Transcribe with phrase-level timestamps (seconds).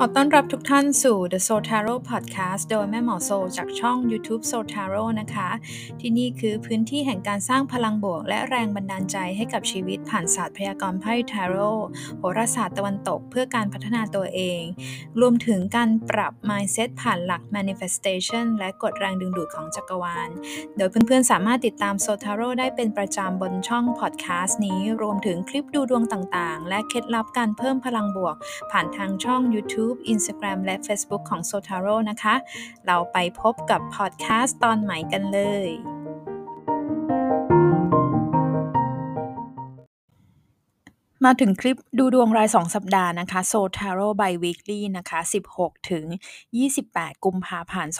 [0.00, 5.48] ขอต้อนรับทุกท่านสู่ The Soul Tarot Podcast โดยแม่หมอโซจากช่อง YouTube Soul Tarot นะคะ
[6.00, 11.80] ที่นี่คือพื้นที่แห่งการสร้างพลังบวก และแรงบันดาลใจให้กับชีวิตผ่านศาสตร์พยากรณ์ไพ่ Tarot
[12.18, 14.62] โหราศาสตร์ตะวันตกเพื่อการพัฒนาตัวเอง
[15.20, 20.28] รวมถึงการปรับ mindset ผ่านหลัก manifestation และกฎแรงดึงดูดของจักรวาล
[20.76, 28.36] โดยเพื่อนๆ สามารถติดตาม Soul Tarot ได้เป็นประจำบนช่อง podcast นี้รวมถึงคลิปดูดวงต่างๆ และเคล็ดลับการเพิ่มพลังบวก
[28.72, 32.34] ผ่านทางช่อง YouTube Instagram และ Facebook ของ Sotaro นะคะ
[32.86, 35.70] เราไปพบกับพอดแคสต์ตอนใหม่กันเลย
[41.24, 45.20] มาถึงคลิปดูดวงราย 2 สัปดาห์นะคะ So Tarot by Weekly นะคะ
[45.54, 46.04] 16 ถึง
[46.64, 47.92] 28 กุมภาพันธ์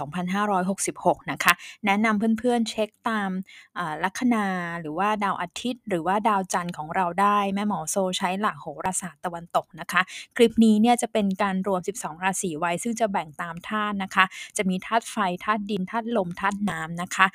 [0.63, 1.53] 2566 นะคะ
[1.87, 3.31] แนะนำเพื่อนๆเช็คตาม
[4.05, 4.47] ลัคนา
[4.81, 10.01] หรือว่าดาวอาทิตย์ หรือว่าดาวจันทร์ของเราได้ แม่หมอโซใช้หลักโหราศาสตร์ตะวันตกนะคะ
[10.37, 14.25] คลิปนี้เนี่ยจะเป็นการรวม 12 ราศีไว้ ซึ่งจะแบ่งตามธาตุนะคะ
[14.57, 17.27] จะมีธาตุไฟธาตุดินธาตุลมธาตุน้ำนะคะ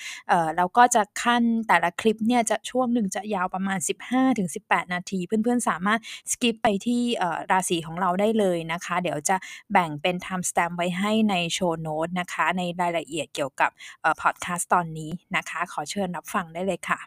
[0.57, 3.79] แล้วก็จะขั้นแต่ละคลิปเนี่ยจะช่วงหนึ่งจะยาวประมาณ
[4.35, 5.99] 15-18 นาทีเพื่อนๆสามารถ
[6.31, 7.01] สกิปไปที่
[7.51, 9.35] ราศีของเราได้เลยนะคะ เดี๋ยวจะ
[9.71, 13.69] แบ่งเป็น time stamp ไว้ให้ในโชว์โน้ตนะคะ ในรายละเอียดเกี่ยวกับ
[14.21, 16.99] พอดแคสต์ตอนนี้นะคะ ขอเชิญรับฟังได้เลยค่ะ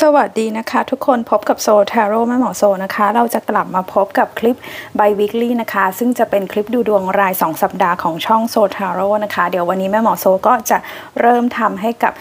[0.00, 4.56] สวัสดีนะคะ ทุกคนพบกับโซทาโร่แม่หมอโซนะคะ เราจะกลับมาพบกับคลิป
[4.98, 10.78] by weekly นะคะ ซึ่งจะเป็นคลิปดูดวงราย 2 สัปดาห์ของช่องโซทาโร่นะคะ เดี๋ยววันนี้แม่หมอโซก็จะ
[11.20, 12.12] เริ่มทำให้กับ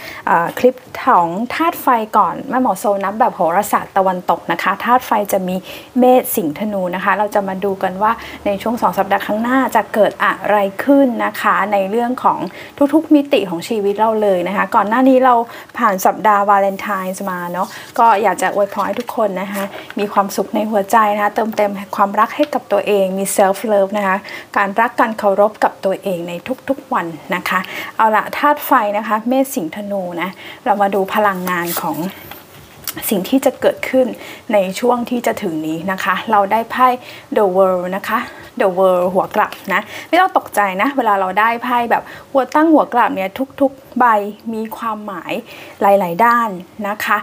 [0.60, 5.56] คลิปของธาตุไฟก่อนแม่หมอโซนับแบบโหราศาสตร์ตะวันตกนะคะธาตุไฟจะมี
[6.00, 8.12] เมษสิงธนูนะคะ เราจะมาดูกันว่า
[8.46, 12.40] ในช่วง 2 สัปดาห์ข้างหน้าจะเกิดอะไรขึ้นนะคะ ในเรื่องของ
[12.94, 15.36] ทุกๆมิติของชีวิตเราเลยนะคะ ก่อนหน้านี้เรา
[15.78, 17.61] ผ่านสัปดาห์วาเลนไทน์มาเนาะ
[18.00, 19.64] ก็อยากจะอวยพรให้ทุกคนนะคะ
[20.00, 24.18] มีความสุขในหัวใจนะคะเติมเต็มความรักให้กับตัวเองมี self-love นะคะ
[24.58, 26.34] การรักการเคารพกับตัวเองใน
[26.70, 27.06] ทุกๆวัน
[27.36, 27.60] นะคะ
[27.98, 30.30] เอาละธาตุไฟนะคะเมษสิงห์ธนูนะ
[30.66, 31.98] เรามาดูพลังงานของ
[33.10, 34.08] สิ่งที่จะเกิดขึ้น
[34.54, 36.88] ในช่วงที่จะถึงนี้นะคะ เราได้ไพ่
[37.38, 38.20] The World นะคะ
[38.60, 43.30] The World หัวกลับนะ ไม่ต้องตกใจนะ เวลาเราได้ไพ่แบบหัวตั้งหัวกลับเนี่ย
[43.62, 44.06] ทุกๆใบ
[44.54, 45.34] มีความหมาย
[45.82, 46.50] หลาย ๆ ด้าน
[46.88, 47.18] นะคะ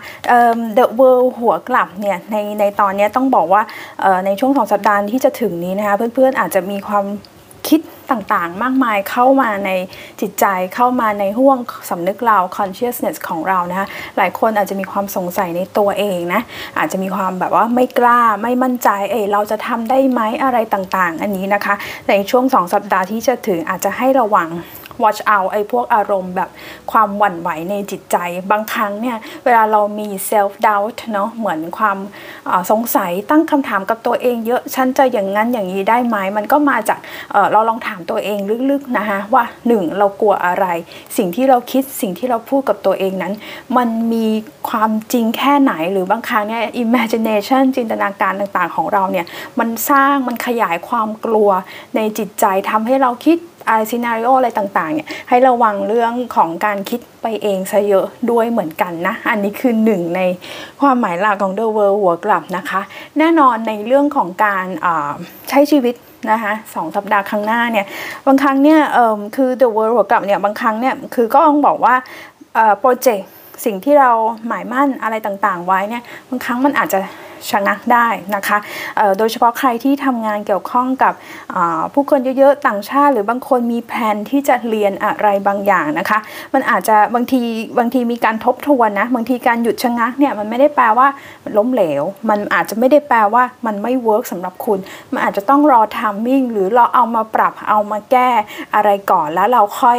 [0.78, 3.62] The World หัวกลับเนี่ยในในตอนนี้ต้องบอกว่า
[4.27, 7.05] ในช่วงสองสัปดาห์ที่จะถึงนี้นะคะ เพื่อนๆอาจจะมีความ
[7.69, 7.81] คิด
[8.11, 9.71] ต่างๆ มากมายเข้ามาใน
[10.21, 11.59] จิตใจเข้ามาในห่วง
[11.91, 13.87] สำนึกเรา consciousness ของเรานะคะ
[14.17, 16.41] หลายคนอาจจะมีความสงสัยในตัวเองนะ
[16.78, 21.75] อาจจะมีความแบบว่าไม่กล้าไม่มั่นใจเอเราจะทำได้ไหมอะไรต่างๆ อันนี้นะคะ
[22.09, 24.49] ในช่วงสองสัปดาห์ที่จะถึงอาจจะให้ระวัง
[25.03, 26.50] watch out ไอ้พวกอารมณ์แบบ
[26.92, 28.16] ความหวั่นไหวในจิตใจ
[28.50, 31.98] บางครั้งเนี่ยเวลาเรามี self doubt เนาะเหมือนความ
[32.70, 36.98] สงสัยตั้งคำถามกับตัวเองเยอะ ฉันจะอย่างนั้นอย่างนี้ได้ไหม มันก็มาจาก
[37.53, 38.38] เราลองถามตัวเอง
[38.70, 40.66] ลึกๆนะคะว่าหนึ่งเรากลัวอะไร
[41.16, 43.32] สิ่งที่เราคิดสิ่งที่เราพูดกับตัวเองนั้น
[43.76, 44.26] มันมี
[44.69, 49.26] ความจริงแค่ไหนหรือบางครั้งเนี่ย imagination จินตนาการต่างๆของเราเนี่ย
[49.59, 51.50] มันสร้างมันขยายความกลัว
[51.97, 60.21] ในจิตใจทำให้เราคิดไรซีนารีโออะไรต่างๆเนี่ยให้ระวังเรื่องของการคิดไปเองซะเยอะด้วยเหมือนกันนะ อันนี้คือหนึ่งใน
[60.81, 62.81] ความหมายหลักของ The World หัวกลับนะคะ
[63.19, 64.67] แน่นอนในเรื่องของการ
[65.49, 65.95] ใช้ชีวิต
[66.31, 67.87] นะคะสองสัปดาห์ข้างหน้าเนี่ย
[68.27, 68.81] บางครั้งเนี่ย
[69.37, 71.95] คือ The World หัวกลับเนี่ย บางครั้งเนี่ย คือก็ต้องบอกว่า
[72.81, 73.29] โปรเจกต์
[73.65, 74.11] สิ่งที่เรา
[74.47, 77.01] หมายมั่นอะไรต่างๆ ไว้เนี่ย บางครั้งมันอาจจะ
[77.50, 78.59] ชะงักได้นะคะ
[79.19, 81.12] โดยเฉพาะใครที่ทำงานเกี่ยวข้องกับ
[81.93, 86.19] ผู้คนเยอะๆต่างชาติ หรือบางคนมีแผนที่จะเรียนอะไรบางอย่างนะคะ
[86.54, 87.41] มันอาจจะบางที
[87.78, 91.09] บางทีมีการทบทวนนะบางทีการหยุดชะงักเนี่ยมันไม่ได้แปลว่า
[91.56, 94.78] ล้มเหลว มันอาจจะไม่ได้แปลว่ามันไม่ work สำหรับคุณ
[95.12, 98.31] มันอาจจะต้องรอ timing หรือเราเอามาปรับเอามาแก้
[98.75, 99.98] อะไรก่อนแล้วเราค่อย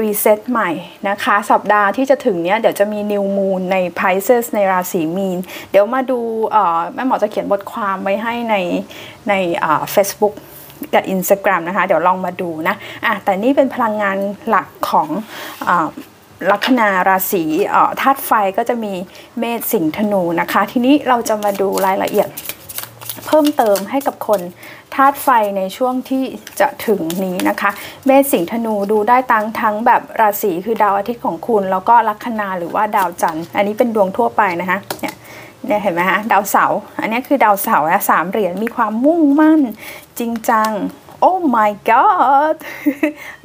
[0.00, 0.70] reset ใหม่
[1.08, 5.38] นะคะ สัปดาห์ที่จะถึงเนี้ยเดี๋ยวจะมี new moon ใน Pisces ในราศีมีน
[5.70, 6.20] เดี๋ยวมาดู
[6.94, 8.56] แม่หมอจะเขียนบทความไว้ให้ใน
[9.28, 9.34] ใน
[9.92, 10.34] เฟซบุ๊ก
[10.94, 12.76] กับอินสตาแกรมนะคะ เดี๋ยวลองมาดูนะ
[13.06, 14.18] อะแต่นี่เป็นพลังงาน
[14.48, 15.08] หลักของ
[16.50, 17.44] ลัคนาราศี
[18.00, 18.94] ธาตุไฟก็จะมี
[19.38, 22.28] เมษสิงห์ธนูนะคะ ทีนี้เราจะมาดูรายละเอียด
[23.26, 24.40] เพิ่มเติมให้กับคน
[24.94, 26.24] ธาตุไฟในช่วงที่
[26.60, 27.70] จะถึงนี้นะคะ
[28.06, 35.14] เมษสิงห์ธนูดูได้ตั้งทั้งแบบราศีคือดาวอาทิตย์ของคุณ แล้วก็ลัคนาหรือว่าดาวจันทร์ อันนี้เป็นดวงทั่วไปนะคะเนี่ย
[35.66, 39.60] เนี่ยเห็นไหมฮะดาวเสาร์อันนี้คือดาวเสาร์นะสามเหรียญมีความมุ่งมั่น
[40.18, 40.70] จริงจัง
[41.20, 42.56] โอ้ my god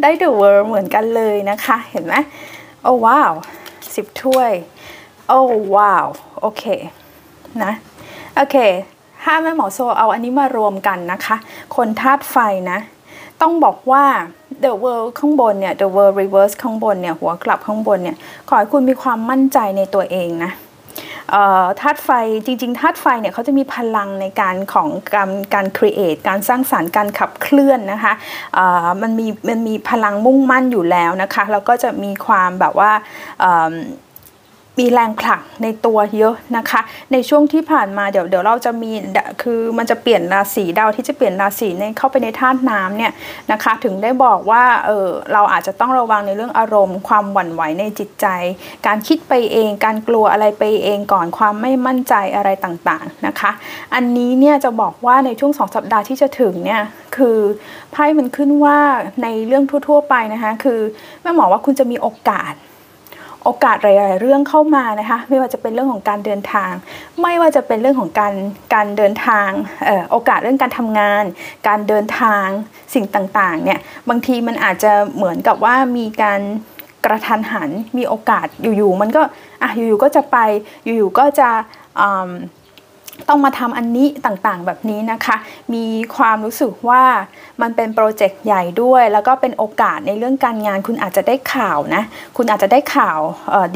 [0.01, 2.15] ได้ the world เหมือนกันเลยนะคะ เห็นไหม
[2.83, 3.31] โอ้ว้าว
[3.95, 4.51] สิบถ้วย
[5.27, 5.41] โอ้
[5.75, 6.07] ว้าว
[6.41, 6.63] โอเค
[7.63, 7.71] นะ
[8.35, 8.57] โอเค
[9.23, 11.37] ถ้าแม่หมอโซเอาอันนี้มารวมกันนะคะ
[11.75, 12.37] คนธาตุไฟ
[12.71, 12.79] นะ
[13.41, 14.03] ต้องบอกว่า
[14.63, 18.17] the world ข้างบนเนี่ย the world reverse ข้างบนเนี่ย หัวกลับข้างบนเนี่ย
[18.47, 20.51] ขอให้คุณมีความมั่นใจในตัวเองนะ
[21.81, 22.09] ธาตุไฟ
[22.45, 28.13] จริงๆธาตุไฟเนี่ยเขาจะมีพลังในการของการการครีเอทการสร้างสารรค์การขับเคลื่อนนะคะ
[29.01, 32.91] มันมีมันมีพลังมุ่งมั่นอยู่แล้วนะคะแล้วก็จะมีความแบบว่า
[34.79, 36.81] มีแรงผลักในตัวเยอะนะคะ
[37.11, 38.91] ในช่วงที่ผ่านมาเดี๋ยวเดี๋ยวเราจะมี
[39.41, 43.13] คือมันจะเปลี่ยนราศีดาวที่จะเปลี่ยนราศีในเข้าไปในธาตุน้ำเนี่ย
[43.51, 48.27] นะคะ ถึงได้บอกว่าเออเราอาจจะต้องระวังในเรื่องอารมณ์ ความหวั่นไหวในจิตใจ
[48.87, 53.51] การคิดไปเอง การกลัวอะไรไปเองก่อนความไม่มั่นใจอะไรต่างๆนะคะ
[53.95, 56.83] อันนี้เนี่ยจะบอกว่าในช่วงสองสัปดาห์ที่จะถึงเนี่ย
[57.17, 57.37] คือ
[57.91, 58.77] ไพ่มันขึ้นว่า
[59.23, 60.79] ในเรื่องทั่ว ๆ ไปนะคะ คือ
[61.21, 62.53] แม่หมอว่าคุณจะมีโอกาส
[63.49, 66.71] โอกาสหลาย ๆ เรื่องเข้ามานะคะไม่ว่าจะเป็นเรื่องของการเดินทาง
[67.21, 68.33] ไม่ว่าจะเป็นเรื่องของการ
[68.73, 69.49] การเดินทาง
[70.11, 71.23] โอกาสเรื่องการทำงาน
[71.67, 72.45] การเดินทาง
[72.93, 73.79] สิ่งต่าง ๆ เนี่ย
[74.09, 76.41] บางทีมันอาจจะเหมือนกับว่ามีการ
[77.05, 78.47] กระทันหันมีโอกาส
[78.77, 79.21] อยู่ ๆ มันก็
[79.61, 80.37] อะอยู่ ๆ ก็จะไป
[80.85, 81.49] อยู่ ๆ ก็จะ
[83.29, 85.35] ต้องมาทำอันนี้ต่างๆ แบบนี้นะคะ
[85.73, 85.85] มี
[86.15, 87.03] ความรู้สึกว่า
[87.61, 92.03] มันเป็นโปรเจกต์ใหญ่ด้วย แล้วก็เป็นโอกาสในเรื่องการงาน คุณอาจจะได้ข่าวนะ
[92.37, 93.19] คุณอาจจะได้ข่าว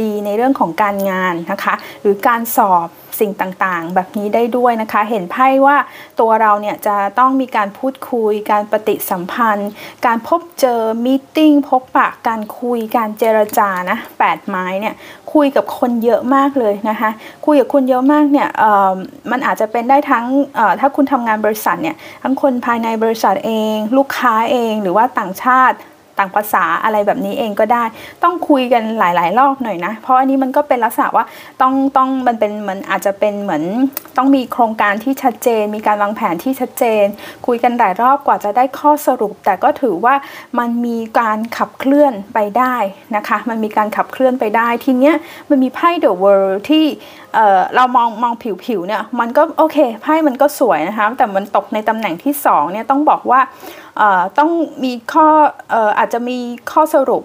[0.01, 2.87] ดีในเรื่องของการงานนะคะ หรือการสอบ
[3.19, 5.77] สิ่งต่างๆ แบบนี้ได้ด้วยนะคะ เห็นไพ่ว่า
[6.19, 9.69] ตัวเราเนี่ยจะต้องมีการพูดคุย การปฏิสัมพันธ์
[10.05, 14.95] การพบเจอมีติ้งพบปะ การคุย การเจรจานะแปดไม้เนี่ย
[15.33, 17.09] คุยกับคนเยอะมากเลยนะคะ
[17.45, 18.49] คุยกับคนเยอะมากเนี่ย
[19.31, 20.25] มันอาจจะเป็นได้ทั้ง
[20.79, 25.77] ถ้าคุณทำงานบริษัทเนี่ยทั้งคนภายในบริษัทเอง ลูกค้าเองหรือว่าต่างชาติ
[26.19, 27.83] ต่างภาษาอะไรแบบนี้เองก็ได้
[28.23, 31.25] ต้องคุยกันหลาย ๆ รอบหน่อยนะ เพราะอันนี้มันก็เป็นลักษณะว่า
[31.61, 33.63] ต้องต้องมันเป็นเหมือนอาจจะเป็นเหมือน
[34.17, 37.05] ต้องมีโครงการที่ชัดเจน มีการวางแผนที่ชัดเจน
[37.47, 40.15] คุยกันหลายรอบกว่าจะได้ข้อสรุป แต่ก็ถือว่า
[40.59, 42.75] มันมีการขับเคลื่อนไปได้
[43.15, 45.15] นะคะ มันมีการขับเคลื่อนไปได้ทีเนี้ย
[45.49, 46.85] มันมีไพ่เดอะเวิลด์ที่
[47.33, 48.33] เเรามองมอง
[48.65, 53.39] ผิวๆเนี่ยมันก็โอเคไพ่มันก็สวยนะคะแต่มันตกในตำแหน่งที่2เนี่ยต้องบอกว่า
[54.37, 54.51] ต้อง
[54.83, 55.27] มีข้อ
[55.99, 56.37] อาจจะมี
[56.71, 57.23] ข้อสรุป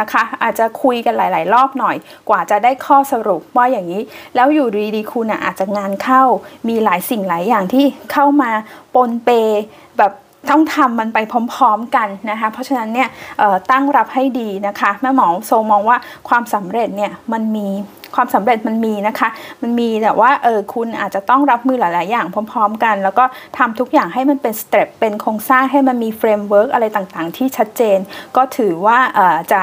[0.00, 1.96] นะคะอาจจะคุยกันหลาย ๆ รอบหน่อย
[2.28, 4.02] กว่าจะได้ข้อสรุปว่าอย่างนี้
[4.34, 6.22] แล้วอยู่ดีๆคุณอาจจะงานเข้า
[6.68, 8.50] มีหลายสิ่งหลายอย่างที่เข้ามา
[8.94, 9.30] ปนเป
[9.98, 10.12] แบบ
[10.50, 11.18] ต้องทำมันไป
[11.54, 13.08] พร้อมๆกันนะคะเพราะฉะนั้นเนี่ย
[13.70, 15.96] ตั้งรับให้ดีนะคะแม่หมอโซมองว่า
[16.28, 17.68] ความสำเร็จเนี่ยมันมี
[18.14, 19.28] ความสำเร็จมันมีนะคะ
[19.62, 23.24] มันมีแต่ว่าเออคุณอาจจะต้องรับมือหลาย ๆ อย่างพร้อม ๆ กัน แล้วก็
[23.58, 27.98] ทำทุกอย่างให้มันเป็นสเต็ปเป็นโครงสร้างให้มันมี framework อะไรต่างๆ ที่ชัดเจน
[28.36, 29.62] ก็ถือว่าเออจะ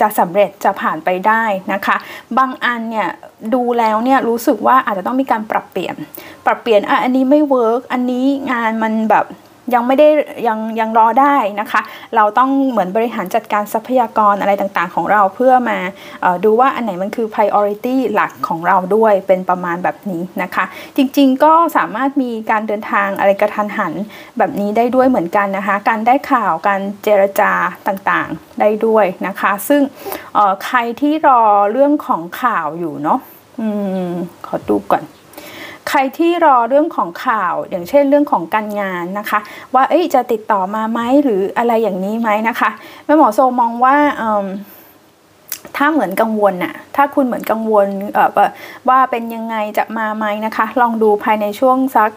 [0.00, 1.42] จะสำเร็จจะผ่านไปได้
[1.72, 1.96] นะคะ
[2.38, 3.08] บางอันเนี่ย
[3.54, 5.94] ดูแล้วเนี่ยรู้สึกว่าอาจจะต้องมีการปรับเปลี่ยน
[6.46, 9.26] ปรับเปลี่ยนอะอันนี้ไม่เวิร์กอันนี้งานมันแบบ
[9.74, 10.08] ยังไม่ได้
[10.48, 11.80] ยังยังรอได้นะคะ
[12.16, 15.78] เราต้องเหมือนบริหารจัดการทรัพยากรอะไรต่างๆ ของเราเพื่อมา
[16.44, 20.64] ดูว่าอันไหนมันคือ priority หลักของเราด้วยเป็นประมาณแบบนี้นะคะ
[20.96, 23.92] จริงๆก็สามารถมีการเดินทางอะไรกระทันหัน
[24.38, 27.52] แบบนี้ได้ด้วยเหมือนกันนะคะ การได้ข่าวการเจรจา
[27.88, 29.82] ต่างๆได้ด้วยนะคะ ซึ่ง
[30.64, 31.42] ใครที่รอ
[31.72, 33.18] เรื่องของข่าวอยู่เนาะ
[33.60, 33.62] อ
[34.46, 35.02] ขอดูก่อน
[35.88, 39.38] ใครที่รอเรื่องของข่าวอย่างเช่นเรื่องของการงานนะคะ
[39.74, 42.70] ว่าเอ้จะติดต่อมาไหมหรืออะไรอย่างนี้ไหมนะคะ
[43.04, 43.96] แม่หมอโซมองว่า
[45.76, 47.86] ถ้าเหมือนกังวลน่ะ ถ้าคุณเหมือนกังวล
[48.88, 52.10] ว่าเป็นยังไงจะมาไหมนะคะ ลองดูภายในช่วงสัก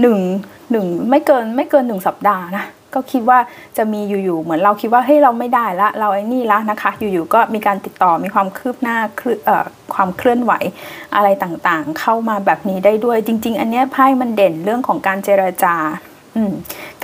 [0.00, 0.18] หนึ่ง
[0.70, 3.38] หนึ่งไม่เกินไม่เกินหนึ่งสัปดาห์นะ ก็คิดว่า
[3.76, 8.96] จะมีอยู่ๆเหมือนเราคิดว่าเฮ้ยเราไม่ได้ละเราไอ้นี่ละนะคะ อยู่ๆก็มีการติดต่อมีความคืบหน้า
[9.94, 10.52] ความเคลื่อนไหว
[11.16, 15.76] อะไรต่างๆ เข้ามาแบบนี้ได้ด้วย จริง ๆ อันนี้ไพ่มันเด่นเรื่องของการเจรจา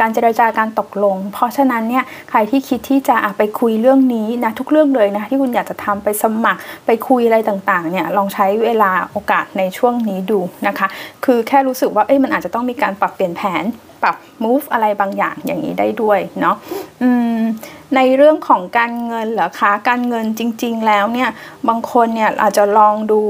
[0.00, 10.88] การเจรจาการตกลง เพราะฉะนั้นเนี่ยใครที่คิดที่จะไปคุยเรื่องนี้นะทุกเรื่องเลยนะที่คุณอยากจะทำไปสมัครไปคุยอะไรต่างๆเนี่ยลองใช้เวลาโอกาสในช่วงนี้ดูนะคะ
[11.24, 13.64] คือแค่รู้สึกว่าเอ้ยมันอาจจะต้องมีการปรับเปลี่ยนแผน
[14.02, 16.56] ปรับ move อะไรบางอย่างอย่างนี้ได้ด้วยเนาะ
[17.96, 21.28] ในเรื่องของการเงินเหรอคะ การเงินจริง ๆ แล้วเนี่ย
[21.68, 23.20] บางคนเนี่ยอาจจะลองดู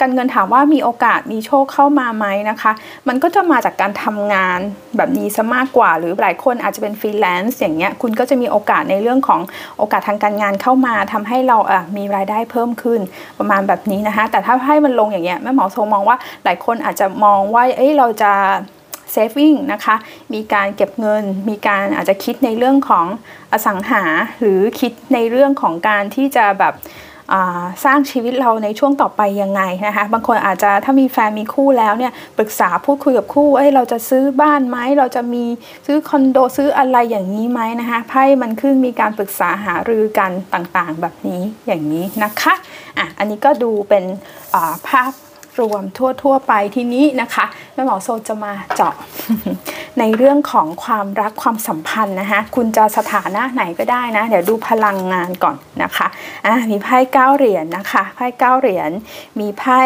[0.00, 2.72] การเงินถามว่ามีโอกาสมีโชคเข้ามาไหมนะคะ
[3.08, 4.58] มันก็จะมาจากการทำงาน
[4.96, 9.40] แบบนี้ซะมากกว่า หรือหลายคนอาจจะเป็นฟรีแลนซ์อย่างเงี้ยคุณก็จะมีโอกาสในเรื่องของ
[9.78, 13.00] โอกาสทางการงานเข้ามาทำให้เราอะมีรายได้เพิ่มขึ้น
[13.38, 18.32] ประมาณแบบนี้นะคะ แต่ถ้าให้มันลงอย่างเงี้ยแม่หมอโซมองว่าหลายคนอาจจะมองว่าเอ้ยเราจะ
[19.14, 19.96] saving นะคะ
[20.34, 23.06] มีการเก็บเงิน มีการอาจจะคิดในเรื่องของ
[23.52, 24.02] อสังหา
[24.40, 26.74] หรือคิดในเรื่องของการที่จะแบบ
[27.84, 35.44] สร้างชีวิตเราในช่วงต่อไปยังไงนะคะ บางคนอาจจะถ้ามีแฟนมีคู่แล้วเนี่ยปรึกษาพูดคุยกับคู่ เอ้ยเราจะซื้อบ้านไหมเราจะมี
[35.86, 42.54] ซื้อคอนโดซื้ออะไรอย่างนี้ไหมนะคะไพ่มันขึ้นมีการปรึกษาหารือกันต่างๆ แบบนี้อย่างนี้นะคะ
[42.98, 44.04] อะอันนี้ก็ดูเป็น
[44.88, 45.12] ภาพ
[45.60, 45.82] รวม
[46.22, 48.94] ทั่ว ๆ ไปทีนี้นะคะแม่หมอโซจะมาเจาะ
[49.98, 56.06] ในเรื่องของความรักความสัมพันธ์นะคะคุณจะสถานะไหนก็ได้นะ เดี๋ยวดูพลังงานก่อนนะคะ
[56.46, 58.90] อะมีไพ่เก้าเหรียญนนะคะไพ่เก้าเหรียญ
[59.40, 59.80] มีไพ่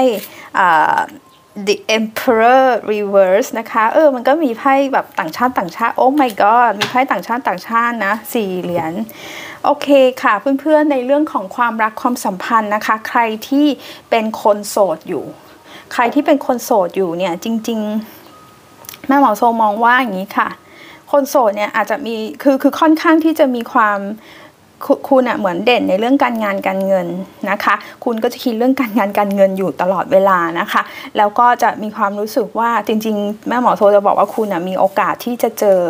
[1.66, 8.92] The Emperor Reverse นะคะ เออ มันก็มีไพ่แบบต่างชาติต่างชาติ โอ้ my god มีไพ่ต่างชาติต่างชาตินะสี่เหรียญ
[9.64, 9.88] โอเค
[10.22, 13.66] ค่ะ เพื่อนๆ ในเรื่องของความรักความสัมพันธ์นะคะ ใครที่
[14.10, 15.24] เป็นคนโสดอยู่
[15.94, 17.80] ใครที่เป็นคนโสดอยู่เนี่ยจริง
[18.44, 20.48] ๆ แม่หมอโซมองว่าอย่างนี้ค่ะ
[21.12, 23.98] คนโสดเนี่ยอาจจะมีคือคือค่อนข้างที่จะมีความ
[25.08, 27.06] คุณอะเหมือนเด่นในเรื่องการงานการเงิน
[27.50, 27.74] นะคะ
[28.04, 30.82] คุณก็จะคิดเรื่องการงานการเงินอยู่ตลอดเวลานะคะ
[31.16, 35.80] แล้วก็จะมีความรู้สึกว่าจริง ๆ แม่หมอโซจะบอกว่าคุณอะมีโอกาสที่จะเจอ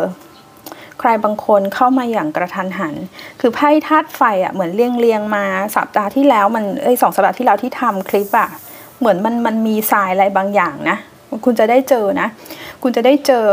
[0.99, 2.95] ใครบางคนเข้ามาอย่างกระทันหัน
[3.39, 5.45] คือไพ่ธาตุไฟอะเหมือนเลียงเลียงมา
[5.75, 8.49] สัปดาห์ที่แล้วมันเอ้ยสองสัปดาห์ที่แล้วที่ทำคลิปอะ
[8.99, 10.97] เหมือนมันมันมีทรายอะไรบางอย่างนะ
[11.45, 12.27] คุณจะได้เจอนะ
[12.83, 13.45] คุณจะได้เจอ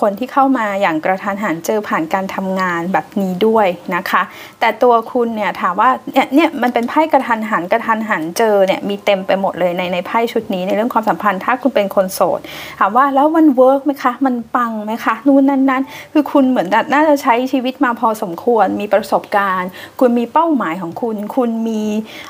[0.00, 4.22] คนที่เข้ามาอย่างกระทันหันเจอผ่านการทำงานแบบนี้ด้วยนะคะ
[4.60, 12.40] แต่ตัวคุณเนี่ยถามว่าเนี่ยเนี่ยมันเป็นไพ่กระทันหันกระทันหันเจอเนี่ยมีเต็มไปหมดเลยในในไพ่ชุดนี้ในเรื่องความสัมพันธ์ถ้าคุณเป็นคนโสด
[12.78, 15.82] ถามว่าแล้วมัน work ไหมคะมันปังไหมคะนู่นนั่นนั่น
[16.12, 19.68] คือคุณเหมือนน่าจะใช้ชีวิตมาพอสมควรมีประสบการณ์
[20.00, 21.82] คุณมีเป้าหมายของคุณ คุณมี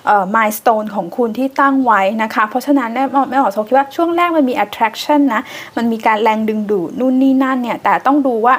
[0.07, 4.99] เอ่อ milestone ของคุณที่ตั้งไว้นะคะ เพราะฉะนั้นแม่แม่หมอโซคิดว่าช่วงแรกมันมี attraction
[5.35, 5.41] นะ
[5.77, 8.55] มันมีการแรงดึงดูดนู่นนี่นั่นเนี่ย แต่ต้องดูว่า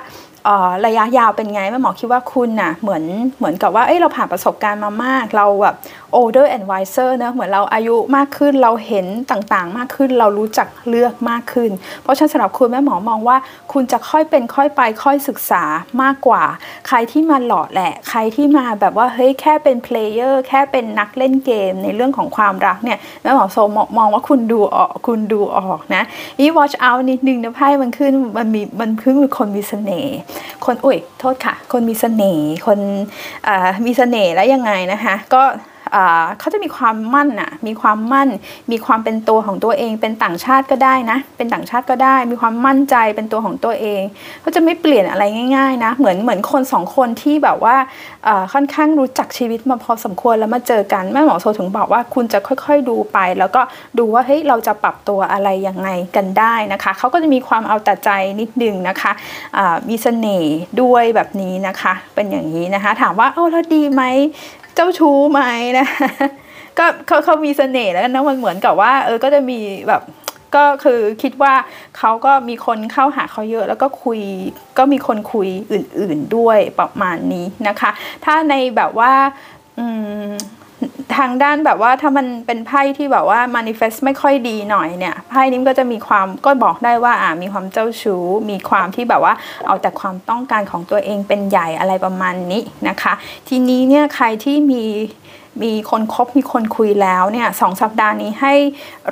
[0.86, 3.04] ระยะยาวเป็นไงแม่หมอคิดว่าคุณน่ะเหมือน
[3.38, 5.76] เหมือนกับว่าเอ้เราผ่านประสบการณ์มามาก เราแบบ
[6.18, 11.72] older and wiser นะเหมือนเราอายุมากขึ้นเราเห็นต่างๆ มากขึ้นเรารู้จักเลือกมากขึ้น
[12.03, 13.38] เพราะฉะนั้นสำหรับคุณแม่หมอมองว่า
[13.74, 15.63] คุณจะค่อยเป็นค่อยไปค่อยศึกษา
[16.01, 16.44] มากกว่า
[16.88, 23.58] ใครที่มาเหลาะแหละ ใครที่มาแบบว่าเฮ้ยแค่เป็น player แค่เป็นนักเล่นเกมในเรื่องของความรักเนี่ยแม่หมอโซ
[23.98, 26.03] มองว่าคุณดูออกคุณดูออกนะ
[26.39, 30.15] นี่ watch out นิดนึงนะไพ่มันขึ้นมันมีมันขึ้นคนมีเสน่ห์
[30.65, 32.80] คนอุ้ยโทษค่ะ คนมีเสน่ห์คน
[33.86, 35.44] มีเสน่ห์แล้วยังไงนะคะก็
[36.40, 38.30] เขาจะมีความมั่นอะมีความมั่น
[38.72, 44.02] มีความเป็นตัวของตัวเอง เป็นต่างชาติก็ได้นะ เป็นต่างชาติก็ได้ มีความมั่นใจเป็นตัวของตัวเอง
[44.42, 45.24] เขาจะไม่เปลี่ยนอะไร
[45.56, 47.76] ง่ายๆนะ เหมือนเหมือนคนสองคนที่แบบว่า
[48.54, 53.62] ค่อนข้างรู้จักชีวิตมาพอสมควรแล้วมาเจอกันแม่หมอโซถึงบอกว่าคุณจะค่อยๆดูไป แล้วก็
[53.98, 59.12] ดูว่าเฮ้ยเราจะปรับตัวอะไรยังไงกันได้นะคะเขาก็จะมีความเอาแต่ใจนิดนึงนะคะ
[59.90, 64.04] มีเสน่ห์ด้วยแบบนี้นะคะ เป็นอย่างนี้นะคะ ถามว่าเออแล้วดีไหม
[64.75, 65.42] เจ้าชู้ไหม
[65.80, 65.88] นะ
[66.78, 70.01] ก็เขาเขามีเสน่ห์แล้วนะมันเหมือนกับว่า เออก็จะมีแบบ
[70.56, 71.54] ก็คือคิดว่า
[71.98, 74.20] เขาก็มีคนเข้าหาเขาเยอะ แล้วก็คุย
[74.78, 77.90] ก็มีคนคุยอื่น ๆด้วยประมาณนี้นะคะ
[78.25, 79.12] ถ้าในแบบว่า
[79.80, 79.86] อื
[80.25, 80.32] ม
[81.18, 89.34] ทางด้านแบบว่าถ้ามันเป็นไพ่ที่แบบว่า manifest ไม่ค่อยดีหน่อยเนี่ยไพ่นี้ก็จะมีความก็บอกได้ว่าอ่ามีความเจ้าชู้ มีความที่แบบว่า
[89.68, 93.13] เอาแต่ความต้องการของตัวเองเป็นใหญ่อะไรประมาณนี้นะคะ
[93.48, 94.84] ทีนี้เนี่ยใครที่มี
[95.63, 98.53] มีคนคบมีคนคุยแล้วเนี่ยสองสัปดาห์นี้ให้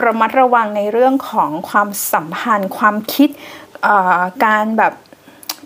[0.03, 3.29] ระมัดระวังในเรื่องของความสัมพันธ์ ความคิด
[4.45, 4.93] การแบบ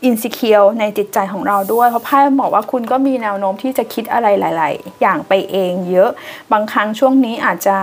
[0.05, 6.09] อินสิเคียวในจิตใจของเราด้วย เพราะไพ่บอกว่าคุณก็มีแนวโน้มที่จะคิดอะไรหลาย ๆ อย่างไปเองเยอะ
[6.51, 7.77] บางครั้งช่วงนี้อาจจะ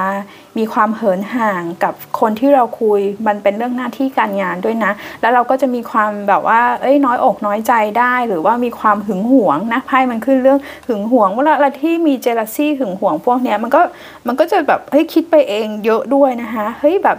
[0.59, 13.81] มีความเหินห่างกับคนที่เราคุย มันเป็นเรื่องหน้าที่การงานด้วยนะ แล้วเราก็จะมีความแบบว่า เอ้ยน้อยอกน้อยใจได้ หรือว่ามีความหึงหวงนะไพ่มันขึ้นเรื่องหึงหวงเวลาที่มีเจลซี่หึงหวงพวกเนี้ยมันก็
[14.27, 17.19] มันก็จะแบบเฮ้ยคิดไปเองเยอะด้วยนะคะเฮ้ยแบบ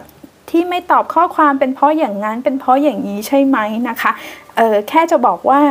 [0.52, 3.58] ที่ไม่ตอบข้อความเป็นเพราะอย่างนั้นเป็นเพราะอย่างนี้ใช่ไหม
[3.90, 4.12] นะคะ
[4.58, 5.62] เออแค่จะบอกว่า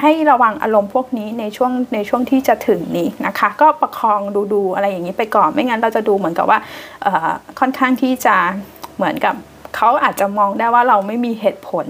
[0.00, 6.58] ให้ระวังอารมณ์พวกนี้ในช่วงในช่วงที่จะถึงนี้นะคะ ก็ประคองดูดูอะไรอย่างนี้ไปก่อนไม่งั้นเราจะดูเหมือนกับว่า
[7.60, 8.36] ค่อนข้างที่จะ
[8.96, 9.34] เหมือนกับ
[9.76, 11.86] เขาอาจจะมองได้ว่าเราไม่มีเหตุผล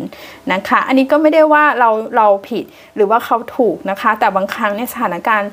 [0.52, 2.64] นะคะ อันนี้ก็ไม่ได้ว่าเราเราผิด
[2.96, 5.50] หรือว่าเขาถูกนะคะ แต่บางครั้งเนี่ยสถานการณ์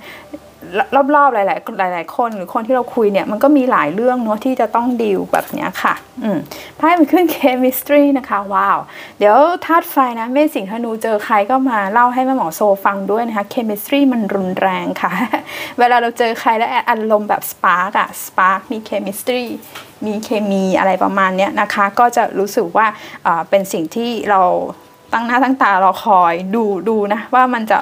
[1.16, 1.44] รอบๆหลา
[1.88, 6.38] ย ๆ หลาย ๆ คนหรือคนที่เราคุยเนี่ยมันก็มีหลายเรื่องเนาะที่จะต้องดีลแบบนี้ค่ะอืม
[6.78, 8.78] ไพ่มันขึ้น chemistry นะคะว้าว
[9.20, 15.12] เดี๋ยวธาตุไฟนะเมสิงธนูเจอใครก็มาเล่าให้แม่หมอโซฟังด้วยนะคะ chemistry มันรุนแรงค่ะ
[15.80, 19.44] เวลาเราเจอใครแล้วอารมณ์แบบ spark อะ spark มี chemistry
[20.06, 22.86] มีเคมีอะไรประมาณนี้นะคะ ก็จะรู้สึกว่า
[23.50, 24.42] เป็นสิ่งที่เรา
[25.14, 27.78] ตั้งหน้าตั้งตารอคอยดูดูนะว่ามันจะ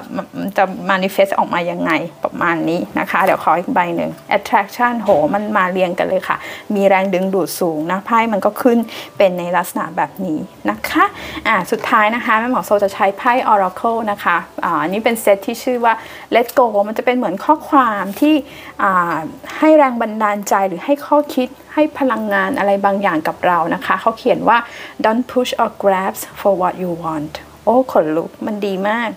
[0.57, 1.91] จะ manifest ออกมายังไง
[2.23, 6.37] ประมาณนี้นะคะ เดี๋ยวขออีกใบหนึ่ง attraction โห มันมาเรียงกันเลยค่ะ
[6.75, 8.77] มีแรงดึงดูดสูงนะไพ่มันก็ขึ้น
[9.17, 11.05] เป็นในลักษณะแบบนี้นะคะ
[11.47, 15.93] อ่าสุดท้ายนะคะแม่หมอโซจะใช้ไพ่ oracle นะคะอ่านนี้เป็นเซตที่ชื่อว่า
[16.35, 18.35] let go มันจะเป็นเหมือนข้อความที่
[18.83, 19.15] อ่า
[19.57, 24.57] ให้แรงบันดาลใจหรือให้ข้อคิดให้พลังงานอะไรบางอย่างกับเรานะคะ เขาเขียนว่า
[25.05, 27.20] don't push or grab for what you want
[27.63, 29.09] โอ้ขนลุกมันดีมาก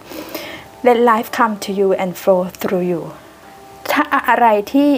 [0.87, 3.03] let life come to you and flow through you
[3.91, 4.91] ถ้าอะไรที่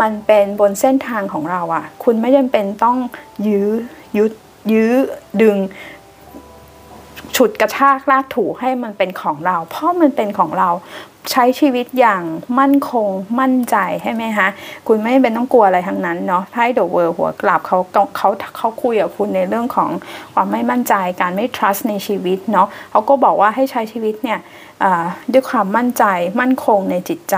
[0.00, 2.98] มันเป็นบนเส้นทางของเราอะคุณไม่จำเป็นต้อง
[3.48, 3.68] ยื้อ
[4.18, 4.32] ยุด
[4.72, 4.92] ยื้อ
[5.42, 5.56] ดึง
[7.36, 10.70] ฉุดกระชากลากถูให้มันเป็นของเรา เพราะมันเป็นของเรา
[11.32, 12.22] ใช้ชีวิตอย่าง
[12.58, 13.08] มั่นคง
[13.40, 14.48] มั่นใจใช่ไหมคะ
[14.86, 17.78] คุณไม่เป็นต้องกลัวอะไรทั้งนั้นเนาะไพ่เดอะเวิร์หัวกลับเขา
[18.16, 19.90] เขาเขาคุยกับคุณในเรื่องของ
[20.34, 24.38] ความไม่มั่นใจการไม่ trust ในชีวิตเนาะเขาก็บอกว่าให้ใช้ชีวิตเนี่ย
[25.32, 26.04] ด้วยความมั่นใจ
[26.40, 27.36] มั่นคงในจิตใจ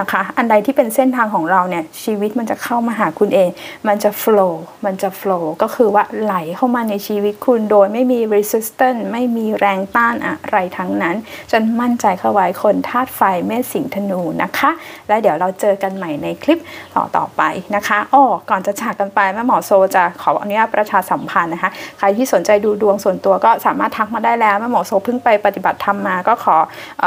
[0.00, 3.50] นะคะ อันใดที่เป็นเส้นทางของเราเนี่ยชีวิตมันจะเข้ามาหาคุณเอง
[3.88, 11.16] มันจะ flow มันจะ flow ก็คือว่าไหลเข้ามาในชีวิตคุณโดยไม่มี resistance ไม่มีแรงต้านอะไรทั้งนั้น
[11.50, 14.70] จงมั่นใจเข้าไว้คนธาตุไฟเมษสิงห์ธนูนะคะ
[15.08, 16.60] และเดี๋ยวเราเจอกันใหม่ในคลิป
[16.96, 17.42] ต่อต่อไป
[17.76, 26.56] นะคะอ้อก่อนจะจากกันไปแม่หมอโซจะขออนุญาตประชาสัมพันธ์นะคะ ใครที่สนใจดูดวงส่วนตัวก็สามารถทักมาได้แล้วแม่หมอโซเพิ่งไปปฏิบัติธรรมมาก็ขอ
[27.02, 27.06] อ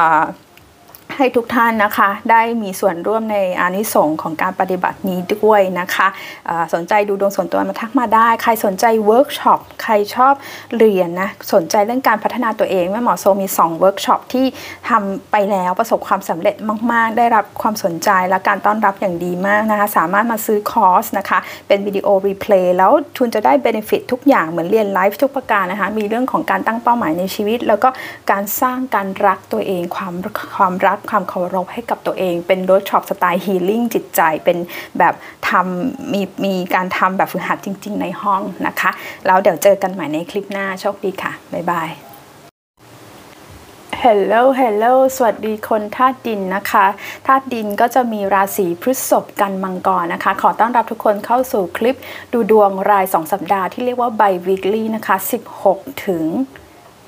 [1.16, 6.08] ให้ทุกท่านนะคะได้มีส่วนร่วมในอานิสงส์ของการปฏิบัตินี้ด้วยนะคะ
[6.74, 10.34] สนใจดูดวงส่วนตัวมาทักมาได้ ใครสนใจเวิร์กช็อปใครชอบ
[10.78, 14.46] เรียนนะสนใจเรื่องการพัฒนาตัวเองแม่หมอโซมี2เวิร์กช็อปที่
[14.90, 16.56] ทำไปแล้วประสบความสำเร็จ
[16.92, 27.90] มาก ๆ ได้รับความสนใจและการต้อนรับอย่างดีมากนะคะสามารถมาซื้อคอร์สนะคะเป็นวิดีโอ replay แล้วคุณจะได้ benefit ทุกอย่างเหมือนเรียนไลฟ์ทุกประการนะคะมีเรื่องของการตั้งเป้าหมายในชีวิต แล้วก็
[28.32, 30.14] การสร้างการรักตัวเองความ
[30.58, 34.58] ความรักความเคารพให้กับตัวเอง เป็นเวิร์กช็อปสไตล์ healing จิตใจ เป็น
[35.00, 35.14] แบบ
[35.50, 38.92] ทำมีมีการทำแบบฝึกหัดจริง ๆ ในห้องนะคะ
[39.26, 41.90] แล้วเดี๋ยวเจอกันใหม่ในคลิปหน้า โชคดีค่ะ บ๊ายบาย
[44.04, 46.86] Hello Hello สวัสดีคนธาตุดินนะคะ
[47.28, 51.98] ธาตุดินก็จะมีราศีพฤษภกันมังกรนะคะ ขอต้อนรับทุกคนเข้าสู่คลิป
[52.34, 55.16] ดูดวงราย 2 สัปดาห์ที่เรียกว่า by weekly นะคะ
[55.64, 56.24] 16 ถึง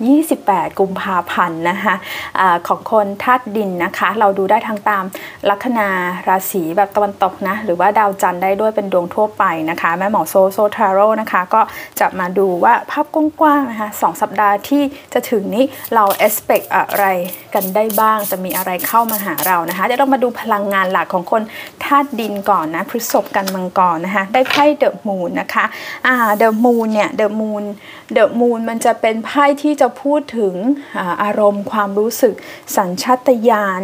[0.08, 1.96] 28 กุมภาพันธ์นะคะ
[2.40, 5.04] อะของคนธาตุดินนะคะ เราดูได้ทั้งตาม
[5.50, 5.88] ลัคนา
[6.28, 11.62] ราศีแบบตะวันตกนะ หรือว่าดาวจันทร์ได้ด้วยเป็นดวงทั่วไปนะคะ แม่หมอโซโซทาโร่นะคะ ก็
[12.00, 14.84] จะมาดูว่าภาพกว้างๆนะคะสสัปดาห์ที่
[15.14, 17.06] จะถึงนี้เราเอสเปกอะไร
[17.54, 21.42] กันได้บ้าง จะมีอะไรเข้ามาหาเรานะคะเดี๋ยวเรามาดูพลังงานหลักของคน
[21.86, 25.66] ธาตุดินก่อนนะพฤษภกันมังกรนะคะ ได้ไพ่เดอะมูนนะคะ
[26.08, 27.64] อ่าเดอะมูนเนี่ยเดอะมูน
[28.14, 30.56] เดอะมูนมันจะเป็นไพ่ที่จะพูดถึง
[31.24, 32.34] อารมณ์ความรู้สึก
[32.78, 33.82] สัญชาตญาณ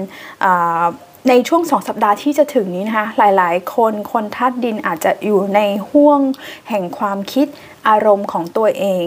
[1.29, 6.21] ในช่วงสองสัปดาห์ที่จะถึงนี้นะคะหลาย ๆ คนคนธาตุดินอาจจะอยู่ในห่วง
[6.69, 7.47] แห่งความคิด
[7.89, 9.03] อารมณ์ของตัวเอง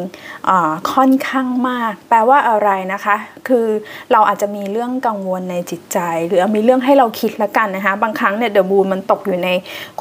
[0.48, 0.50] อ
[0.92, 3.16] ค่อนข้างมาก แปลว่าอะไรนะคะ
[3.48, 3.66] คือ
[4.12, 9.48] เราอาจจะมีเรื่องกังวลในจิตใจ หรือมีเรื่องให้เราคิดละกันนะคะ บางครั้งเนี่ยเดอะบูนมันตกอยู่ใน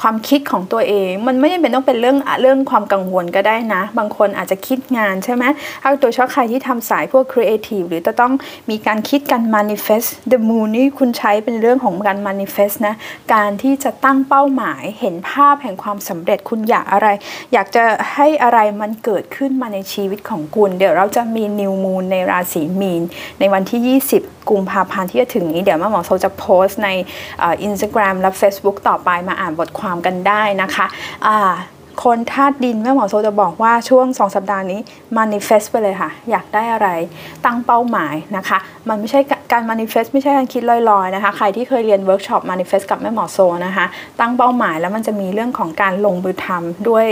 [0.00, 5.44] ความคิดของตัวเอง มันไม่จำเป็นต้องเป็นเรื่องเรื่องความกังวลก็ได้นะ บางคนอาจจะคิดงานใช่ไหม
[5.82, 8.32] ถ้าตัวชอบใครที่ทำสายพวกครีเอทีฟหรือจะต้อง
[8.70, 12.94] มีการคิดการ manifest the moon นี่คุณใช้เป็นเรื่องของการ manifest นะ
[13.34, 17.08] การที่จะตั้งเป้าหมายเห็นภาพแห่งความสำเร็จคุณอยากอะไร
[17.52, 23.02] อยากจะให้อะไรมันเกิดขึ้นมาในชีวิตของคุณ เดี๋ยวเราจะมี new moon ในราศีมีน
[23.40, 26.88] ในวันที่ 20 กุมภาพันธ์ที่จะถึงนี้ เดี๋ยวแม่หมอโซจะโพสต์ใน
[27.42, 31.36] อินสตาแกรมและ Facebook ต่อไปมาอ่านบทความกันได้นะคะะ
[32.04, 34.80] คนธาตุดินแม่หมอโซจะบอกว่าช่วง 2 สัปดาห์นี้
[35.18, 36.88] manifest ไปเลยค่ะ อยากได้อะไร
[37.44, 38.58] ตั้งเป้าหมายนะคะ
[38.88, 39.20] มันไม่ใช่
[39.52, 43.86] การ manifest ไม่ใช่การคิดลอยๆนะคะ ใครที่เคยเรียนเวิร์กช็อป manifest กับแม่หมอโซนะคะ
[44.20, 47.04] ตั้งเป้าหมายแล้วมันจะมีเรื่องของการลงมือทำด้วย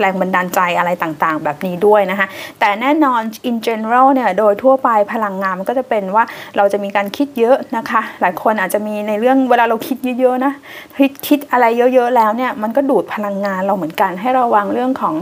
[0.00, 2.26] แรงบันดาลใจอะไรต่างๆ แบบนี้ด้วยนะคะ
[2.60, 6.24] แต่แน่นอน in general เนี่ยโดยทั่วไปพลังงานมันก็จะเป็นว่า
[6.56, 10.52] เราจะมีการคิดเยอะนะคะ หลายคนอาจจะมีในเรื่องเวลาเราคิดเยอะๆนะ
[10.96, 15.14] คิดคิดอะไรเยอะๆแล้วเนี่ยมันก็ดูดพลังงานเราเหมือนกันให้ระวังเรื่องของ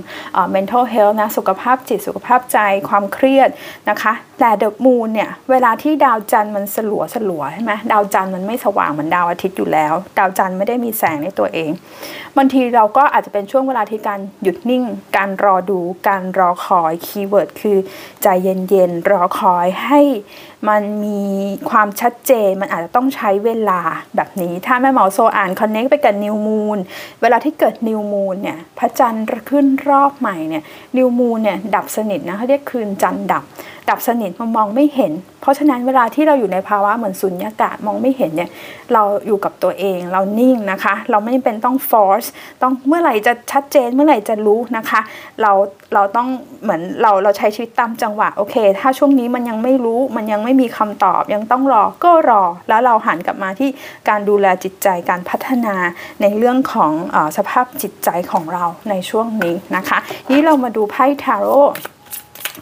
[0.55, 3.49] mental health นะสุขภาพจิตสุขภาพใจความเครียด
[3.91, 11.71] นะคะแต่ The Moon เนี่ยเวลาที่ดาวจันทร์มันสลัวสลัวใช่ไหมดาวจันทร์มันไม่สว่างเหมือนดาวอาทิตย์อยู่แล้ว ดาวจันทร์ไม่ได้มีแสงในตัวเอง
[12.37, 14.83] บางทีเราก็อาจจะเป็นช่วงเวลาที่การหยุดนิ่ง
[15.17, 17.79] การรอดูการรอคอย keyword คือ
[18.23, 20.01] ใจเย็นๆรอคอยให้
[20.69, 21.23] มันมี
[21.71, 23.81] ความชัดเจนมันอาจจะต้องใช้เวลา
[24.17, 26.79] แบบนี้ ถ้าแม่หมอโซอ่าน connect ไปกับ new moon
[27.23, 30.63] เวลาที่เกิด new moon เนี่ยพระจันทร์ขึ้นรอบใหม่เนี่ย
[30.97, 33.45] new moon เนี่ยดับสนิทนะเขาเรียกคืนจันทร์ดับ
[33.91, 38.51] ดับสนิทมันมองไม่เห็น เพราะฉะนั้นเวลาที่เราอยู่ในภาวะเหมือนสุญญากาศมองไม่เห็นเนี่ย
[38.93, 42.29] เราอยู่กับตัวเองเรานิ่งนะคะ เราไม่จำเป็นต้อง force
[42.63, 45.01] ต้องเมื่อไหร่จะชัดเจนเมื่อไหร่จะรู้นะคะ
[45.43, 45.53] เรา
[45.95, 46.29] เราต้อง
[46.63, 53.71] เหมือนเราเราใช้ชีวิตตามจังหวะโอเค ถ้าช่วงนี้มันยังไม่รู้มันยังไม่มีคำตอบ ยังต้องรอก็รอ แล้วเราหันกลับมาที่
[54.09, 55.77] การดูแลจิตใจการพัฒนา
[56.23, 59.99] ในเรื่องของอสภาพจิตใจของเราในช่วงนี้นะคะ
[60.31, 61.63] นี่เรามาดูไพ่ทาโร่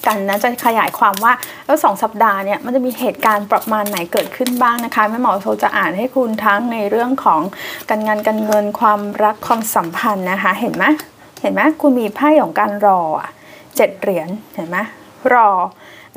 [0.07, 1.33] กันนะจะขยายความว่า
[1.67, 7.41] แล้วสองสัปดาห์เนี่ยมันจะมีเหตุการณ์ประมาณไหนเกิดขึ้นบ้างนะคะแม่หมอโซจะอ่านให้คุณทั้งในเรื่องของ
[7.89, 10.85] การงานการเงินความรักความสัมพันธ์นะคะ เห็นไหม
[11.43, 13.01] เห็นไหมคุณมีไพ่ของการรอ
[13.77, 14.79] เจ็ดเหรียญเห็นไหม
[15.35, 15.49] รอ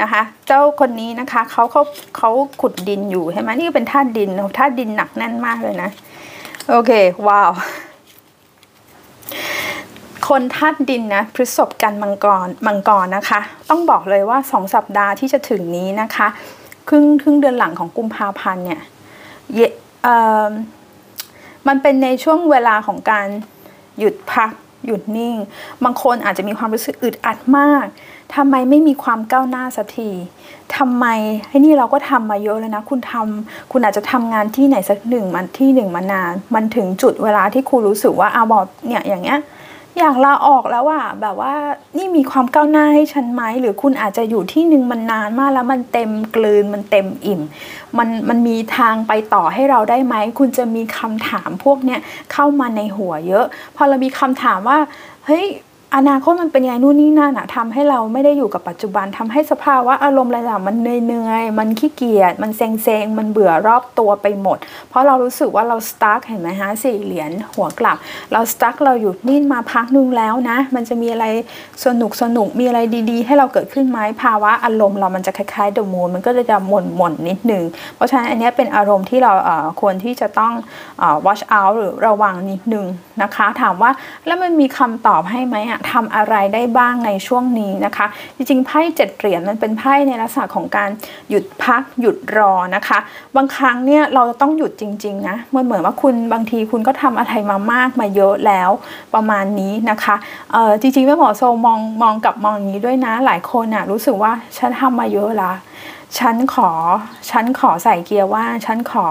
[0.02, 1.82] นะคะ เจ้าคนนี้นะคะเขาเขา
[2.18, 2.30] เขา
[2.62, 5.90] ขุดดินอยู่ใช่ไหมนี่เป็นธาตุดินธาตุดินหนักแน่นมากเลยนะ
[6.70, 6.92] โอเค
[7.28, 7.52] ว้าว
[10.28, 16.28] คนธาตุดินนะพฤษภกันมังกรมังกรนะคะ ต้องบอกเลยว่าสองสัปดาห์ที่จะถึงนี้นะคะ
[16.90, 18.82] ครึ่งครึ่งเดือนหลังของกุมภาพันธ์เนี่ย
[21.68, 23.28] มันเป็นในช่วงเวลาของการ
[24.00, 24.52] หยุดพัก
[24.86, 25.36] หยุดนิ่ง
[25.84, 27.86] บางคนอาจจะมีความรู้สึกอึดอัดมาก
[28.36, 30.10] ทำไมไม่มีความก้าวหน้าสักที
[30.78, 31.06] ทำไม
[31.50, 39.40] ให้นี่เราก็ทำมาเยอะเลยนะ คุณทำคุณอาจจะทำงานที่ไหนสักหนึ่งมันที่หนึ่งมานาน มันถึงจุดเวลาที่คุณรู้สึกว่าอาบอดเนี่ยอย่างเงี้ย
[40.00, 41.54] อยากลาออกแล้วอะแบบว่า
[41.98, 47.42] นี่มีความก้าวหน้าให้ฉันไหมหรือคุณอาจจะอยู่ที่หนึ่งมันนานมากแล้วมันเต็มกลืนมันเต็มอิ่ม
[47.98, 52.00] มันมันมีทางไปต่อให้เราได้ไหมคุณจะมีคำถามพวกเนี้ย
[52.34, 54.80] เข้ามาในหัวเยอะ พอเรามีคำถามว่า
[55.26, 55.46] เฮ้ย
[55.96, 64.58] อนาคตมันเป็นยังไงนู่นนี่นั่นอะทำให้เราไม่ได้อยู่กับปัจจุบันทำให้สภาวะอารมณ์อะไรต่างมันเหนื่อยๆมันขี้เกียจมันเซ็งเซ็งมันเบื่อรอบตัวไปหมด
[64.90, 67.98] เพราะเรารู้สึกว่าเรา stuck เห็นไหมฮะสี่เหรียญหัวกลับ
[68.34, 71.26] เรา stuck เราอยู่นิ่งมาพักนึงแล้วนะ มันจะมีอะไร
[71.86, 77.64] สนุกสนุกมีอะไรดีๆ ให้เราเกิดขึ้นไหมภาวะอารมณ์เรามันจะคล้ายๆ the moon มันก็จะหม่นหม่นนิดนึง
[77.96, 79.34] เพราะฉะนั้นอันนี้เป็นอารมณ์ที่เรา
[79.82, 80.54] ควรที่จะต้อง
[81.26, 82.86] watch out หรือระวังนิดนึง
[83.22, 83.92] นะคะ ถามว่า
[84.26, 90.90] แล้วมันมีคำตอบให้ไหมอะทำอะไรได้บ้างในช่วงนี้นะคะ จริงๆไพ่เจ็ดเหรียญมันเป็นไพ่ในลักษณะของการ
[91.30, 93.00] หยุดพักหยุดรอนะคะ
[93.36, 98.70] บางครั้งเนี่ยเราต้องหยุดจริงๆนะเหมือนเหมือนว่าคุณบางทีคุณก็ทำอะไรมามากมาเยอะแล้ว
[99.14, 100.16] ประมาณนี้นะคะ
[100.52, 105.52] เออจริงๆแม่หมอโซมองมองกับมองอย่างนี้ด้วยนะหลายคนอะรู้สึกว่าฉันทำมาเยอะละ
[106.20, 106.70] ฉันขอ
[107.32, 109.06] ฉันขอใส่เกียร์ว่างฉันขอ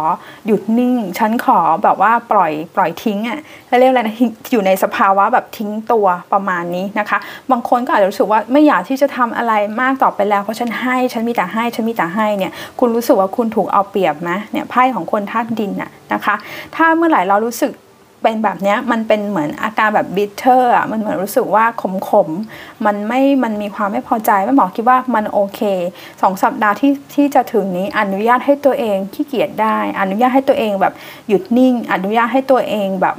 [0.47, 4.17] หยุดนิ่ง ฉันขอแบบว่าปล่อยปล่อยทิ้งอะ่ะเรียกอะไรนะ
[4.53, 7.19] อยู่ในสภาวะแบบทิ้งตัวประมาณนี้นะคะ
[7.51, 16.35] บางคนก็อาจจะรู้สึกว่าไม่อยากที่จะทำอะไรมากต่อไปแล้ว เพราะฉันให้ ฉันมีแต่ให้ ฉันมีแต่ให้เนี่ย คุณรู้สึกว่าคุณถูกเอาเปรียบไหมเนี่ยไพ่ของคนธาตุดินน่ะนะคะ
[16.77, 17.73] ถ้าเมื่อไหร่เรารู้สึก
[18.27, 22.29] เป็นแบบนี้มันเป็นเหมือนอาการแบบ bitter อะมันเหมือนรู้สึกว่าขมขม
[22.87, 25.61] มันไม่มันมีความไม่พอใจแม่หมอคิดว่ามันโอเค
[26.23, 30.93] สองสัปดาห์ที่ที่จะถึงนี้อนุญาตให้ตัวเองขี้เกียจได้ อนุญาตให้ตัวเองแบบ
[31.29, 33.17] หยุดนิ่ง อนุญาตให้ตัวเองแบบ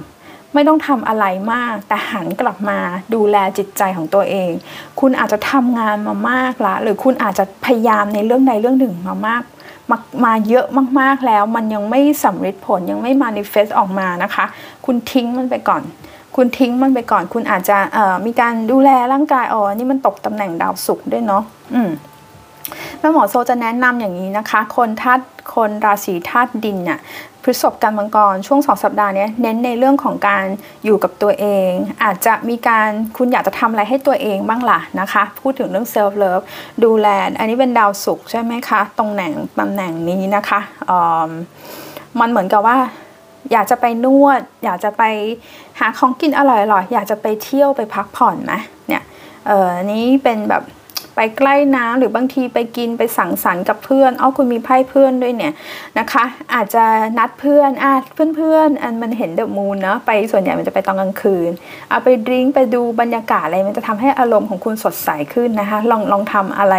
[0.54, 2.78] ไม่ต้องทำอะไรมาก แต่หันกลับมา
[3.13, 4.52] ดูแลจิตใจของตัวเอง
[5.00, 9.43] คุณอาจจะทำงานมามากละ หรือคุณอาจจะพยายามในเรื่องใดเรื่องหนึ่งมามาก
[9.91, 10.65] มามาเยอะ
[11.00, 14.45] มากๆแล้ว มันยังไม่สำเร็จผลยังไม่มานิเฟสออกมานะคะ
[14.86, 15.84] คุณทิ้งมันไปก่อน
[16.36, 17.78] คุณทิ้งมันไปก่อน คุณอาจจะ
[18.26, 21.89] มีการดูแลร่างกายอ๋อนี่มันตกตำแหน่งดาวศุกร์ด้วยเนาะอืม
[22.99, 25.25] แม่หมอโซจะแนะนำอย่างนี้นะคะ คนธาตุ
[25.56, 26.99] คนราศีธาตุดินเนี่ย
[27.43, 30.45] พฤษภกันย์มังกรช่วงสองสัปดาห์นี้เน้นในเรื่องของการ
[30.86, 31.69] อยู่กับตัวเอง
[32.03, 36.41] อาจจะมีการคุณอยากจะทำอะไรให้ตัวเองบ้างล่ะนะคะ พูดถึงเรื่อง self love
[36.84, 37.08] ดูแล
[37.39, 40.60] อันนี้เป็นดาวศุกร์ใช่ไหมคะ ตรงแหน่งตำแหน่งนี้นะคะ
[42.19, 42.77] มันเหมือนกับว่า
[43.51, 45.03] อยากจะไปนวด อยากจะไป
[45.80, 48.53] หาของกินอร่อยๆอยากจะไปเที่ยวไปพักผ่อนไหม
[48.88, 49.03] เนี่ย
[49.47, 50.63] เออนี้เป็นแบบ
[51.17, 55.53] ไปใกล้น้ำหรือบางทีไปกินไปสังสรรค์กับเพื่อนเอคุณมีไพ่เพื่อนด้วยเนี่ย
[55.99, 56.86] นะคะ อาจจะ
[57.17, 61.49] นัดเพื่อนอะเพื่อนเพื่อนอันมันเห็นเดอะมูนเนาะไปส่วนใหญ่มันจะไปตอนกลางคืน
[61.89, 66.75] เอาไปดื่มไปดูบรรยากาศอะไรมันจะทำให้อารมณ์ของคุณสดใสขึ้นนะคะ ลองลองทำอะไร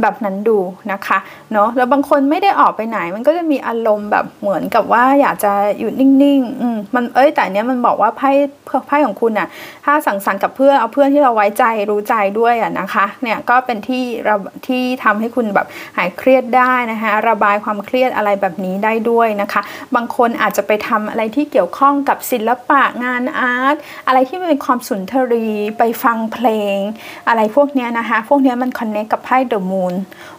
[0.00, 0.58] แบบนั้นดู
[0.92, 1.18] นะคะ
[1.52, 8.30] เนาะแล้วบางคนไม่ได้ออกไปไหน มันก็จะมีอารมณ์แบบเหมือนกับว่าอยากจะอยู่นิ่งๆอืมมันเอ้ยแต่เนี้ยมันบอกว่าไพ่
[8.88, 9.48] ไพ่ของคุณอะ
[9.84, 14.06] ถ้าสังสรรค์กับเพื่อนเอาเพื่อนที่เราไว้ใจรู้ใจด้วยอะนะคะเนี่ยก็เป็นเป็นที่
[14.68, 19.60] ที่ทำให้คุณแบบหายเครียดได้นะคะระบายความเครียดอะไรแบบนี้ได้ด้วยนะคะ
[19.94, 25.46] บางคนอาจจะไปทำอะไรที่เกี่ยวข้องกับศิลปะงานอาร์ตอะไรที่เป็นความสุนทรี
[25.78, 26.76] ไปฟังเพลง
[27.28, 29.94] อะไรพวกนี้นะคะ พวกนี้มันคอนเนคกับไพ่เดอะมูน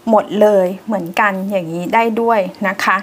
[0.10, 2.98] หมดเลยเหมือนกันอย่างนี้ได้ด้วยนะคะ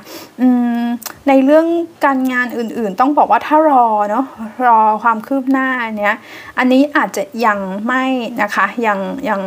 [1.29, 1.66] ในเรื่อง
[2.05, 4.25] การงานอื่นๆ ต้องบอกว่าถ้ารอเนาะ
[4.66, 5.68] รอความคืบหน้า
[6.01, 6.16] เนี้ย
[6.59, 8.05] อันนี้อาจจะยังไม่
[8.42, 9.40] นะคะยังยัง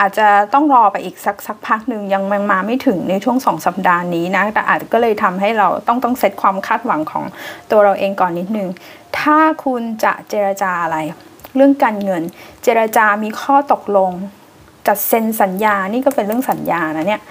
[0.00, 7.24] อาจจะต้องรอไปอีกสักสักพักหนึ่งยังมันมาไม่ถึงในช่วงสองสัปดาห์นี้นะแต่อาจก็เลยทำให้เราต้องต้องเซตความคาดหวังของ
[7.70, 8.68] ตัวเราเองก่อนนิดนึง
[9.18, 10.98] ถ้าคุณจะเจรจาอะไร
[11.56, 12.22] เรื่องการเงิน
[12.62, 14.10] เจรจามีข้อตกลง
[14.86, 17.22] จะเซ็นสัญญานี่ก็เป็นเรื่องสัญญานะเนี่ย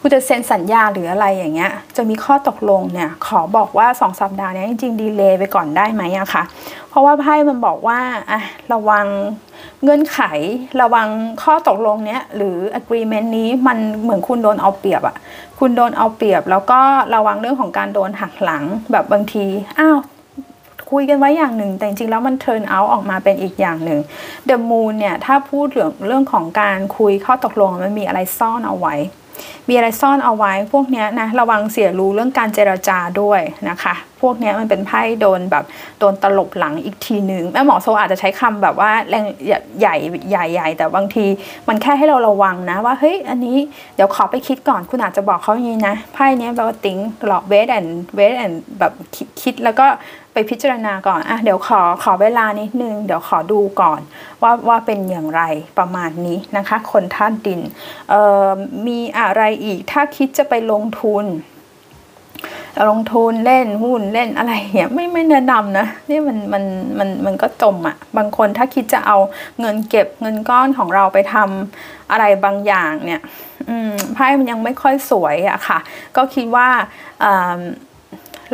[0.00, 6.42] คุณจะเซ็นสัญญาหรืออะไรอย่างเงี้ย จะมีข้อตกลงเนี่ย ขอบอกว่าสองสัปดาห์นี้จริงๆดีเลย์ไปก่อนได้ไหมอะคะ
[6.88, 7.98] เพราะว่าไพ่มันบอกว่า
[8.30, 8.40] อะ
[8.72, 9.06] ระวัง
[9.82, 10.18] เงื่อนไข
[10.80, 11.08] ระวัง
[11.42, 15.16] ข้อตกลงเนี้ยหรือ agreement นี้มันเหมือนคุณโดนเอาเปรียบอะ
[15.58, 16.80] คุณโดนเอาเปรียบ แล้วก็
[17.14, 19.46] ระวังเรื่องของการโดนหักหลังแบบบางที
[19.78, 19.98] อ้าว
[20.90, 24.00] คุยกันไว้อย่างหนึ่ง แต่จริงๆแล้วมัน turn out ออกมาเป็นอีกอย่างหนึ่ง
[24.48, 28.94] The Moon เนี่ยถ้าพูดเรื่องเรื่องของการคุยข้อตกลงมันมีอะไรซ่อนเอาไว้
[29.68, 35.64] มีอะไรซ่อนเอาไว้พวกนี้นะระวังเสียรู้เรื่องการเจรจาด้วยนะคะ พวกนี้มันเป็นไพ่โดนแบบ
[35.98, 39.24] โดนตลบหลังอีกทีหนึ่งแม่หมอโซอาจจะใช้คำแบบว่าแรง
[39.80, 39.94] ใหญ่
[40.30, 41.26] ใหญ่ใหญ่แต่บางที
[41.68, 43.56] มันแค่ให้เราระวังนะว่าเฮ้ยอันนี้
[43.94, 48.92] เดี๋ยวขอไปคิดก่อนคุณอาจจะบอกเขาอย่างนี้นะไพ่นี้แบบว่าติ้งหลอกเวทแอนเวทแอนแบบ
[49.42, 49.86] คิดแล้วก็
[50.32, 54.00] ไปพิจารณาก่อนอะเดี๋ยวขอขอเวลานิดนึง เดี๋ยวขอดูก่อน
[54.42, 55.42] ว่าว่าเป็นอย่างไร
[55.78, 57.60] ประมาณนี้นะคะ คนท่านดิน
[58.10, 58.48] เอ่อ
[58.86, 61.26] มีอะไรอีกถ้าคิดจะไปลงทุน
[62.90, 66.64] ลงทุนเล่นหุ้นเล่นอะไรเงี้ยไม่ไม่แนะนำนะนี่มันมัน
[66.98, 69.18] มันมันก็จมอะ่ะบางคนถ้าคิดจะเอา
[69.60, 73.20] เงินเก็บเงินก้อนของเราไปทำอะไรบางอย่างเนี่ย
[74.14, 75.78] ไพ่มันยังไม่ค่อยสวยอะค่ะ
[76.16, 76.68] ก็คิดว่า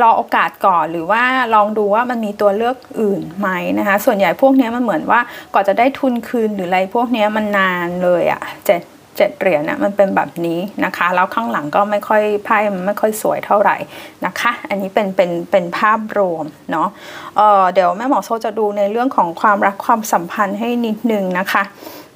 [0.03, 1.23] รอโอกาสก่อนหรือว่า
[1.55, 5.21] ลองดูว่ามันมีตัวเลือกอื่นไหมนะคะ ส่วนใหญ่พวกนี้มันเหมือนว่า
[5.55, 8.83] ก่อนจะได้ทุนคืนหรืออะไรพวกนี้มันนานเลยอะเจ็ด
[9.17, 13.77] เจ็ดเหรียญนะมันเป็นแบบนี้นะคะ แล้วข้างหลังก็ไม่ค่อยไพ่มันไม่ค่อยสวยเท่าไหร่
[14.25, 16.89] นะคะ อันนี้เป็นเป็นเป็นภาพรวมเนาะ
[17.37, 21.63] เเดี๋ยวแม่หมอโซจะดูในเรื่องของความรักความสัมพันธ์ให้นิดนึงนะคะ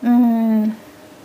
[0.07, 0.15] อื
[0.53, 0.55] ม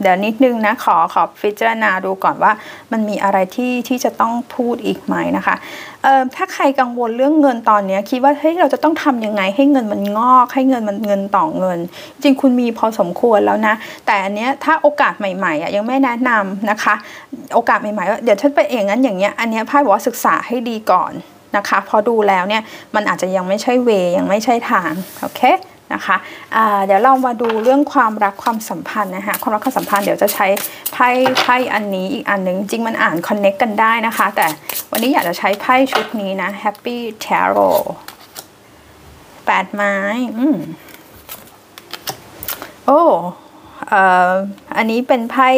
[0.01, 2.51] เดี๋ยวนิดนึงนะขอขอพิจารณาดูก่อนว่า
[2.91, 5.55] มันมีอะไรที่ที่จะต้องพูดอีกไหมนะคะ
[6.03, 11.79] เอ่อถ้าใครกังวลเรื่องเงินตอนนี้คิดว่าเฮ้ยเราจะต้องทำยังไงให้เงินมันงอก ให้เงินมันเงินต่อเงิน
[12.21, 13.73] จริงคุณมีพอสมควรแล้วนะ
[14.05, 16.95] แต่อันเนี้ยถ้าโอกาสใหม่ๆอะยังไม่แนะนำนะคะ
[17.53, 21.13] โอกาสใหม่ๆว่าเดี๋ยวฉันไปเองงั้นอย่างเงี้ยอันเนี้ยพ่บอกว่าศึกษาให้ดีก่อน
[21.57, 22.61] นะคะพอดูแล้วเนี่ย
[22.95, 25.41] มันอาจจะยังไม่ใช่เวยังไม่ใช่ทางโอเค
[25.93, 30.47] นะคะะเดี๋ยวเรามาดูเรื่องความรักความสัมพันธ์นะคะความรักความสัมพันธ์เดี๋ยวจะใช้
[30.93, 31.09] ไพ่
[31.41, 34.45] ไพ่อันนี้อีกอันหนึ่งจริงมันอ่านคอนเน็กกันได้นะคะ แต่
[34.91, 37.81] วันนี้อยากจะใช้ไพ่ชุดนี้นะ Happy Tarot
[39.45, 39.95] แปดไม้
[40.37, 40.57] อืม
[42.85, 43.01] โอ้
[44.75, 45.49] อันนี้เป็นไพ่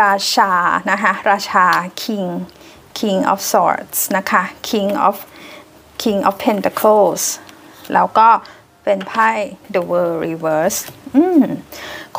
[0.00, 0.52] ราชา
[0.90, 1.66] นะคะ ราชา
[2.02, 2.28] King
[2.98, 5.16] King of Swords นะคะ King of
[6.02, 7.22] King of Pentacles
[7.94, 8.28] แล้วก็
[8.84, 9.30] เป็นไพ่
[9.74, 10.78] The World Reverse
[11.16, 11.42] อืม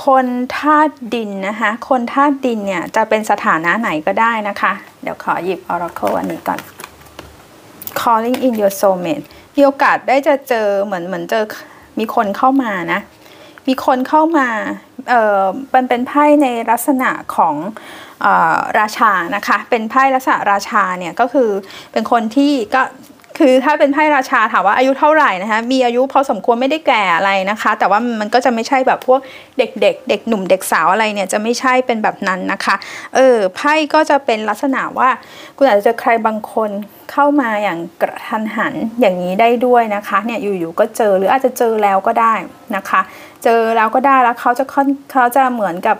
[0.06, 4.74] คนธาตุดินนะคะ คนธาตุดินเนี่ย จะเป็นสถานะไหนก็ได้นะคะ
[5.04, 6.60] เดี๋ยวขอหยิบ Oracle อันนี้ก่อน
[8.00, 9.26] Calling in your soulmate
[9.56, 11.44] มีโอกาสได้จะเจอเหมือนเหมือนเจอ
[12.00, 13.00] มีคนเข้ามานะ
[13.68, 14.48] มีคนเข้ามา
[15.10, 15.44] เอ่อ
[15.76, 17.56] มันเป็นไพ่ในลักษณะของ
[18.26, 18.28] อ
[18.80, 21.50] ราชานะคะ เป็นไพ่ลักษณะราชาเนี่ยก็คือ
[21.92, 22.82] เป็นคนที่ก็
[23.38, 29.20] คือถ้าเป็นไพ่ราชาถามว่าอายุเท่าไหร่นะคะมีอายุพอสมควรไม่ได้แก่อะไรนะคะ แต่ว่ามันก็จะไม่ใช่แบบพวก
[29.58, 32.76] เด็กๆเด็กหนุ่มเด็กสาวอะไรเนี่ยจะไม่ใช่เป็นแบบนั้นนะคะ
[33.16, 35.10] เออไพ่ก็จะเป็นลักษณะว่า
[35.58, 36.70] คุณอาจจะเจอใครบางคน
[37.12, 42.34] เข้ามาอย่างกระทันหันอย่างนี้ได้ด้วยนะคะเนี่ยอยู่ๆก็เจอหรืออาจจะเจอแล้วก็ได้
[42.76, 43.02] นะคะ
[43.44, 44.64] เจอแล้วก็ได้แล้วเขาจะ
[45.12, 45.98] เขาจะเหมือนกับ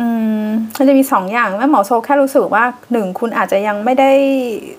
[0.00, 0.06] อื
[0.46, 4.10] มมันจะมีสองอย่างแม่หมอโซแค่รู้สึกว่าหนึ่งคุณอาจจะยังไม่ได้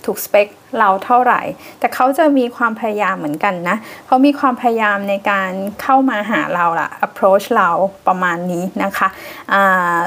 [0.05, 0.47] ถูกสเปค
[0.79, 1.41] เราเท่าไหร่
[1.79, 5.49] แต่เขาจะมีความพยายามเหมือนกันนะเขามีความพยายามในการ
[5.81, 7.69] เข้ามาหาเราล่ะ approach เรา
[8.07, 9.07] ประมาณนี้นะคะ
[9.53, 9.97] อ่า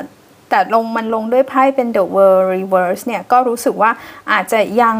[0.48, 3.90] แต่ลงมันลงด้วยไพ่เป็น the world reverse เนี่ยก็รู้สึกว่า
[4.32, 4.96] อาจจะยัง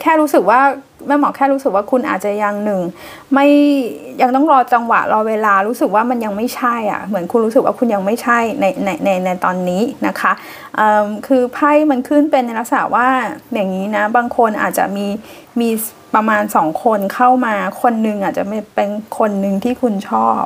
[0.00, 0.60] แค่รู้สึกว่า
[1.06, 2.80] แม่หมอแค่รู้สึกว่าคุณอาจจะยังหนึ่ง
[3.32, 3.46] ไม่
[4.20, 10.32] ยังต้องรอจังหวะรอเวลารู้สึกว่ามันยังไม่ใช่อะเหมือนคุณรู้สึกว่าคุณยังไม่ใช่ในในในในตอนนี้นะคะ
[11.26, 13.08] คือไพ่มันขึ้นเป็นในลักษณะว่า
[13.54, 15.06] อย่างนี้นะบางคนอาจจะมี
[15.60, 15.70] มี
[16.14, 20.42] ประมาณสองคนเข้ามาคนหนึ่งอาจจะเป็นคนหนึ่งที่คุณชอบ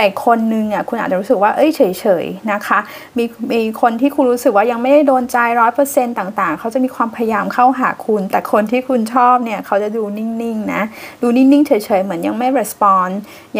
[0.00, 2.78] แต่คนนึงอะคุณอาจจะรู้สึกว่าเอ้ยเฉยๆนะคะ
[3.18, 10.82] มีมีคนที่คุณรู้สึกว่ายังไม่ได้โดนใจร้อยเปอร์เซ็นต์ต่างๆ เขาจะมีความพยายามเข้าหาคุณ แต่คนที่คุณชอบเนี่ยเขาจะดูนิ่งๆนะ
[11.22, 13.08] ดูนิ่งๆเฉยๆเหมือนยังไม่รีสปอน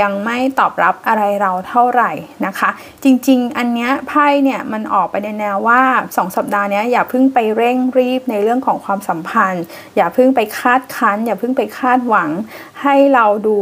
[0.01, 2.13] ยังไม่ตอบรับอะไรเราเท่าไหร่
[2.47, 2.71] นะคะ
[3.05, 9.65] จริงๆ อันเนี้ยไพ่เนี่ยมันออกไปในแนวว่า 2 สัปดาห์นี้อย่าเพิ่งไปเร่งรีบในเรื่องของความสัมพันธ์
[9.97, 12.31] อย่าเพิ่งไปคาดคั้น อย่าเพิ่งไปคาดหวัง
[12.83, 13.59] ให้เราดู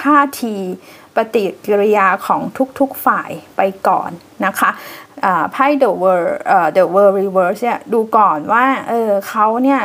[0.00, 0.56] ท่าที
[1.16, 2.40] ปฏิกิริยาของ
[2.78, 4.10] ทุกๆฝ่ายไปก่อน
[4.46, 4.70] นะคะ
[5.52, 6.30] ไพ่ The World
[6.76, 9.80] The World Reverse เนี่ยดูก่อนว่าเออเขาเนี่ย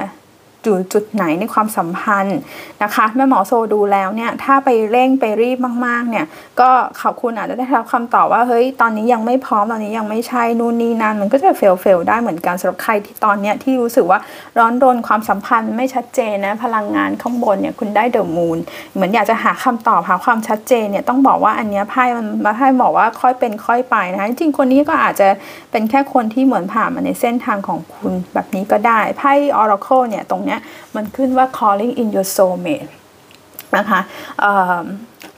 [0.63, 2.37] อยู่จุดไหนในความสัมพันธ์
[2.83, 6.25] นะคะแม่หมอโซดูแล้วเนี่ยถ้าไปเร่งไปรีบมากๆเนี่ย
[6.59, 6.69] ก็
[7.01, 14.19] ขอบคุณอาจจะได้รับคำตอบว่าเฮ้ยตอนนี้ยังไม่พร้อมตอนนี้ยังไม่ใช่นู่นนี่นั่นมันก็จะเฟลเฟลได้เหมือนกันสำหรับใครที่ตอนเนี้ยที่รู้สึกว่า
[14.57, 18.57] ร้อนรนความสัมพันธ์ไม่ชัดเจนนะพลังงานข้างบนเนี่ยคุณได้เดอะมูน
[18.93, 25.27] เหมือนอยากจะหาคำตอบหาความชัดเจนเนี่ยต้องบอกว่าอันเนี้ยไพ่มันมาไพ่บอกว่าค่อยเป็นค่อยไปนะจริงคนนี้ก็อาจจะ
[25.71, 30.50] เป็นแค่คนที่เหมือนผ่านมาในเส้นทางของคุณแบบนี้ก็ได้ไพ่ Oracle เนี่ยตรงเนี้ย
[30.95, 32.89] มันขึ้นว่า calling in your soulmate
[33.77, 33.99] นะคะ
[34.43, 34.45] อ
[34.79, 34.81] อ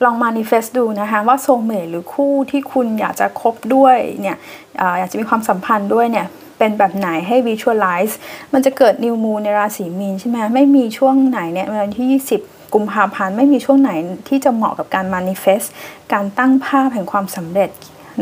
[0.04, 4.38] ลอง manifest ดูนะคะว่า soulmate หรือคู่ที่คุณอยากจะคบด้วยเนี่ย
[4.80, 8.14] ออยากจะมีความสัมพันธ์ด้วยเนี่ยเป็นแบบไหนให้ visualize
[8.54, 13.92] มันจะเกิด new moon ในราศีมีนใช่ไหมไม่มีช่วงไหนเนี่ยวันที่ 20 กุมภาพันธ์ไม่มีช่วงไหน
[14.28, 15.68] ที่จะเหมาะกับการ manifest
[16.14, 17.70] การตั้งภาพแห่งความสำเร็จ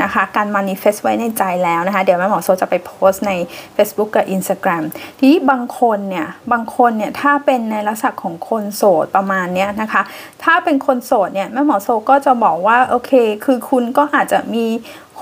[0.02, 3.32] นะคะ การ manifest ไว้ในใจแล้วนะคะ เดี๋ยวแม่หมอโซจะไปโพสต์ใน
[3.76, 4.84] Facebook กับ Instagram
[5.18, 10.02] ทีนี้บางคนเนี่ย บางคนเนี่ย ถ้าเป็นในลักษณะของคนโสดประมาณเนี้ยนะคะ
[10.44, 13.12] ถ้าเป็นคนโสดเนี่ย แม่หมอโซก็จะบอกว่า โอเค
[13.46, 14.66] คือคุณก็อาจจะมี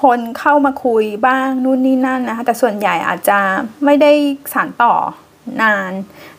[0.01, 3.39] คนเข้ามาคุยบ้างนู่นนี่นั่นนะคะ แต่ส่วนใหญ่อาจจะ
[3.86, 4.12] ไม่ได้
[4.53, 4.93] สานต่อ
[5.63, 5.93] นาน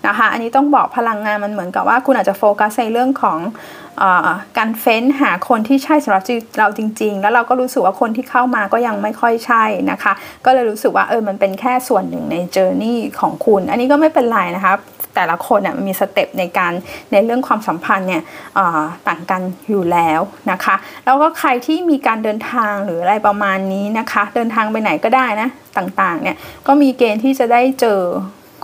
[0.07, 3.39] นะคะ อันนี้ต้องบอกพลังงานมันเหมือนกับว่าคุณอาจจะโฟกัสในเรื่องของ
[4.03, 6.23] การเฟ้นหาคนที่ใช่สำหรับ
[6.59, 10.13] เราจริง ๆ แล้วเราก็รู้สึกว่าคนที่เข้ามาก็ยังไม่ค่อยใช่นะคะ
[10.45, 14.75] ก็เลยรู้สึกว่าเออมันเป็นแค่ส่วนหนึ่งใน journey ของคุณ อันนี้ก็ไม่เป็นไรนะคะ
[15.17, 16.73] แต่ละคนเนี่ยมันมีสเต็ปในการ
[17.13, 18.23] ในเรื่องความสัมพันธ์เนี่ย
[19.09, 20.21] ต่างกันอยู่แล้ว
[20.51, 28.01] นะคะ แล้วก็ใครที่มีการเดินทางหรืออะไรประมาณนี้นะคะ เดินทางไปไหนก็ได้นะต่างๆเนี่ยก็มีเกณฑ์ที่จะได้เจอ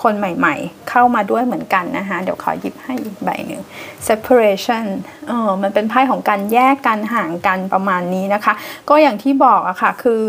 [0.02, 3.62] คนใหม่ๆ เข้ามาด้วยเหมือนกันนะคะ เดี๋ยวขอหยิบให้อีกใบหนึ่ง
[4.08, 4.86] separation
[5.28, 8.52] เออมันเป็นไพ่ของการแยกกันห่างกันประมาณนี้นะคะ
[8.88, 10.20] ก็อย่างที่บอกอะค่ะ คือ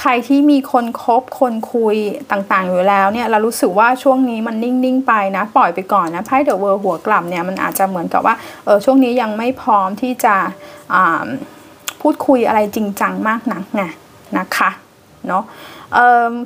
[0.00, 1.96] ใครที่มีคนคบคนคุย
[2.30, 8.34] ต่างๆ อยู่แล้วเนี่ย เรารู้สึกว่าช่วงนี้มันนิ่ง ๆ ไปนะ ปล่อยไปก่อนนะ ไพ่เดอะเวิร์หัวกลับเนี่ย มันอาจจะเหมือนกับว่า
[8.64, 10.34] เออช่วงนี้ยังไม่พร้อมที่จะ
[12.00, 13.82] พูดคุยอะไรจริงจังมากนักไง
[14.38, 14.70] นะคะ
[15.28, 15.44] เนาะ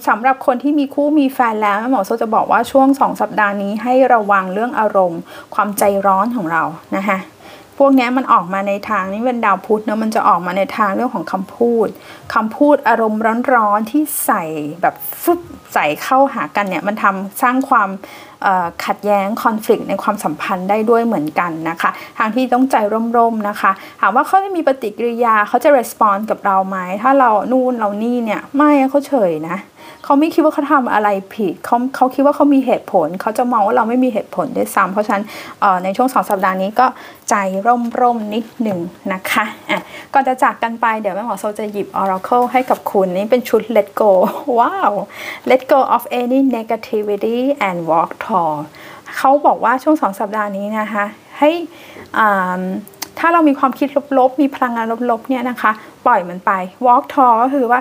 [0.09, 5.21] สำหรับคนที่มีคู่มีแฟนแล้วหมอโซจะบอกว่าช่วงสองสัปดาห์นี้ให้ระวังเรื่องอารมณ์
[5.55, 6.63] ความใจร้อนของเรา
[6.97, 7.19] นะคะ
[7.83, 11.89] พวกนี้มันออกมาในทางนี้เป็นดาวพุธเนาะมันจะออกมาในทางเรื่องของคำพูด
[12.35, 13.21] คำพูดอารมณ์
[13.55, 14.43] ร้อนๆที่ใส่
[14.83, 15.41] แบบฟึบ
[15.75, 17.89] ใส่เข้าหากันเนี่ยมันทำสร้างความ
[18.87, 22.77] ขัดแย้งคอน FLICT ในความสัมพันธ์ได้ด้วยเหมือนกันนะคะ ทางที่ต้องใจ
[23.17, 29.57] ร่มๆนะคะถามว่าเขาจะมีปฏิกิริยาเขาจะ respond กับเราไหมถ้าเรานู่นเรานี่เนี่ยไม่เขาเฉยนะ
[30.05, 35.25] เขาไม่คิดว่าเขาทำอะไรผิดเขาเขาคิดว่าเขามีเหตุผล เขาจะมองว่าเราไม่มีเหตุผลด้วยซ้ำเพราะฉะนั้น
[35.85, 36.87] ในช่วงสองสัปดาห์นี้ก็
[37.31, 37.35] ใจ
[38.01, 38.79] ร่มๆนิดหนึ่ง
[39.13, 39.81] นะคะอะ
[40.15, 44.11] ก่อนจะจากกันไปเดี๋ยวแม่หมอโซจะหยิบ Oracle ให้กับคุณนี่เป็นชุด Let Go
[44.59, 44.93] ว้าว
[45.51, 48.55] Let Go of any negativity and walk tall
[49.17, 51.05] เขาบอกว่าช่วงสองสัปดาห์นี้นะคะ
[51.39, 51.51] ให้
[53.19, 55.73] ถ้าเรามีความคิดลบๆ มีพลังงานลบๆเนี่ยนะคะ
[56.07, 56.51] ปล่อยมันไป
[56.87, 57.81] walk tall ก็คือว่า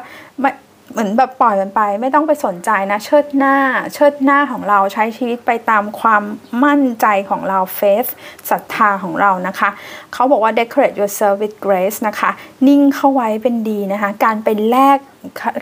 [0.91, 3.55] เหมือนแบบปล่อยมันไป ไม่ต้องไปสนใจนะเชิดหน้า
[3.93, 6.23] เชิดหน้าของเราใช้ชีวิตไปตามความ
[6.63, 8.05] มั่นใจของเราเฟส
[8.49, 9.69] ศรัทธาของเรานะคะ
[10.13, 12.29] เขาบอกว่า decorate yourself with grace นะคะ
[12.67, 14.97] นิ่งเข้าไว้เป็นดีนะคะ การไปแลก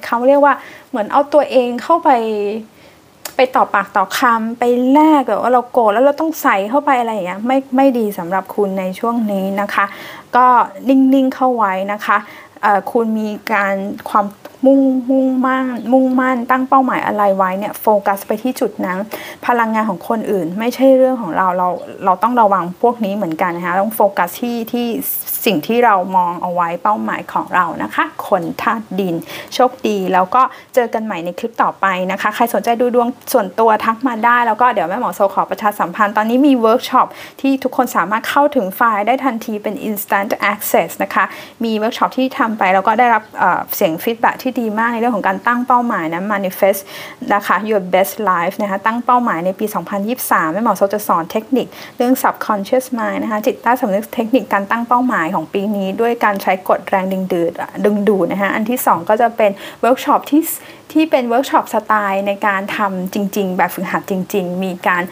[0.06, 0.54] เขาเรียกว่า
[0.90, 2.10] เหมือนเอาตัวเองเข้าไป
[3.36, 9.86] ไปต่อปากต่อคำไปแลกแบบว่าเราโกรธแล้วเราต้องใส่เข้าไปอะไรอย่างเงี้ยไม่ไม่ดีสำหรับคุณในช่วงนี้นะคะ
[10.36, 10.46] ก็
[10.90, 12.18] นิ่งๆเข้าไว้นะคะ
[12.92, 13.76] คุณมีการ
[14.10, 14.26] ความ
[14.66, 14.80] มุ่ง
[15.12, 18.98] มุ่งมั่นมุ่งมั่นตั้งเป้าหมายอะไรไว้เนี่ยโฟกัสไปที่จุดนั้น
[19.48, 21.70] พลังงานของคนอื่น ไม่ใช่เรื่องของเราเรา
[22.06, 24.88] เราต้องระวังพวกนี้เหมือนกันนะคะต้องโฟกัสที่ที่
[25.48, 29.16] สิ่งที่เรามองเอาไว้เป้าหมายของเรานะคะ คนธาตุดิน
[29.54, 30.42] โชคดี แล้วก็
[30.76, 37.08] เจอกันใหม่ในคลิปต่อไปนะคะ ใครสนใจดูดวงส่วนตัวทักมาได้ แล้วก็เดี๋ยวแม่หมอโซขอประชาสัมพันธ์ตอนนี้มีเวิร์กช็อป
[37.42, 41.26] ที่ทุกคนสามารถเข้าถึงไฟล์ได้ทันทีเป็น instant access นะคะ
[41.64, 43.24] มีเวิร์กช็อปที่ทำไปแล้วก็ได้รับ
[43.76, 46.82] เสียง feedback ที่ดีมากในเรื่องของการตั้งเป้าหมายนะ manifest
[47.34, 49.66] นะคะ your best life นะคะ ตั้งเป้าหมายในปี
[50.10, 51.68] 2023แม่หมอโซจะสอนเทคนิค
[51.98, 57.54] เรื่อง subconscious mind นะคะจิตใต้สำนึกเทคนิคการตั้งเป้าหมายของของปีนี้ด้วยการใช้กฎแรงดึงดูด
[57.86, 60.42] ดึงดูดนะคะอันที่ 2 ก็จะเป็นเวิร์กช็อปที่
[60.92, 65.04] ที่เป็นเวิร์กช็อปสไตล์ในการทำจริง ๆ แบบฝึกหัดจริง ๆ มีการ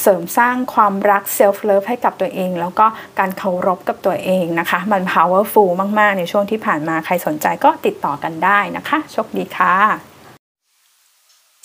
[0.00, 2.86] เสริมสร้างความรัก self love ให้กับตัวเอง แล้วก็
[3.18, 10.11] การเคารพกับตัวเองนะคะ มัน powerful มาก ๆ ในช่วงที่ผ่านมาใครสนใจก็ติดต่อกันได้นะคะ โชคดีค่ะ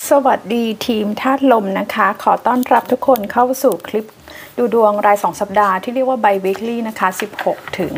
[0.06, 4.08] สวัสดีทีมธาตุลมนะคะ ขอต้อนรับทุกคนเข้าสู่คลิป
[4.58, 7.08] ดูดวงราย 2 สัปดาห์ที่เรียกว่า by weekly นะคะ
[7.42, 7.92] 16 ถึง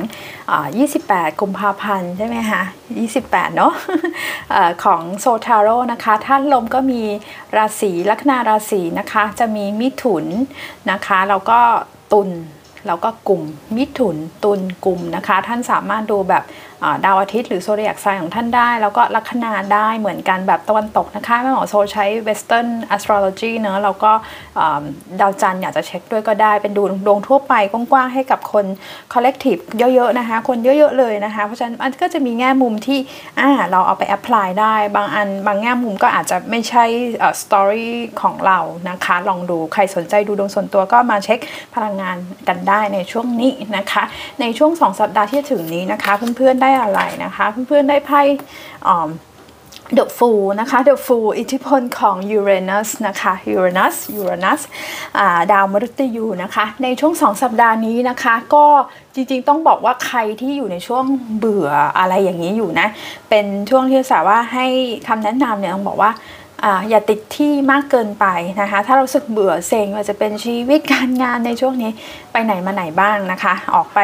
[0.68, 2.62] 28 กุมภาพันธ์ใช่ไหมคะ
[3.08, 7.02] 28 เนาะะของโซทาโร่นะคะท่านลมก็มี
[7.56, 10.24] ราศีลัคนาราศีนะคะ จะมีมิถุน
[10.90, 11.58] นะคะ แล้วก็
[12.12, 12.30] ตุล
[12.86, 13.42] แล้วก็กลุ่ม
[13.76, 16.44] มิถุนตุลกลุ่มนะคะ ท่านสามารถดูแบบ
[17.04, 24.12] ดาวอาทิตย์หรือโซเดียกไซน์ของท่านได้ แล้วก็ลัคนาได้เหมือนกันแบบตะวันตกนะคะแม่หมอโซใช้ Western Astrology เนอะแล้วก็
[25.20, 28.64] ดาวจันทร์อยากจะเช็คด้วยก็ได้เป็นดูดวงทั่วไปกว้างๆให้กับคน
[29.12, 32.98] Collective เยอะๆนะคะ คนเยอะๆเลยนะคะ เพราะฉะนั้นมันก็จะมีแง่มุมที่
[33.70, 36.84] เราเอาไปแอพพลายได้บางอันบางแง่มุมก็อาจจะไม่ใช่
[37.42, 38.58] สตอรี่ของเรา
[38.90, 41.38] นะคะ ลองดูใครสนใจดูดวงส่วนตัวก็มาเช็ค
[41.74, 42.16] พลังงาน
[42.48, 44.02] กันได้ในช่วงนี้นะคะ
[44.40, 48.20] ในช่วง 2 สัปดาห์ที่ถึงนี้นะคะ เพื่อนๆได้อะไรนะคะเพื่อนๆได้ไพ่
[49.94, 54.60] the fool นะคะ the fool อิทธิพลของยูเรนัสนะคะยูเรนัสยูเรนัส
[55.52, 58.66] ดาวมฤตยูนะคะในช่วงสองสัปดาห์นี้นะคะก็
[59.14, 61.04] จริงๆ ต้องบอกว่าใครที่อยู่ในช่วง
[61.38, 62.88] เบื่ออะไรอย่างนี้อยู่นะ
[63.28, 64.66] เป็นช่วงที่สาว่าให้
[65.08, 66.10] คำแนะนำเนี่ยต้องบอกว่า
[66.90, 68.26] อย่าติดที่มากเกินไป
[68.60, 71.90] นะคะ ถ้าเรารู้สึกเบื่อเซ็งว่าจะเป็นชีวิตการงานในช่วงนี้
[72.32, 74.00] ไปไหนมาไหนบ้างนะคะ ออกไป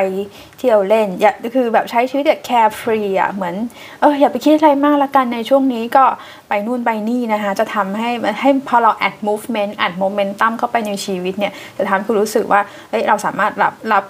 [0.58, 3.54] เที่ยวเล่นอย่าคือแบบใช้ชีวิตแบบ carefree อะเหมือน
[4.00, 6.04] เอออย่าไปคิดอะไรมากละกันในช่วงนี้ก็
[6.48, 14.04] ไปนู่นไปนี่นะคะ จะทำให้ให้พอเรา add movement add momentum เข้าไปในชีวิตเนี่ยจะทำให้คุณรู้สึกว่าเฮ้ยเราสามารถรับรับ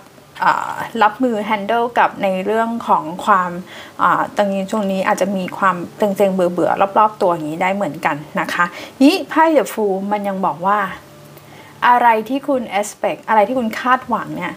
[1.02, 3.50] รับมือ handle กับในเรื่องของความ
[4.36, 8.64] ตรงนี้ช่วงนี้อาจจะมีความเต็งๆเบื่อๆรอบ ๆ ตัวอย่างนี้ได้เหมือนกันนะคะ
[9.02, 10.78] นี้ไพ่เดอะฟูมันยังบอกว่า
[11.88, 14.54] อะไรที่คุณ expect อะไรที่คุณคาดหวังเนี่ย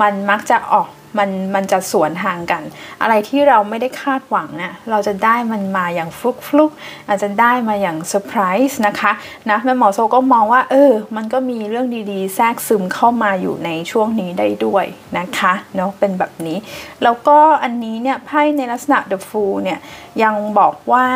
[0.00, 0.88] มันมักจะออก
[1.18, 2.62] มันมันจะสวนทางกัน
[3.02, 6.70] อะไรที่เราไม่ได้คาดหวังเนี่ยเราจะได้มันมาอย่างฟลุกฟลุก
[7.08, 9.12] อาจจะได้มาอย่างเซอร์ไพรส์นะคะ
[9.50, 14.84] นะแม่หมอโซก็มองว่าเออมันก็มีเรื่องดีๆ แทรกซึมเข้ามาอยู่ในช่วงนี้ได้ด้วย
[15.18, 16.58] นะคะเนาะเป็นแบบนี้
[17.02, 19.78] แล้วก็อันนี้เนี่ยไพ่ในลักษณะ The Fool เนี่ย
[20.22, 21.06] ยังบอกว่า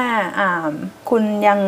[1.11, 1.61] คุณยัง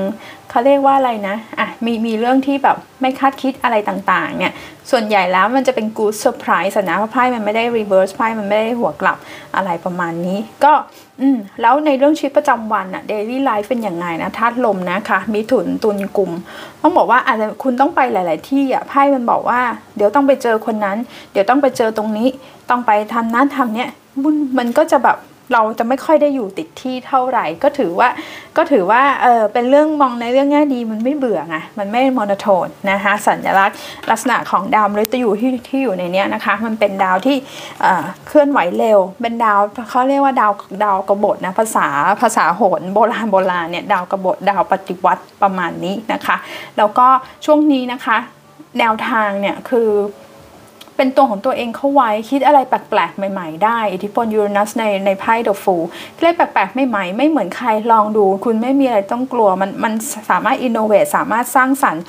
[0.50, 4.54] เขาเรียกว่าอะไรนะอะมีมีเรื่องที่แบบไม่คาดคิดอะไรต่างๆเนี่ย
[4.90, 9.18] ส่วนใหญ่แล้วมันจะเป็น good surprise นะเพราะไพ่มันไม่ได้ reverse ไพ่มันไม่ได้หัวกลับ
[9.56, 10.72] อะไรประมาณนี้ ก็
[11.20, 16.32] อืมแล้วในเรื่องชีวิตประจำวันอะ daily life เป็นยังไงนะธาตุลมนะคะมิถุนตุลกลุ่ม
[16.82, 19.60] ต้องบอกว่าอาจจะคุณต้องไปหลาย ๆ ที่อะไพ่มันบอกว่า
[19.96, 20.96] เดี๋ยวต้องไปเจอคนนั้น
[21.32, 22.28] เดี๋ยวต้องไปเจอตรงนี้
[22.70, 23.90] ต้องไปทำนั้นทำเนี้ย
[24.58, 25.18] มันก็จะแบบ
[25.52, 28.08] เราจะไม่ค่อยได้อยู่ติดที่เท่าไหร่ ก็ถือว่า
[28.56, 33.76] ก็ถือว่าเออเป็นเรื่องมองในเรื่องแง่ดีมันไม่เบื่อไงมันไม่มโนโทนนะคะสัญลักษณ์
[34.10, 37.36] ลักษณะของดาวมฤตยูที่ที่อยู่ในนี้นะคะ มันเป็นดาวที่
[38.26, 40.52] เคลื่อนไหวเร็ว เป็นดาวเขาเรียกว่าดาว
[40.84, 41.86] ดาวกบฏนะภาษา
[42.22, 46.36] ภาษาโหรโบราณโบราณเนี่ยดาวกบฏดาวปฏิวัติประมาณนี้นะคะ
[46.76, 47.06] แล้วก็
[47.44, 48.16] ช่วงนี้นะคะ
[48.78, 49.88] แนวทางเนี่ยคือ
[50.96, 55.76] เป็นตัวของตัวเองเข้าไว้คิดอะไรแปลกๆ ใหม่ ๆ ได้ อิทธิพลยูเรนัสในในไพ่เดอะฟู
[56.16, 59.92] คิดอะไรแปลกๆไม่ใหม่ไม่เหมือนใครลองดู คุณไม่มีอะไรต้องกลัว มันมัน
[60.30, 62.02] สามารถ innovate สามารถสร้างสรรค์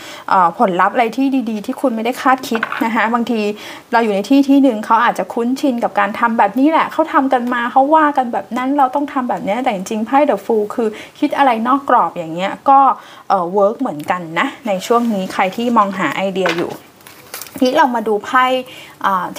[0.60, 3.42] ผลลัพธ์อะไรที่ดีๆ ที่คุณไม่ได้คาดคิดนะคะบางที
[3.92, 10.88] เราอยู่ในที่ที่หนึ่งเขาอาจจะคุ้นชินกับการทำแบบนี้แหละเขาทำกันมาเขาว่ากันแบบนั้นเราต้องทำแบบนี้แต่จริงๆไพ่ the fool คือ
[11.20, 12.80] คิดอะไรนอกกรอบอย่างเงี้ยก็
[13.54, 16.72] work เหมือนกันนะในช่วงนี้ใครที่มองหาไอเดียอยู่
[17.64, 18.46] นี้เรามาดูไพ่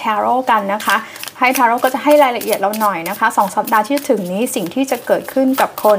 [0.01, 0.97] ทาโร่กันนะคะ
[1.37, 5.99] ไพ่ทาโร่ก็จะให้รายละเอียดเราหน่อยนะคะสองสัปดาห์ที่ถึงนี้สิ่งที่จะเกิดขึ้นกับคน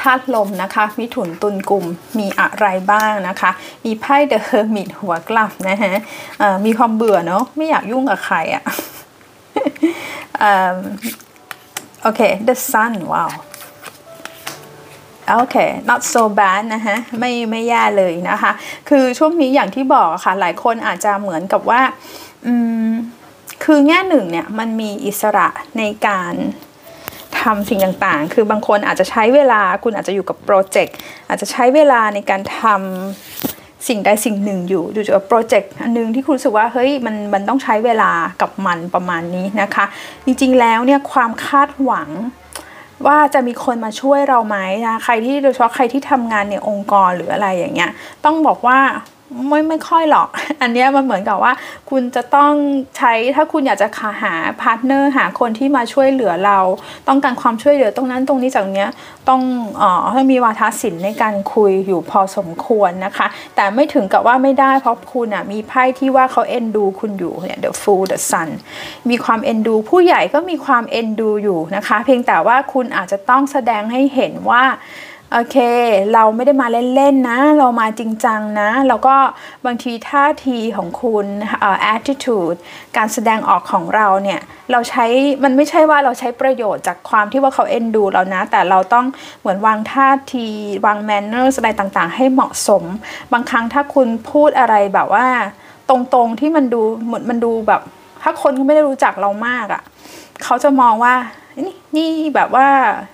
[0.00, 1.84] ธาตุลมนะคะมิถุนตุลกุมภ์
[2.18, 3.50] มีอะไรบ้างนะคะ
[3.84, 5.94] มีไพ่ the hermit หัวกลับนะฮะ
[6.64, 8.62] มีความเบื่อเนาะไม่อยากยุ่งกับใครอะ่ะ
[12.02, 13.30] โอเค the sun ว้าว
[15.36, 15.56] โอเค
[15.88, 18.52] not so bad นะฮะไม่ไม่แย่เลยนะคะ
[18.88, 21.80] คือช่วงนี้อย่างที่บอกค่ะ หลายคนอาจจะเหมือนกับว่า
[22.46, 22.54] อื
[22.88, 22.90] ม
[23.64, 26.34] คือแง่หนึ่งเนี่ยมันมีอิสระในการ
[27.40, 30.94] ทำสิ่งต่างๆ คือบางคนอาจจะใช้เวลา คุณอาจจะอยู่กับโปรเจกต์
[31.28, 38.10] อาจจะใช้เวลาในการทำสิ่งใดสิ่งหนึ่งอยู่ดูจากโปรเจกต์อันนึงที่คุณรู้สึกว่า เฮ้ย มัน มันต้องใช้เวลา
[38.40, 39.84] กับมันประมาณนี้นะคะ
[40.24, 42.08] จริงๆ แล้วเนี่ยความคาดหวัง
[43.06, 47.90] ว่าจะมีคนมาช่วยเราไหมนะใครที่โดยเฉพาะใครที่ทำงานในองค์กรหรืออะไรอย่างเงี้ย
[48.24, 48.78] ต้องบอกว่า
[49.48, 50.28] ไม่ไม่ค่อยหรอก
[50.62, 51.52] อันนี้มันเหมือนกับว่า
[51.90, 52.52] คุณจะต้อง
[52.96, 53.88] ใช้ถ้าคุณอยากจะ
[54.22, 56.58] หา partner หาคนที่มาช่วยเหลือเรา
[57.08, 58.88] ต้องการความช่วยเหลือตรงนั้นตรงนี้จากเนี้ย
[59.28, 59.42] ต้อง
[59.78, 63.26] เอ่อต้องมีวาทศิลป์ในการคุยอยู่พอสมควรนะคะ
[63.56, 68.48] แต่ไม่ถึงกับว่าไม่ได้เพราะคุณอะมีไพ่ที่ว่าเขาเอ็นดูคุณอยู่เนี่ย the fool the sun
[69.10, 74.64] มีความเอ็นดู ผู้ใหญ่ก็มีความเอ็นดูอยู่นะคะ เพียงแต่ว่าคุณอาจจะต้องแสดงให้เห็นว่า
[75.34, 75.56] โอเค
[76.14, 79.14] เราไม่ได้มาเล่นๆนะ เรามาจริงจังนะ แล้วก็
[79.66, 81.26] บางทีท่าทีของคุณ
[81.68, 82.58] uh, attitude
[82.96, 84.40] การแสดงออกของเราเนี่ย
[84.72, 85.06] เราใช้
[85.44, 89.06] มันไม่ใช่ว่าเราใช้ประโยชน์จากความที่ว่าเขาเอ็นดูเรานะ แต่เราต้อง
[89.40, 90.46] เหมือนวางท่าที
[90.86, 92.82] วาง manners อะไรต่างๆ ให้เหมาะสม
[93.32, 95.26] บางครั้งถ้าคุณพูดอะไรแบบว่า
[95.88, 97.80] ตรงๆที่มันดูเหมือนมันดูแบบ
[98.22, 99.82] ถ้าคนเขาไม่ได้รู้จักเรามากอะ่ะ
[100.44, 101.14] เขาจะมองว่า
[101.66, 102.68] นี่นี่แบบว่า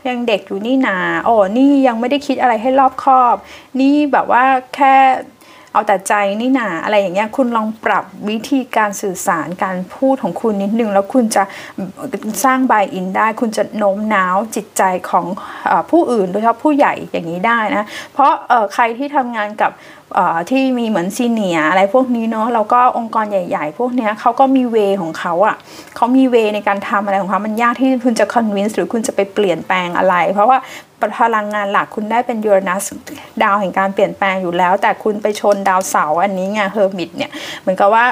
[0.08, 3.36] ยังเด็กอยู่นี่นาโอ้นี่ยังไม่ได้คิดอะไรให้รอบคอบ
[3.80, 4.44] นี่แบบว่า
[4.74, 4.94] แค่
[5.72, 11.42] เอาแต่ใจนี่นาอะไรอย่างเงี้ยคุณลองปรับวิธีการสื่อสารการพูดของคุณนิดนึง แล้วคุณจะ
[12.44, 15.26] สร้างบายอินได้ คุณจะโน้มน้าวจิตใจของ
[15.68, 18.32] อผู้อื่นโดยเฉพาะผู้ใหญ่อย่างนี้ได้นะ เพราะ
[18.74, 19.70] ใครที่ทำงานกับ
[20.50, 25.56] ที่มีเหมือนซีเนียอะไรพวกนี้เนาะแล้วก็องค์กรใหญ่ ๆ พวกนี้เขาก็มีเวของเขาอะ่ะ
[25.96, 30.58] เขามี way ในการทำอะไรของเขามันยากที่คุณจะ convince หรือคุณจะไปเปลี่ยนแปลงอะไร เพราะว่า
[31.20, 32.82] พลังงานหลักคุณได้เป็นยูเรนัส
[33.42, 38.04] ดาวแห่งการเปลี่ยนแปลงอยู่แล้ว แต่คุณไปชนดาวเสาร์อันนี้ไง hermit เนี่ยเหมือนกับว่า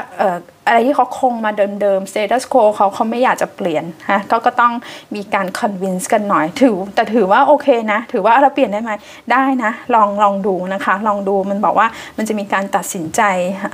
[0.67, 1.51] อะไรที่เขาคงมา
[1.81, 4.73] เดิมๆ status quo เขาเขาไม่อยากจะเปลี่ยนฮะก็ก็ต้อง
[5.15, 8.93] มีการ convince กันหน่อยถือ แต่ถือว่าโอเคนะ ถือว่าเราเปลี่ยนได้ไหม
[9.33, 11.87] ได้นะ ลองลองดูนะคะ ลองดูมันบอกว่า
[12.17, 13.23] มันจะมีการตัดสินใจ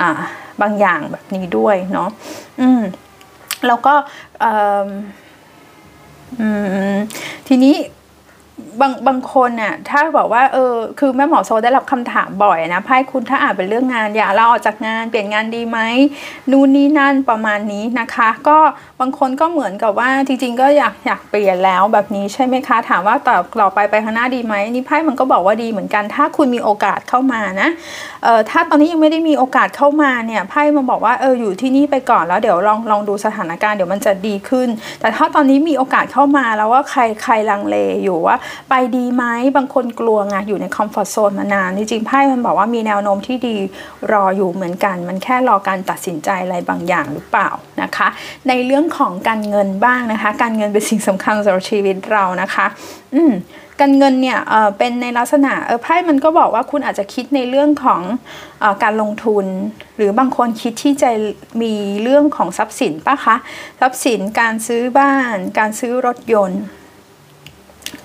[0.00, 0.10] อ่า
[0.62, 2.08] บางอย่างแบบนี้ด้วยเนาะ
[2.60, 2.82] อืม
[3.66, 3.94] แล้วก็
[7.48, 7.74] ทีนี้
[8.80, 15.78] บางบางคนเนี่ยถ้าบอกว่าเออคือแม่หมอโซได้รับคำถามบ่อยนะไพ่คุณถ้าอ่านเป็นเรื่องงานอย่าลาออกจากงานเปลี่ยนงานดีไหม
[16.50, 18.58] นู่นนี่นั่นประมาณนี้นะคะ ก็
[19.00, 27.68] บางคนก็เหมือนกับว่าจริงๆ ก็อยากอยากเปลี่ยนแล้วแบบนี้ใช่ไหมคะ ถามว่าต่อต่อไปไปข้างหน้าดีไหมนี่ไพ่มันก็บอกว่าดีเหมือนกัน ถ้าคุณมีโอกาสเข้ามานะ
[28.24, 34.68] เออถ้าตอนนี้ยังไม่ได้มีโอกาสเข้ามาเนี่ยไพ่มันบอกว่าเอออยู่ที่นี่ไปก่อนแล้วเดี๋ยวลองลองดูสถานการณ์เดี๋ยวมันจะดีขึ้น
[35.00, 38.36] แต่ถ้าตอนนี้มีโอกาสเข้ามาแล้วว่าใครใครลังเลอยู่ว่า
[38.68, 39.24] ไปดีไหม
[39.56, 43.56] บางคนกลัวไงอยู่ในคอมฟอร์ทโซนมานาน จริงๆไพ่มันบอกว่ามีแนวโน้มที่ดี
[44.12, 47.48] รออยู่เหมือนกัน มันแค่รอการตัดสินใจอะไรบางอย่างหรือเปล่า
[47.82, 48.08] นะคะ
[48.48, 52.66] ในเรื่องของการเงินบ้างนะคะ การเงินเป็นสิ่งสำคัญสำหรับชีวิตเรานะคะ
[53.14, 53.32] อืม
[53.80, 58.00] การเงินเนี่ยเเป็นในลักษณะเออไพ่มันก็บอกว่าคุณอาจจะคิดในเรื่องของ
[58.62, 59.46] อการลงทุน
[59.96, 61.10] หรือบางคนคิดที่จะ
[61.62, 63.36] มีเรื่องของทรัพย์สินปะคะ
[63.80, 66.62] ทรัพย์สินการซื้อบ้าน การซื้อรถยนต์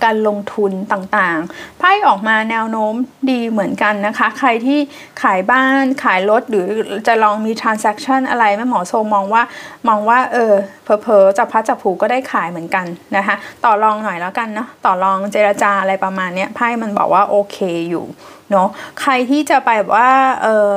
[0.04, 2.94] การลงทุนต่างๆ ไพ่ออกมาแนวโน้ม
[3.32, 4.80] ดีเหมือนกันนะคะ ใครที่
[5.22, 6.66] ขายบ้านขายรถหรือ
[7.08, 9.44] จะลองมี transaction อะไรแม่หมอโซมองว่า
[9.88, 17.58] มองว่าเออเพอๆจับพัดจับผูก็ได้ขายเหมือนกันนะคะ ต่อรองหน่อยแล้วกันเนาะต่อรองเจรจาอะไรประมาณนี้ไพ่มันบอกว่าโอเค
[17.90, 18.06] อยู่
[18.52, 18.68] เนาะ
[19.02, 20.12] ใครที่จะไปแบบว่า
[20.44, 20.74] เออ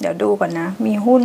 [0.00, 1.22] เดี๋ยวดูก่อนนะ มีหุ้น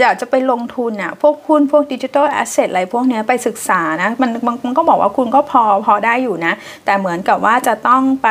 [0.00, 4.30] อยากจะไปลงทุนเนี่ยพวกหุ้นพวกดิจิทัลแอสเซทอะไรพวกนี้ไปศึกษานะ มัน
[4.66, 8.28] มันก็บอกว่าคุณก็พอพอได้อยู่นะ แต่เหมือนกับว่าจะต้องไป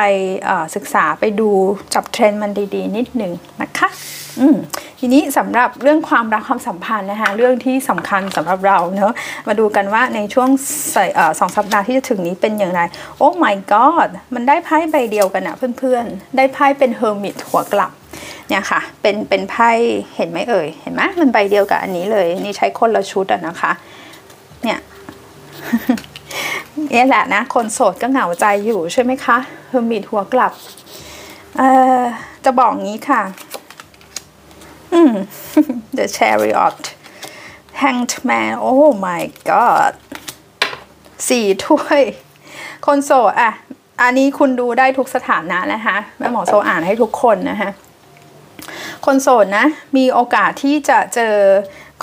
[0.74, 1.50] ศึกษาไปดู
[1.94, 3.32] จับเทรนด์มันดีๆ นิดหนึ่ง
[3.62, 3.88] นะคะ
[4.40, 4.56] อืม
[4.98, 9.14] ทีนี้สำหรับเรื่องความรักความสัมพันธ์นะคะเรื่องที่สำคัญสำหรับเราเนอะ
[9.48, 10.48] มาดูกันว่าในช่วง
[11.38, 12.80] สองสัปดาห์ที่จะถึงนี้เป็นอย่างไร
[13.18, 17.92] โอ้ my god มันได้ไพ่ใบเดียวกันอะเพื่อนๆ ได้ไพ่เป็น Hermit หัวกลับ
[18.48, 19.70] เนี่ยค่ะ เป็นเป็นไพ่
[20.16, 23.72] เห็นไหมเอ่ย เห็นไหมมันใบเดียวกับอันนี้เลย นี่ใช้คนละชุดอะนะคะ
[24.64, 24.78] เนี่ย
[26.94, 29.36] นี่แหละนะ คนโสดก็เหงาใจอยู่ใช่ไหมคะ
[29.68, 30.52] เฮอร์มิตหัวกลับ
[31.58, 31.68] เอ่
[32.00, 32.02] อ
[32.44, 33.22] จะบอกงี้ค่ะ
[34.92, 35.12] อืม
[35.96, 36.78] The Chariot
[37.82, 39.92] Hanged Man oh my god
[41.28, 42.00] สี่ถ้วย
[42.86, 43.52] คนโสดอะ
[44.02, 47.70] อันนี้คุณดูได้ทุกสถานะนะคะ แม่หมอโซอ่านให้ทุกคนนะคะ
[49.06, 51.34] คนโสดนะ มีโอกาสที่จะเจอ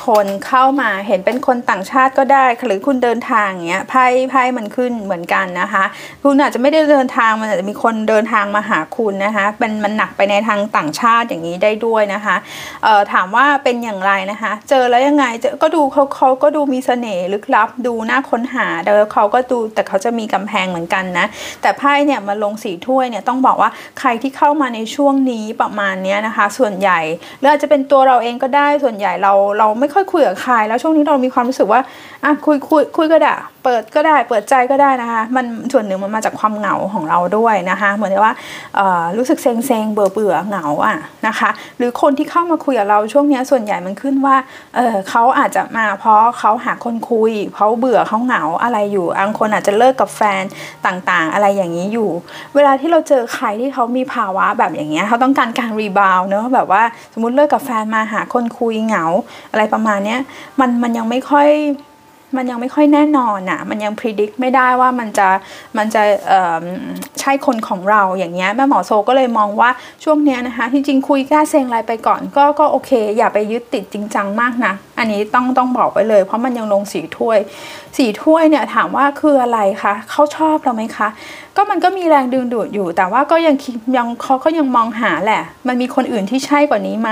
[0.05, 5.83] คนเข้ามาเห็นเป็นคนต่างชาติก็ได้ หรือคุณเดินทางเงี้ยไพ่ไพ่มันขึ้นเหมือนกันนะคะ
[6.23, 12.35] คุณอาจจะไม่ได้เดินทางมันอาจจะมีคนเดินทางมาหาคุณนะคะเป็นมันหนักไปในทางต่างชาติอย่างนี้ได้ด้วยนะคะ
[12.83, 21.25] เอ่อถามว่าเป็นอย่างไรนะคะ เจอแล้วยังไงเจอก็ดูเขาเขาก็ดูมีเสน่ห์ลึกลับดูน่าค้นหาแล้วเขาก็ดูแต่เขาจะมีกำแพงเหมือนกันนะ
[21.61, 23.69] แต่ไพ่เนี่ยมาลงสีถ้วยเนี่ยต้องบอกว่า
[23.99, 26.99] ใครที่เข้ามาในช่วงนี้ประมาณนี้นะคะ ส่วนใหญ่
[27.39, 31.81] หรืออาจจะเป็นตัวเราเองก็ได้ส่วนใหญ่เราเราไม่ไม่ค่อยคุยกับใครแล้วช่วงนี้เรามีความรู้สึกว่า
[32.23, 33.33] อะคุยคุยคุยก็ได้
[33.63, 38.33] เปิดก็ได้เปิดใจก็ได้นะคะ มันส่วนหนึ่งมันมาจากความเหงาของเราด้วยนะคะ เหมือนว่า
[39.17, 44.35] รู้สึกเซ็งเซ็งเบื่อเบื่อเหงาอะนะคะ หรือคนที่เข้ามาคุยกับเราช่วงนี้ส่วนใหญ่มันขึ้นว่า
[44.75, 50.43] เออเขาอาจจะมาเพราะเขาหาคนคุยเขาเบื่อเขาเหงาอะไรอยู่บางคนอาจจะเลิกกับแฟน
[50.85, 52.09] ต่างๆ อะไรอย่างนี้อยู่
[52.55, 56.83] เวลาที่เราเจอใครที่เขามีภาวะแบบอย่างเงี้ยเขาต้องการการ rebound เนอะแบบว่า
[57.13, 59.05] สมมติเลิกกับแฟนมาหาคนคุยเหงา
[59.51, 60.19] อะไรประมาณเนี้ย
[60.59, 61.49] มันมันยังไม่ค่อย
[62.37, 65.27] มันยังไม่ค่อยแน่นอนอะมันยังพิจิตรไม่ได้ว่ามันจะ
[65.77, 66.03] มันจะ
[67.19, 69.69] ใช่คนของเราอย่างเงี้ยแม่หมอโซก็เลยมองว่า
[70.03, 77.39] ช่วงเนี้ยนะคะที่จริงคุยแก้เซงอะไรไปก่อนก็ก็โอเค อย่าไปยึดติดจริงจังมากนะอันนี้ต้องต้องบอกไปเลย เพราะมันยังลงสีถ้วย
[77.97, 81.09] สีถ้วยเนี่ยถามว่าคืออะไรคะเขาชอบเราไหมคะ
[81.55, 83.55] ก็มันก็มีแรงดึงดูดอยู่ แต่ว่าก็ยัง
[83.97, 87.11] ยังเขาก็ยังมองหาแหละ มันมีคนอื่นที่ใช่กว่านี้ไหม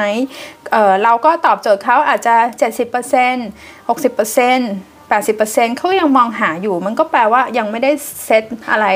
[0.71, 2.35] เออเราก็ตอบโจทย์เขาอาจจะ
[2.71, 7.91] 70% 60% 80%เขายังมองหาอยู่ มันก็แปลว่ายังไม่ได้
[8.25, 8.87] เซตอะไร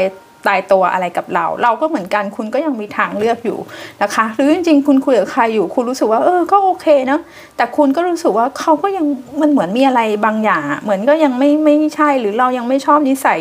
[0.47, 3.59] ตายตัวอะไรกับเรา เราก็เหมือนกันคุณก็ยังมีทางเลือกอยู่
[4.01, 7.19] นะคะ หรือจริงๆ คุณคุยกับใครอยู่ คุณรู้สึกว่าเออก็โอเคนะ
[7.57, 9.05] แต่คุณก็รู้สึกว่าเขาก็ยัง
[9.41, 13.39] มันเหมือนมีอะไรบางอย่าง เหมือนก็ยังไม่ไม่ใช่หรือเรายังไม่ชอบนิสัย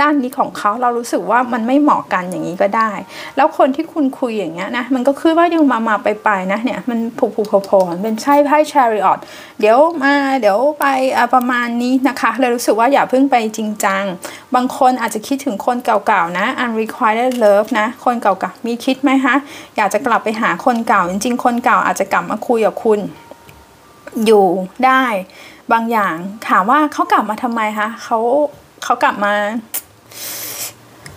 [0.00, 2.90] ด้านนี้ของเขาเรารู้สึกว่ามันไม่เหมาะกันอย่างนี้ก็ได้
[3.36, 9.18] แล้วคนที่คุณคุยอย่างเงี้ยนะมันก็คือว่ายังมามาไปไปนะเนี่ยมันผูกผูกโผล่เป็นใช่ไพ่ชาริออต
[9.60, 10.86] เดี๋ยวมาเดี๋ยวไป
[11.34, 14.02] ประมาณนี้นะคะเลยรู้สึกว่าอย่าเพิ่งไปจริงจัง
[14.54, 19.34] บางคนอาจจะคิดถึงคนเก่าๆนะ unrequited love นะ คนเก่าๆมีคิดไหมคะ
[19.76, 22.98] อยากจะกลับไปหาคนเก่า จริง ๆ คนเก่าอาจจะกลับมาคุยกับคุณ
[24.26, 24.46] อยู่
[24.86, 25.04] ได้
[25.72, 26.14] บางอย่าง
[26.48, 28.18] ถามว่าเขากลับมาทำไมคะเขา
[28.84, 29.32] เขากลับมา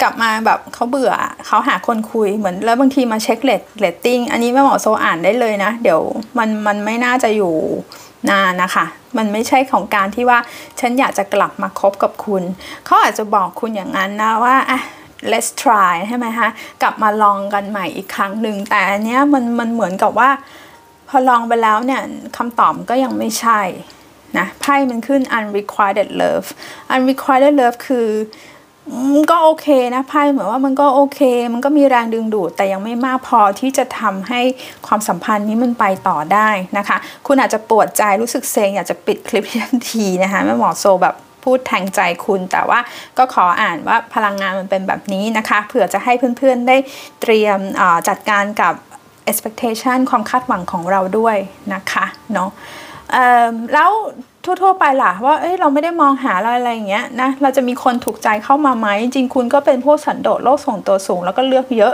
[0.02, 1.14] กลับมาแบบเขาเบื่อ
[1.48, 6.02] เขาหาคนคุยเหมือนแล้วบางทีมาเช็ค rat- rating อันนี้แม่หมอโซอ่านได้เลยนะ เดี๋ยว
[6.38, 7.54] มันมันไม่น่าจะอยู่
[8.30, 8.86] นานนะคะ
[9.18, 10.40] มันไม่ใช่ของการที่ว่า
[10.80, 12.44] ฉันอยากจะกลับมาคบกับคุณ
[12.86, 14.80] เขาอาจจะบอกคุณอย่างนั้นนะว่าอะ
[15.32, 16.48] let's try ใช่ไหมคะ
[16.82, 20.30] กลับมาลองกันใหม่อีกครั้งหนึ่ง แต่อันเนี้ยมันมันเหมือนกับว่า
[21.10, 22.02] พอลองไปแล้วเนี่ย
[22.38, 23.62] คำตอบก็ยังไม่ใช่
[24.38, 26.48] นะไพ่มันขึ้น unrequited love
[26.94, 28.08] unrequited love คือ
[29.32, 31.20] ก็โอเคนะไพ่เหมือนว่ามันก็โอเค
[31.54, 34.42] มันก็มีแรงดึงดูดแต่ยังไม่มากพอที่จะทำให้
[34.88, 36.98] ความสัมพันธ์นี้มันไปต่อได้นะคะ
[37.28, 42.80] คุณอาจจะปวดใจรู้สึกเซ็งอยากจะปิดคลิปทันทีนะคะแม่หมอโซแบบ พูดแทงใจคุณ แต่ว่า
[43.18, 46.78] ก็ขออ่านว่าพลังงานมันเป็นแบบนี้นะคะ เผื่อจะให้เพื่อนๆได้
[47.22, 47.60] เตรียม
[48.10, 48.74] จัดการกับ
[49.32, 51.38] expectation ความคาดหวังของเราด้วย
[51.74, 52.50] นะคะเนาะ
[53.74, 53.92] แล้ว
[54.46, 61.94] ทั่วๆไปล่ะว่าเอ้ยเราไม่ได้มองหาอะไรอะไรอย่างเงี้ยนะเราจะมีคนถูกใจเข้ามาไหมจริงคุณก็เป็นพวกสันโดษโลกส่งตัวสูงแล้วก็เลือกเยอะ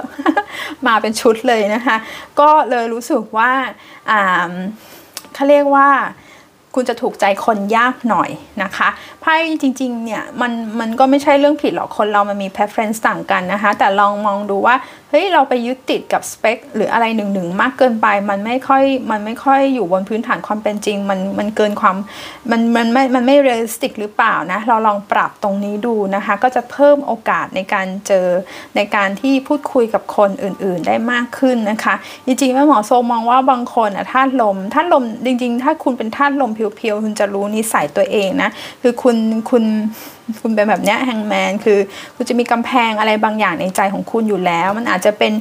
[0.87, 1.97] มาเป็นชุดเลยนะคะ
[2.39, 3.51] ก็เลยรู้สึกว่า
[4.11, 4.51] อ่า
[5.33, 5.89] เขาเรียกว่า
[6.79, 8.29] คุณจะถูกใจคนยากหน่อย
[8.63, 8.87] นะคะ
[9.21, 14.75] ไพ่จริงๆเนี่ยมันมันก็ไม่ใช่เรื่องผิดหรอกคนเรามันมี preference ต่างกันนะคะ แต่ลองมองดูว่า
[15.09, 21.95] เฮ้ยเราไปยึดติดกับสเปคหรืออะไรหนึ่งหนึ่งมากเกินไป มันไม่ค่อยมันไม่ค่อยอยู่บนพื้นฐานความเป็นจริง มันมันเกินความ
[22.51, 28.27] มันมันไม่มันไม่เรียลสติกหรือเปล่านะเราลองปรับตรงนี้ดูนะคะ ก็จะเพิ่มโอกาสในการเจอ
[28.75, 31.95] ในการที่พูดคุยกับคนอื่น ๆ ได้มากขึ้นนะคะ
[32.25, 38.49] จริงๆแม่หมอโซมองว่าบางคนอะธาตุลมธาตุลมจริง ๆ ถ้าคุณเป็นธาตุลมเพียวๆคุณจะรู้นิสัยตัวเองนะ
[38.81, 39.15] คือคุณ
[39.49, 39.63] คุณ
[40.41, 41.79] คุณเป็นแบบเนี้ยแฮงแมนคือ
[42.15, 45.31] คุณจะมีกำแพงอะไรบางอย่างในใจของคุณอยู่แล้วมันอาจจะเป็น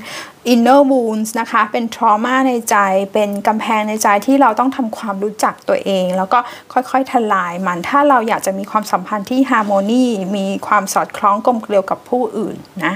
[0.52, 2.76] inner wounds นะคะ เป็น trauma ในใจ
[3.12, 6.38] เป็นกำแพงในใจที่เราต้องทำความรู้จักตัวเอง แล้วก็
[6.72, 10.04] ค่อยๆ ทลายมัน ถ้าเราอยากจะมีความสัมพันธ์ที่ฮาร์โมนี
[10.36, 12.94] มีความสอดคล้องกลมเกลียวกับผู้อื่นนะ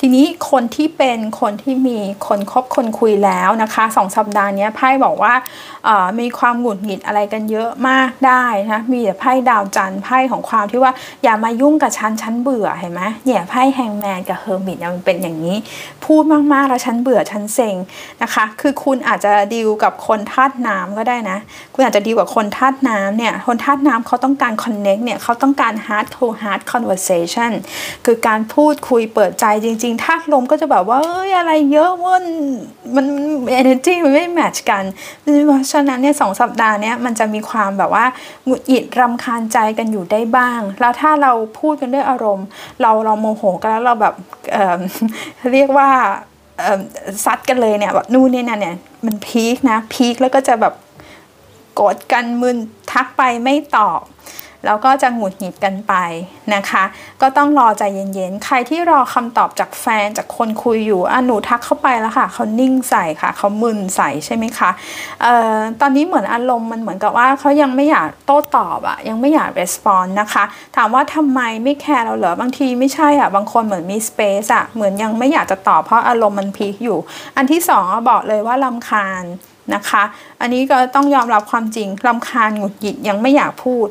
[0.00, 5.34] ทีนี้คนที่เป็นคนที่มีคนคบคนคุยแล้วนะคะสองสัปดาห์นี้ไพ่บอกว่า
[6.20, 10.92] มีความหงุดหงิดอะไรกันเยอะมากได้นะ มีแต่ไพ่ดาวจันทร์ไพ่ของความที่ว่า
[11.22, 15.56] อย่ามายุ่งกับฉันฉันเบื่อเห็นไหมเนี่ยไพ่ Hanged Man กับ Hermit มันเป็นอย่างนี้
[16.04, 16.22] พูด
[16.52, 17.76] มากๆแล้วฉันันเบื่อฉันเซ็ง
[18.22, 21.38] นะคะ คือคุณอาจจะดีลกับคนธาตุน้ำก็ได้นะ
[21.74, 27.52] คุณอาจจะดีลกับคนธาตุน้ำเนี่ยคนธาตุน้ำเขาต้องการ connect เนี่ยเขาต้องการ heart to heart conversation
[28.04, 32.24] คือการพูดคุยเปิดใจจริงๆธาตุลมก็จะแบบว่าเอ้ยอะไรเยอะมัน
[32.96, 33.06] มัน
[33.60, 34.84] energy มันไม่ match กัน
[35.46, 38.04] เพราะฉะนั้นเนี่ยสองสัปดาห์เนี้ยมันจะมีความแบบว่า
[38.44, 42.46] หงุดหงิดรำคาญใจกันอยู่ได้บ้าง แล้วถ้าเราพูดกันด้วยอารมณ์
[42.80, 44.14] เราเราโมโหกันแล้วเราแบบ
[44.52, 45.88] เเรียกว่า
[47.24, 50.74] ซัดกันเลยเนี่ยแบบนู่นนี่นั่นเนี่ยมันพีคนะพีคแล้วก็จะแบบ
[51.80, 52.56] กดกันมึน
[52.92, 54.00] ทักไปไม่ตอบ
[54.66, 55.94] แล้วก็จะหงุดหงิดกันไป
[56.54, 56.84] นะคะ
[57.22, 64.70] ก็ต้องรอใจเย็นๆ ใครที่รอคำตอบจากแฟนจากคนคุยอยู่อะหนูทักเข้าไปแล้วค่ะเขานิ่งใส่ค่ะเขามึนใส่ใช่ไหมคะ
[65.22, 70.44] เอ่อตอนนี้เหมือนอารมณ์มันเหมือนกับว่าเขายังไม่อยากโต้ตอบอะยังไม่อยากรีสปอนส์นะคะ
[70.76, 76.98] ถามว่าทำไมไม่แคร์เราเหรอบางทีไม่ใช่อะบางคนเหมือนมีสเปซอะเหมือนยังไม่อยากจะตอบเพราะอารมณ์มันพีคอยู่
[77.36, 79.24] อันที่สองบอกเลยว่าลำคาญ
[79.74, 80.02] นะคะ
[80.40, 83.86] อันนี้ก็ต้องยอมรับความจริงลำคาญหงุดหงิดยังไม่อยากพูด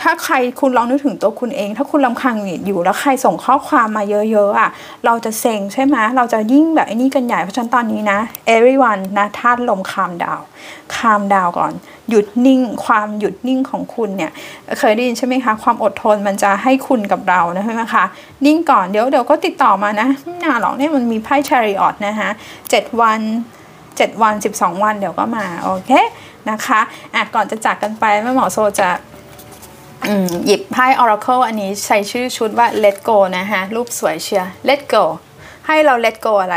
[0.00, 4.70] ถ้าใครคุณลองนึกถึงตัวคุณเอง ถ้าคุณลำคาญหงุดหงิดอยู่แล้วใครส่งข้อความมาเยอะๆอะ
[5.04, 8.18] เราจะเซ็งใช่ไหมเราจะยิ่งแบบไอ้นี่กันใหญ่เพราะฉะนั้นตอนนี้นะ
[8.54, 10.40] everyone นะธาตุลมคามดาว
[10.96, 11.72] คามดาวก่อน
[12.10, 14.30] หยุดนิ่ง ความหยุดนิ่งของคุณเนี่ย
[14.78, 18.04] เคยได้ยินใช่ไหมคะ ความอดทนมันจะให้คุณกับเรานะใช่ไหมคะ
[18.46, 22.30] นิ่งก่อน เดี๋ยวเดี๋ยวก็ติดต่อมานะไม่นานหรอกเนี่ยมันมีไพ่ชาริออตนะคะ
[22.70, 23.20] เจ็ดวัน
[23.98, 25.92] 7 วัน 12 วันเดี๋ยวก็มา โอเค
[26.50, 26.80] นะคะ
[27.14, 28.88] อะก่อนจะจากกันไปแม่หมอโซจะ
[30.46, 35.04] หยิบไพ่ Oracle อันนี้ใช้ชื่อชุดว่า Let Go นะคะรูปสวยเชียร์ Let Go
[35.66, 36.56] ให้เรา Let Go อะไร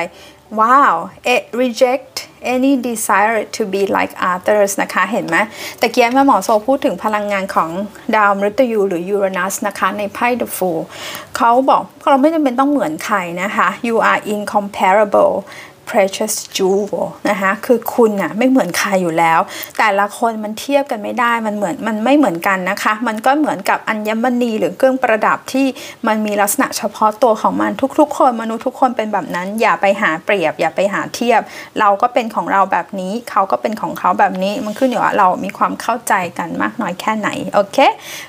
[0.59, 0.95] ว้าว
[1.33, 2.13] it reject
[2.53, 5.37] any desire to be like others นะคะ เห็นไหม
[5.79, 7.69] แต่เกียร์แม่หมอโซพูดถึงพลังงานของ
[8.15, 10.81] ดาวมฤตยูหรือยูเรนัสนะคะ ในไพ่ The Fool
[11.37, 15.33] เขาบอกเราไม่จำเป็นต้องเหมือนใครนะคะ you are incomparable
[15.89, 19.39] precious jewel นะคะคือคุณน่ะไม่เหมือนใครอยู่แล้ว
[19.77, 25.65] แต่ละคนมันเทียบกันไม่ได้มันเหมือนมันไม่เหมือนกันนะคะ มันก็เหมือนกับอัญมณีหรือเครื่องประดับที่
[26.07, 31.41] มันมีลักษณะเฉพาะตัวของมันทุก ๆ คนมนุษย์ทุกคนเป็นแบบนั้น อย่าไปหาเปรียบ อย่าไปหาเทียบ
[31.79, 37.77] เราก็เป็นของเราแบบนี้ เขาก็เป็นของเขาแบบนี้มันขึ้นอยู่ว่าเรามีความเข้าใจกันมากน้อยแค่ไหนโอเค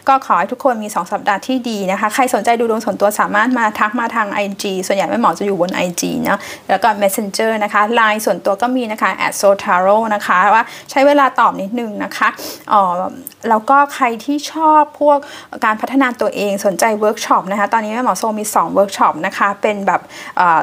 [0.09, 6.39] ก็ขอให้ทุกคนมี 2 สัปดาห์ที่ดีนะคะ ใครสนใจดูดวงส่วนตัวสามารถมาทักมาทาง IG ส่วนใหญ่แม่หมอจะอยู่บน IG เนาะ
[6.69, 12.29] แล้วก็ Messenger นะคะไลน์ส่วนตัวก็มีนะคะ at sotaro นะคะว่าใช้เวลาตอบนิดนึงนะคะ
[12.73, 12.83] อ๋อ
[13.49, 15.19] แล้วก็ใครที่ชอบพวก
[15.65, 20.01] การพัฒนาตัวเองสนใจเวิร์กช็อปนะคะตอนนี้แม่หมอโซมี2เวิร์กช็อปนะคะเป็นแบบ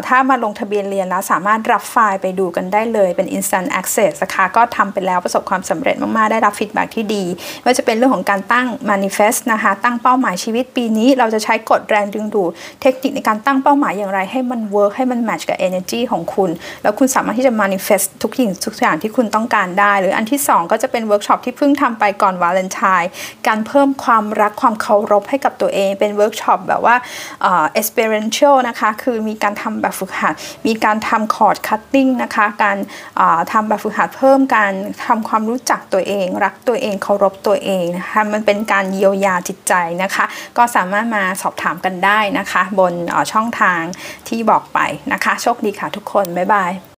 [0.07, 7.23] ถ้ามาลงทะเบียนเรียนแล้วสามารถรับไฟล์ไปดูกันได้เลยเป็น instant access นะคะก็ทำไปแล้วประสบความสำเร็จมาก ๆ ได้รับ feedback ที่ดี
[7.63, 12.49] ว่าจะเป็นเรื่องของการตั้ง manifest นะคะตั้งเป้าหมายชีวิตปีนี้ เราจะใช้กฎแรงดึงดูด
[12.81, 16.49] เทคนิคในการตั้งเป้าหมายอย่างไรให้มัน work ให้มัน match กับ energy ของคุณ
[16.83, 23.09] แล้วคุณสามารถที่จะ manifest ทุกอย่างทุกอย่างที่คุณต้องการได้ หรืออันที่ 2 ก็จะเป็นเวิร์กช็อปที่เพิ่งทำไปก่อนวาเลนไทน์
[23.47, 26.95] การเพิ่มความรักความเคารพให้กับตัวเองเป็นเวิร์กช็อปแบบว่า
[27.79, 30.33] experiential นะคะคือมีการทำแบบฝึกหัด
[30.67, 32.77] มีการทำ cord cutting นะคะการ
[33.51, 34.73] ทำแบบฝึกหัดเพิ่มการ
[35.05, 39.73] ทำความรู้จักตัวเอง รักตัวเองเคารพตัวเองนะคะมันเป็นการเยียวยาจิตใจ
[40.03, 40.25] นะคะ
[40.57, 42.93] ก็สามารถมาสอบถามกันได้นะคะ บน
[43.33, 43.81] ช่องทาง
[44.27, 44.79] ที่บอกไป
[45.13, 46.94] นะคะ โชคดีค่ะทุกคน บ๊ายบาย Bye.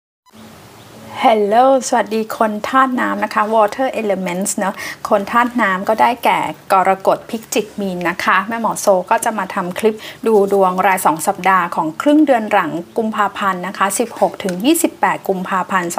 [1.24, 4.76] Hello สวัสดีคนธาตุน้ำนะคะ Water Elements เนาะ
[5.10, 6.40] คนธาตุน้ำก็ได้แก่
[6.74, 9.96] กรกฎพิกจิกมีนนะคะ แม่หมอโซก็จะมาทำคลิป
[10.28, 13.86] ดูดวงราย 2 สัปดาห์ของครึ่งเดือนหลังกุมภาพันธ์นะคะ
[14.16, 14.54] 16 ถึง
[14.92, 15.92] 28 กุมภาพันธ์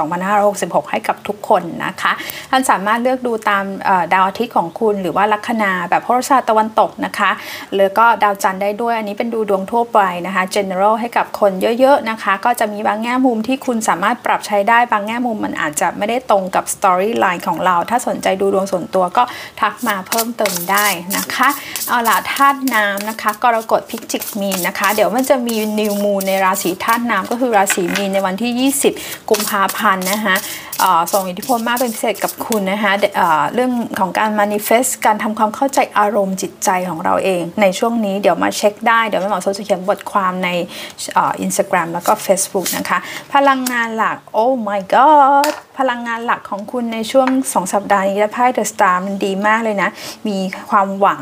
[0.43, 2.13] 2566 ให้กับทุกคนนะคะ
[2.51, 3.65] ท่านสามารถเลือกดูตาม
[4.13, 7.31] ดาวอาทิตย์ของคุณหรือว่าลัคนาแบบโหราศาสตร์ตะวันตกนะคะ
[7.75, 19.23] หรือก็ดาวจันทร์ได้ด้วย อันนี้เป็นดูดวงทั่วไปนะคะ general ให้กับคนเยอะๆนะคะ ก็จะมีบางแง่มุมที่คุณสามารถปรับใช้ได้บางแง่มุมมันอาจจะไม่ได้ตรงกับสตอรี่ไลน์ของเรา ถ้าสนใจดูดวงส่วนตัวก็
[19.61, 20.87] ทักมาเพิ่มเติมได้
[21.17, 21.49] นะคะ
[21.89, 30.37] เอาล่ะธาตุน้ำนะคะ กรกฎพิจิกมีนนะคะ เดี๋ยวมันจะมี new moon ในราศีธาตุน้ำก็คือราศีมีนในวันที่ 20 กุมภาพันธ์นะคะ
[31.13, 40.49] ส่งอิทธิพลมากเป็นพิเศษกับคุณนะคะเรื่องของการ manifest การทำความเข้าใจอารมณ์จิตใจของเราเอง ในช่วงนี้เดี๋ยวมาเช็คได้เดี๋ยวแม่หมอโซจะเขียนบทความใน
[41.15, 42.99] อินสตาแกรมแล้วก็ Facebook นะคะ
[43.35, 45.66] พลังงานหลัก oh my god Star.
[45.79, 49.91] พลังงานหลักของคุณในช่วง 2 สัปดาห์นี้และไพ่ The Star มันดีมากเลยนะ
[50.29, 50.37] มี
[50.71, 51.21] ความหวัง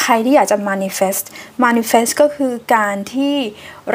[0.00, 1.24] ใครที่อยากจะ manifest
[1.64, 3.34] manifest ก็คือการที่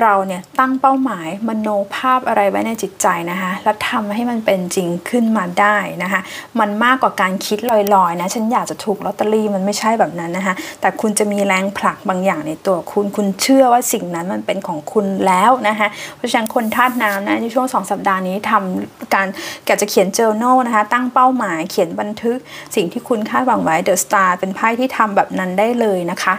[0.02, 6.22] เราเนี่ยตั้งเป้าหมายมโนภาพอะไรไว้ในจิตใจนะคะ แล้วทำให้มันเป็นจริงขึ้นมาได้นะคะ
[6.60, 7.60] มันมากกว่าการคิด
[7.96, 19.28] ลอยๆนะ ฉันอยากจะถูกลอตเตอรี่มันไม่ใช่แบบนั้นนะคะ แต่คุณจะมีแรงผลักบางอย่างในตัวคุณ คุณเชื่อว่าสิ่งนั้นมันเป็นของคุณแล้วนะคะ เพราะฉะนั้นคนธาตุน้ำนะในช่วง 2 สัปดาห์นี้ทำการ
[19.66, 22.38] แกจะเขียน journal นะคะ ตั้งเป้าหมายเขียนบันทึก
[22.76, 26.34] สิ่งที่คุณคาดหวังไว้ The Star เป็นไพ่ที่ทำแบบนั้นได้เลยนะคะ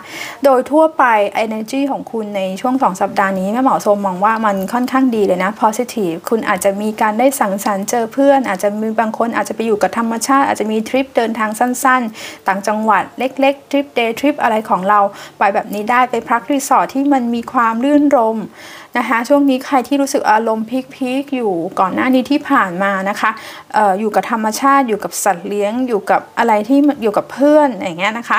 [0.45, 1.05] โดยทั่วไป
[1.45, 15.01] energy ของคุณในช่วง 2 สัปดาห์นี้แม่หมอโซมองว่ามันค่อนข้างดีเลยนะ positive คุณอาจจะมีการได้สังสรรค์เจอเพื่อน อาจจะมีบางคนอาจจะไปอยู่กับธรรมชาติอาจจะมีทริปเดินทางสั้นๆ ต่างจังหวัดเล็กๆ ทริป day trip อะไรของเรา
[15.39, 18.39] ไปแบบนี้ได้ไปพักรีสอร์ทที่มันมีความรื่นรมย์
[18.99, 23.31] นะคะช่วงนี้ใครที่รู้สึกอารมณ์พีคๆอยู่ก่อนหน้านี้ที่ผ่านมานะคะ
[23.77, 28.39] อออยู่กับธรรมชาติอยู่กับสัตว์เลี้ยง อยู่กับอะไรที่อยู่กับเพื่อนอย่างเงี้ยนะคะ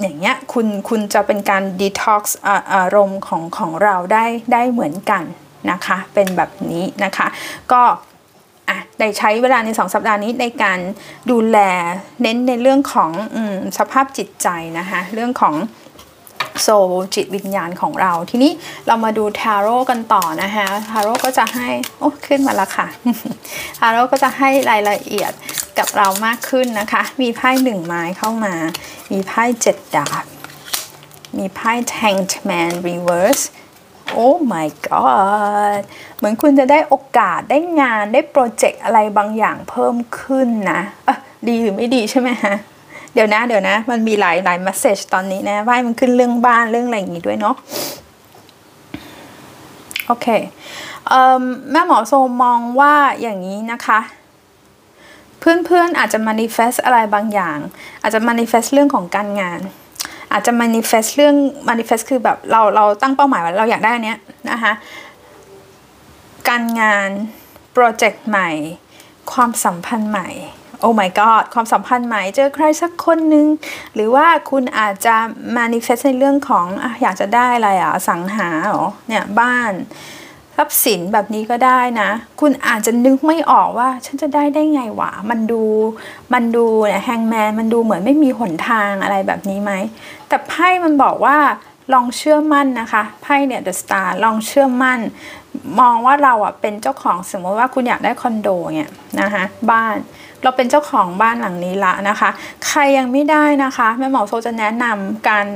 [0.00, 2.38] อย่างเงี้ยคุณคุณจะเป็นการดีท็อกซ์
[2.74, 5.22] อารมณ์ของของเราได้ได้เหมือนกัน
[5.70, 7.26] นะคะเป็นแบบนี้นะคะ
[7.72, 7.82] ก็
[8.68, 10.78] อะได้ใช้เวลาใน 2 สัปดาห์นี้ในการ
[11.30, 11.58] ดูแล
[12.22, 13.38] เน้นในเรื่องของอ
[13.78, 15.54] สภาพจิตใจนะคะเรื่องของ
[16.62, 16.68] โซ
[17.14, 18.52] จิตวิญญาณของเรา ทีนี้
[18.86, 22.86] เรามาดูทาโร่กันต่อนะคะทาโร่ก็จะให้ โอ้ขึ้นมาแล้วค่ะ
[23.78, 25.32] ทาโร่ก็จะให้รายละเอียด
[25.78, 28.54] กับเรามากขึ้นนะคะ มีไพ่หนึ่งไม้เข้ามา
[29.12, 30.24] มีไพ่เจ็ดดาบ
[31.38, 33.44] มีไพ่ Tanked Man Reverse
[34.12, 35.80] โอ้ my god
[36.16, 41.14] เหมือนคุณจะได้โอกาสได้งานได้โปรเจกต์อะไรบางอย่างเพิ่มขึ้นนะะ
[41.48, 42.54] ดีหรือไม่ดีใช่ไหมฮะ
[43.16, 47.56] เดี๋ยวนะ เดี๋ยวนะ มันมีหลายหลายมสเซจตอนนี้นะว่ามันขึ้นเรื่องบ้านเรื่องอะไรอย่างงี้ด้วยเนาะ
[50.06, 50.26] โอเค
[51.70, 52.12] แม่หมอโซ
[52.42, 54.00] มองว่าอย่างนี้นะคะ
[55.38, 57.58] เพื่อนๆอาจจะ manifest อะไรบางอย่าง
[58.02, 59.60] อาจจะ manifest เรื่องของการงาน
[60.32, 61.36] อาจจะ manifest เรื่อง
[61.68, 64.18] manifest คือแบบเราเราตั้งเป้าหมายว่าเราอยากได้อันเนี้ย
[64.50, 64.72] นะคะ
[66.48, 67.10] การงาน
[67.72, 68.50] โปรเจกต์ใหม่
[69.32, 70.28] ความสัมพันธ์ใหม่
[70.80, 73.46] โอ้ my god ความสัมพันธ์ใหม่เจอใครสักคนหนึ่ง
[73.94, 75.16] หรือว่าคุณอาจจะ
[75.56, 79.72] manifest ในเรื่องของออยากจะได้อะไรอะสังหาหรอเนี่ยบ้าน
[80.56, 82.10] ทรัพย์สินแบบนี้ก็ได้นะ
[82.40, 85.62] คุณอาจจะนึกไม่ออกว่า ฉันจะได้ได้ไงวะ มันดู
[86.34, 89.72] มันดูเนี่ยแฮงแมนมันดูเหมือนไม่มีหนทางอะไรแบบนี้ไหม
[90.28, 91.36] แต่ไพ่มันบอกว่า
[91.94, 95.00] ลองเชื่อมั่นนะคะไพ่เนี่ยเดอะสตาร์ลองเชื่อมั่น
[95.80, 99.96] มองว่าเราอะเป็นเจ้าของสมมติว่าคุณอยากได้คอนโดเนี่ยนะคะบ้าน
[100.42, 102.30] เราเป็นเจ้าของบ้านหลังนี้ละนะคะ
[102.66, 105.46] ใครยังไม่ได้นะคะแม่หมอโซจะแนะนำการ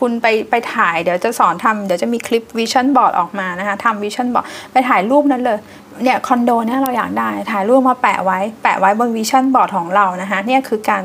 [0.00, 5.58] คุณไปไปถ่ายเดี๋ยวจะสอนทำเดี๋ยวจะมีคลิป vision board ออกมานะคะทำ vision board ไปถ่ายรูปนั้นเลย
[6.02, 11.02] เนี่ยคอนโดเนี่ยเราอยากได้ถ่ายรูปมาแปะไว้แปะไว้บน vision board ของเรานะคะเนี่ยคือการ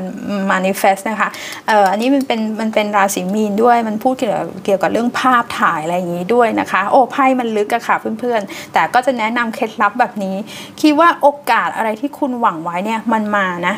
[0.50, 1.28] manifest นะคะ
[1.66, 10.36] เอ่ออันนี้มันเป็นมันเป็นราศีมีนด้วยมันพูดเกี่ยวกับเกี่ยวกับเรื่องภาพถ่ายอะไรอย่างนี้ด้วยนะคะ โอ้ไพ่มันลึกอะค่ะเพื่อนๆ แต่ก็จะแนะนำเคล็ดลับแบบนี้
[10.80, 13.76] คิดว่าโอกาสอะไรที่คุณหวังไว้เนี่ยมันมานะ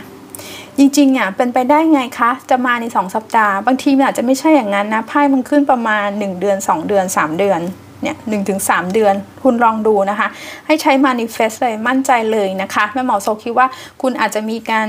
[0.79, 7.61] จริงๆอะเป็นไปได้ไงคะ จะมาใน 2 สัปดาห์ บางทีมันอาจจะไม่ใช่อย่างนั้นนะไพ่มันขึ้นประมาณ 1 เดือน 2 เดือน 3 เดือน
[8.03, 10.29] เนี่ยหนึ่งถึงสามเดือน คุณลองดูนะคะ
[10.67, 13.67] ให้ใช้ manifest เลยมั่นใจเลยนะคะ แม่หมอโซคิดว่า
[14.03, 14.89] คุณอาจจะมีการ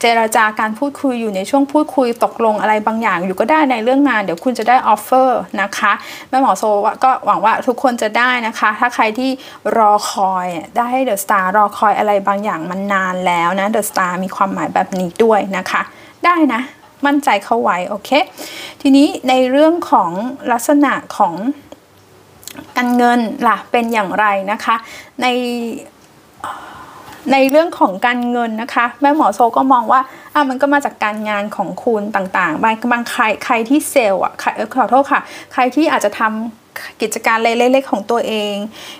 [0.00, 5.92] เจราจาการพูดคุยอยู่ในช่วงพูดคุยตกลงอะไรบางอย่างอยู่ก็ได้ในเรื่องงาน เดี๋ยวคุณจะได้ออฟเฟอร์นะคะ
[6.28, 6.62] แม่หมอโซ
[7.04, 9.30] ก็หวังว่าทุกคนจะได้นะคะ ถ้าใครที่
[9.78, 15.82] รอคอยได้ให้ The Star รอคอยอะไรบางอย่างมันนานแล้วนะ The Star มีความหมายแบบนี้ด้วยนะคะ
[16.24, 16.60] ได้นะ
[17.06, 18.10] มั่นใจเข้าไว้โอเค
[18.80, 20.10] ทีนี้ในเรื่องของ
[20.52, 21.34] ลักษณะของ
[22.76, 24.76] การเงินล่ะเป็นอย่างไรนะคะ
[25.22, 25.26] ใน
[27.32, 30.00] ในเรื่องของการเงินนะคะ แม่หมอโซก็มองว่า
[30.34, 34.32] อะมันก็มาจากการงานของคุณต่างๆ บางบางใครใครที่เซลล์อะ
[34.74, 35.20] ขอโทษค่ะ
[35.52, 36.61] ใครที่อาจจะทำ
[37.00, 38.54] กิจการเล็กๆของตัวเอง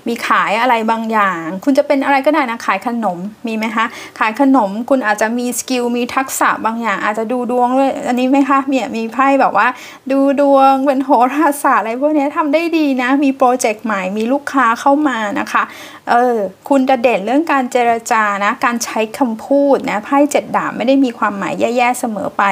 [0.09, 3.87] มีขายอะไรบางอย่าง คุณจะเป็นอะไรก็ได้นะ ขายขนม มีไหมคะ
[4.18, 9.68] ขายขนม คุณอาจจะมีสกิล มีทักษะบางอย่าง อาจจะดูดวงด้วย อันนี้ไหมคะมีมีไพ่แบบว่า
[10.12, 15.62] ดูดวง เป็นโหราศาสตร์อะไรพวกนี้ทำได้ดีนะ มีโปรเจกต์ใหม่ มีลูกค้าเข้ามานะคะ
[16.11, 16.38] เออ
[16.68, 22.42] คุณจะเด่นเรื่องการเจรจานะการใช้คำพูดนะไพ่เจ็ดดาบไม่ได้มีความหมายแย่ๆเสมอไป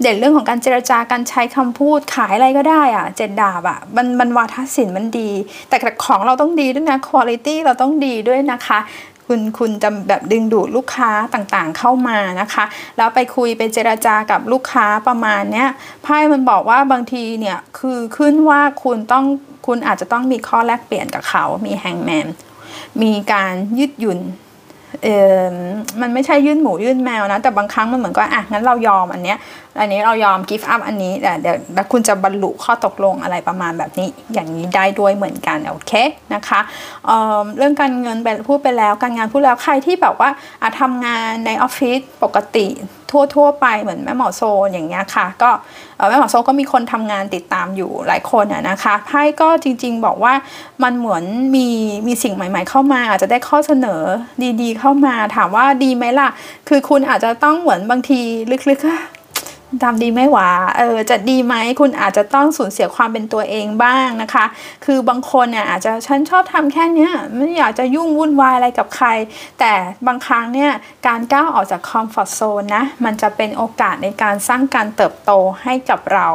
[0.00, 5.30] เด่นเรื่องของการเจรจาการใช้คำพูดขายอะไรก็ได้อะเจ็ดดาบอะมันมันวาทศิลป์มันดี
[5.68, 8.78] แต่ของเราต้องดีด้วยนะคุณภาพเราต้องดีด้วยนะคะ
[9.26, 12.64] คุณคุณจะแบบดึงดูดลูกค้าต่างๆเข้ามานะคะ
[12.96, 15.68] แล้วไปคุยไปเจราจากับลูกค้าประมาณเนี้ย
[16.02, 19.24] ไพ่มันบอกว่าบางทีเนี่ยคือขึ้นว่าคุณต้อง
[19.66, 22.26] คุณอาจจะต้องมีข้อแลกเปลี่ยนกับเขา มีแฮงแมน
[23.02, 24.20] มีการยืดหยุ่น
[25.04, 25.08] เอ
[25.52, 25.56] อ
[26.00, 29.38] มันไม่ใช่ยื่นหมูยื่นแมวนะ แต่บางครั้งมันเหมือนก็อะงั้นเรายอมอันเนี้ย
[29.80, 31.56] อันนี้เรายอมกิฟต์อัพอันนี้แต่เดี๋ยว
[31.92, 35.92] คุณจะบรรลุข้อตกลงอะไรประมาณแบบนี้ อย่างนี้ได้ด้วยเหมือนกันโอเค
[36.34, 36.60] นะคะ
[37.06, 40.30] เเรื่องการเงินไปพูดไปแล้ว การงานพูดแล้วใครที่แบบว่า
[40.62, 42.66] อาทำงานในออฟฟิศปกติ
[43.12, 45.50] ทั่ว ๆ ไปเหมือนแม่หมอโซนอย่างเงี้ยค่ะ ก็
[46.08, 50.34] แม่หมอโซก็มีคนทำงานติดตามอยู่หลายคนนะคะไพ่ก็จริง ๆ บอกว่า
[50.82, 51.68] มันเหมือนมี
[52.06, 54.02] มีสิ่งใหม่ ๆ เข้ามาอาจจะได้ข้อเสนอ
[54.60, 56.28] ดีๆ เข้ามาถามว่าดีไหมล่ะ
[56.68, 58.20] คือคุณอาจจะต้องเหมือนบางที
[58.70, 59.15] ลึกๆ
[59.82, 60.48] ทำดีไม่หวา
[60.78, 64.44] เออจะดีไหมคุณอาจจะต้องสูญเสียความเป็นตัวเองบ้างนะคะ
[64.84, 69.08] คือบางคนเนี่ยอาจจะฉันชอบทำแค่เนี้ยไม่อยากจะยุ่งวุ่นวายอะไรกับใคร
[69.60, 69.72] แต่
[70.06, 70.70] บางครั้งเนี่ย
[71.06, 75.30] การก้าวออกจากคอมฟอร์ทโซนนะมันจะเป็นโอกาสในการสร้างการเติบโต
[75.62, 76.28] ให้กับเรา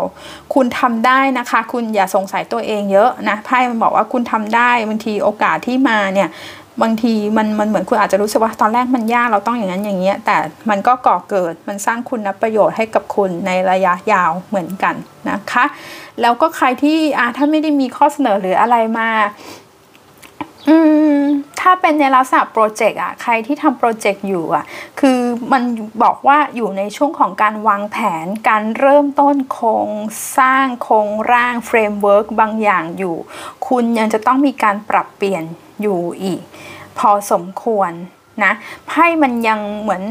[0.54, 6.30] คุณทำได้นะคะ คุณอย่าสงสัยตัวเองเยอะนะไพ่มันบอกว่าคุณทำได้บางทีโอกาสที่มาเนี่ย
[6.82, 10.38] บางทีมันมันเหมือนคุณอาจจะรู้สึกว่าตอนแรกมันยากเราต้องอย่างนั้นอย่างเงี้ยแต่
[10.70, 14.96] มันก็ก่อเกิดมันสร้างคุณประโยชน์ให้กับคุณในระยะยาวเหมือนกัน
[15.30, 15.66] นะคะ
[16.22, 19.10] แล้วก็ใครที่อ่าถ้าไม่ได้มีข้อเสนอหรืออะไรมา
[20.70, 20.78] อื
[21.16, 21.20] ม
[21.60, 24.66] ถ้าเป็นในลักษณะโปรเจกต์อะใครที่ทำโปรเจกต์อยู่อะ
[25.00, 25.20] คือ
[25.52, 25.64] มัน
[26.04, 29.90] บอกว่าอยู่ในช่วงของการวางแผนการเริ่มต้นโครง
[30.38, 33.16] สร้างโครงร่าง framework บางอย่างอยู่
[33.68, 35.44] คุณยังจะต้องมีการปรับเปลี่ยน
[35.82, 36.42] อยู่อีก
[36.98, 37.92] พอสมควร
[38.44, 38.52] นะ
[38.88, 40.04] ไพ่มันยังเหมือน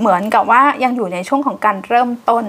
[0.00, 2.44] เหมือนกับว่ายังอยู่ในช่วงของการเริ่มต้น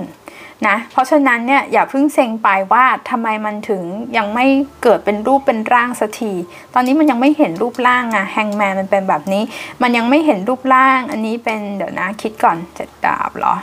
[0.67, 3.84] นะเพราะฉะนั้นเนี่ยอย่าเพิ่งเซ็งไปว่าทำไมมันถึง
[4.17, 4.45] ยังไม่
[4.84, 6.34] เกิดเป็นรูปเป็นร่างสักที
[6.73, 9.43] ตอนนี้มันยังไม่เห็นรูปร่างอะ Hanged Man มันเป็นแบบนี้
[9.82, 13.55] มันยังไม่เห็นรูปร่างอันนี้เป็นเดี๋ยวนะคิดก่อนเจ็ดดาบเหรอ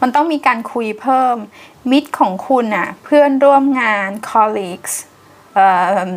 [0.00, 1.36] มันต้องมีการคุยเพิ่ม
[1.90, 4.94] มิตรของคุณอะเพื่อนร่วมงาน colleagues
[5.54, 5.68] เอ่
[6.06, 6.08] อ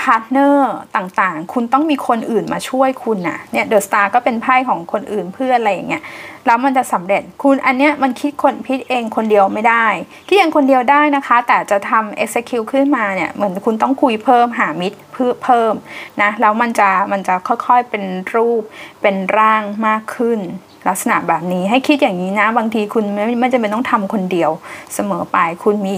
[0.00, 6.02] partner ต่างๆ คุณต้องมีคนอื่นมาช่วยคุณนะเนี่ย The Star ก็เป็นไพ่ของคนอื่นเพื่ออะไรอย่างเงี้ย
[6.46, 9.86] แล้วมันจะสำเร็จคุณอันเนี้ยมันคิดคนคิดเองคนเดียวไม่ได้
[10.28, 15.74] คิดเองคนเดียวได้นะคะ แต่จะทำ execute ขึ้นมาเนี่ยเหมือนคุณต้องคุยเพิ่มหามิตรเพื่อเพิ่ม
[16.22, 18.04] นะแล้วมันจะมันจะค่อยๆเป็น
[18.34, 18.62] รูป
[19.02, 20.40] เป็นร่างมากขึ้น
[20.88, 24.50] ลักษณะแบบนี้ให้คิดอย่างนี้นะ บางทีคุณไม่ไม่จำเป็นต้องทำคนเดียว
[24.94, 25.94] เสมอไปคุณมี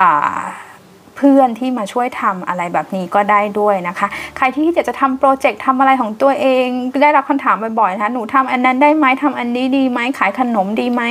[0.00, 0.40] อ่า
[1.18, 6.66] เพื่อนที่มาช่วยทำอะไรแบบนี้ก็ได้ด้วยนะคะ ใครที่อยากจะทำโปรเจกต์ทำอะไรของตัวเอง
[7.02, 11.02] ได้รับคำถามบ่อยๆนะคะหนูทำอันนั้นได้ไหมทำอันนี้ดีไหมขายขนมดีไหม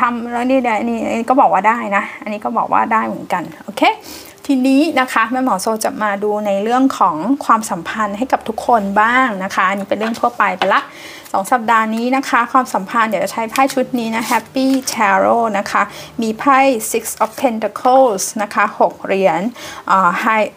[0.00, 3.82] ทำแล้วนี่นี่ก็บอกว่าได้นะ อันนี้ก็บอกว่าได้เหมือนกันโอเค
[4.46, 10.80] ทีนี้นะคะแม่หมอโซจะมาดูในเรื่องของความสัมพันธ์ให้กับทุกคนบ้างนะคะอันนี้เป็นเรื่องทั่วไปไปละ
[11.32, 15.82] สองสัปดาห์นี้นะคะ ความสัมพันธ์เดี๋ยวจะใช้ไพ่ชุดนี้นะ Happy Tarot นะคะ
[16.22, 16.58] มีไพ่
[16.90, 19.40] Six of Pentacles นะคะ 6 เหรียญ
[19.90, 20.48] อ่า High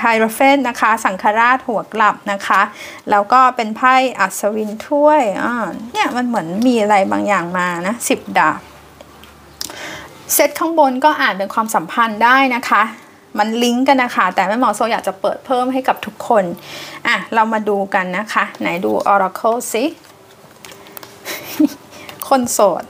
[0.00, 2.60] ไฮโรเฟนนะคะ สังฆราชหัวกลับนะคะ
[3.10, 5.54] แล้วก็เป็นไพ่อัศวินถ้วยอ่า
[5.92, 8.60] เนี่ยมันเหมือนมีอะไรบางอย่างมานะสิบดาบ
[10.34, 12.82] เซตข้างบนก็อ่านเป็นความสัมพันธ์ได้นะคะ
[13.38, 16.44] มันลิงก์กันนะคะ แต่แม่หมอโซอยากจะเปิดเพิ่มให้กับทุกคน
[17.06, 19.84] อะเรามาดูกันนะคะ ไหนดู Oracle สิ
[22.28, 22.84] คนโสด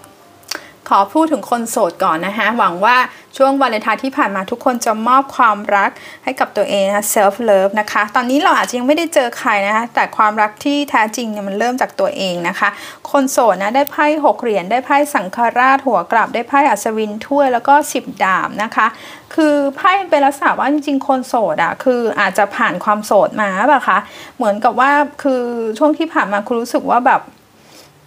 [0.88, 2.97] ขอพูดถึงคนโสดก่อนนะคะ หวังว่า
[3.36, 5.91] ช่วงวาเลนไทน์ที่ผ่านมาทุกคนจะมอบความรัก
[6.24, 12.68] ให้กับตัวเองนะ self love นะคะ ตอนนี้เราอาจจะยังไม่ได้เจอใครนะคะ แต่ความรักที่แท้จริงเนี่ยมันเริ่มจากตัวเองนะคะ
[13.11, 18.86] คนโสดนะได้ไพ่หกเหรียญ ได้ไพ่สังฆราชหัวกลับ ได้ไพ่อัศวินถ้วยแล้วก็สิบดาบนะคะ
[19.34, 23.98] คือไพ่เป็นลักษณะว่าจริงๆคนโสดอะคืออาจจะผ่านความโสดมาแบบคะ
[24.36, 24.90] เหมือนกับว่า
[25.22, 25.42] คือ
[25.78, 27.20] ช่วงที่ผ่านมาคุณรู้สึกว่าแบบ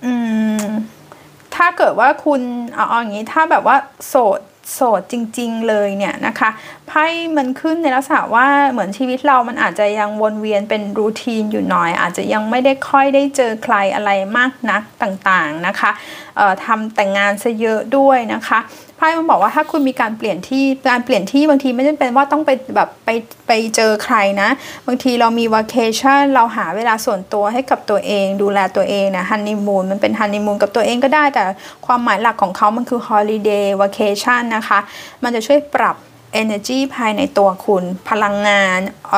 [0.06, 0.14] อื
[0.62, 0.64] ม
[1.56, 2.42] ถ้าเกิดว่าคุณ
[2.74, 3.76] เอาอย่างนี้ถ้าแบบว่า
[4.10, 4.40] โสด
[4.76, 6.50] โสดจริง ๆ เลยเนี่ยนะคะ
[6.88, 7.06] ไพ่
[7.38, 15.92] มันขึ้นในลักษณะว่าเหมือนชีวิตเรามันอาจจะยังวนเวียนเป็นรูทีนอยู่หน่อย อาจจะยังไม่ได้ค่อยได้เจอใครอะไรมากนักต่างๆนะคะ
[16.66, 18.60] ทำแต่งงานซะเยอะด้วยนะคะ
[18.98, 23.10] ไพ่มันบอกว่าถ้าคุณมีการเปลี่ยนที่การเปลี่ยนที่บางทีไม่จำเป็นว่าต้องไปแบบไป
[23.48, 24.50] ไปเจอใครนะ
[24.88, 31.44] บางทีเรามี vacation เราหาเวลาส่วนตัวให้กับตัวเอง ดูแลตัวเองนะฮันนีมูนมันเป็นฮันนีมูนกับตัวเองก็ได้ แต่
[31.86, 34.80] ความหมายหลักของเขามันคือ holiday vacation นะคะ
[35.24, 35.98] มันจะช่วยปรับ
[36.42, 38.80] energy ภายในตัวคุณ พลังงาน
[39.14, 39.16] อ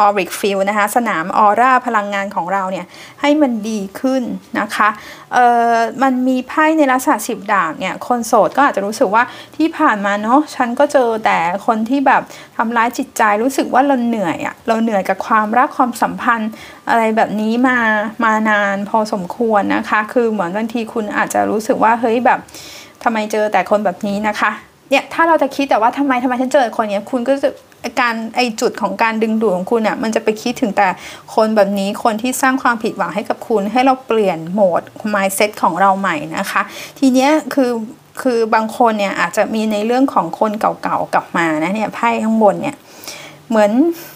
[0.00, 2.86] auric field นะคะ สนามออร่าพลังงานของเราเนี่ย
[3.20, 4.22] ให้มันดีขึ้น
[4.60, 4.88] นะคะ
[5.32, 9.22] เอ่อมันมีไพ่ในลักษณะสิบดาบเนี่ย คนโสดก็อาจจะรู้สึกว่า
[9.56, 12.22] ที่ผ่านมาเนาะฉันก็เจอแต่คนที่แบบ
[12.56, 16.50] ทำร้ายจิตใจรู้สึกว่าเราเหนื่อยอะเราเหนื่อยกับความรักความสัมพันธ์
[16.88, 17.78] อะไรแบบนี้มา
[18.24, 22.40] มานานพอสมควรนะคะ คือเหมือนบางทีคุณอาจจะรู้สึกว่าเฮ้ยแบบ
[23.02, 24.52] ทำไมเจอแต่คนแบบนี้นะคะ
[24.94, 27.50] เนี่ยถ้าเราจะคิดแต่ว่าทำไมทำไมฉันเจอคนเนี้ยคุณก็จะ
[28.00, 30.88] การไอจุดของการดึงดูดของคุณอะมันจะไปคิดถึงแต่
[31.34, 34.82] คนแบบนี้คนที่สร้างความผิดหวังให้กับคุณ ให้เราเปลี่ยนโหมด
[35.14, 36.62] mindset ของเราใหม่นะคะ
[36.98, 37.70] ทีเนี้ยคือ
[38.22, 42.76] คือบางคนเนี่ยอาจจะมีในเรื่องของคนเก่าๆกลับมานะเนี่ยไพ่ข้างบนเนี่ย
[43.48, 43.70] เหมือน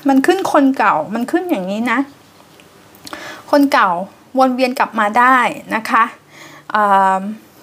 [0.09, 1.99] มันขึ้นคนเก่ามันขึ้นอย่างนี้นะ
[3.51, 3.91] คนเก่า
[4.39, 5.37] วนเวียนกลับมาได้
[5.75, 6.05] นะคะ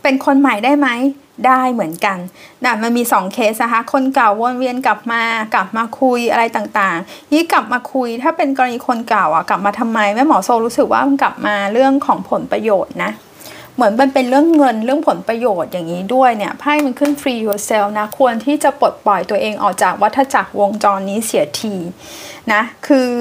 [0.01, 0.89] เป็นคนใหม่ได้ไหม
[1.48, 2.18] ได้เหมือนกัน
[2.64, 5.22] นะมันมี2เคสนะคะ คนเก่าวนเวียนกลับมา
[5.54, 13.12] กลับมาคุยอะไรต่างๆนี่กลับมาคุยถ้าเป็นกรณีคนเก่าอะกลับมาทำไมแม่หมอโซรู้สึกว่ามันกลับมาเรื่องของผลประโยชน์นะ
[13.76, 21.76] เหมือนมันเป็นเรื่องเงินเรื่องผลประโยชน์อย่างนี้ด้วยเนี่ยไพ่มันขึ้น free yourself นะ ควรที่จะปลดปล่อยตัวเองออกจากวัฏจักรวงจรนี้เสียที
[22.54, 23.12] นะ คือ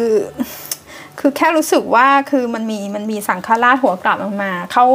[1.26, 4.86] คือแค่รู้สึกว่าคือมันมีมันมีสังฆราชหัวกลับออกมาเขา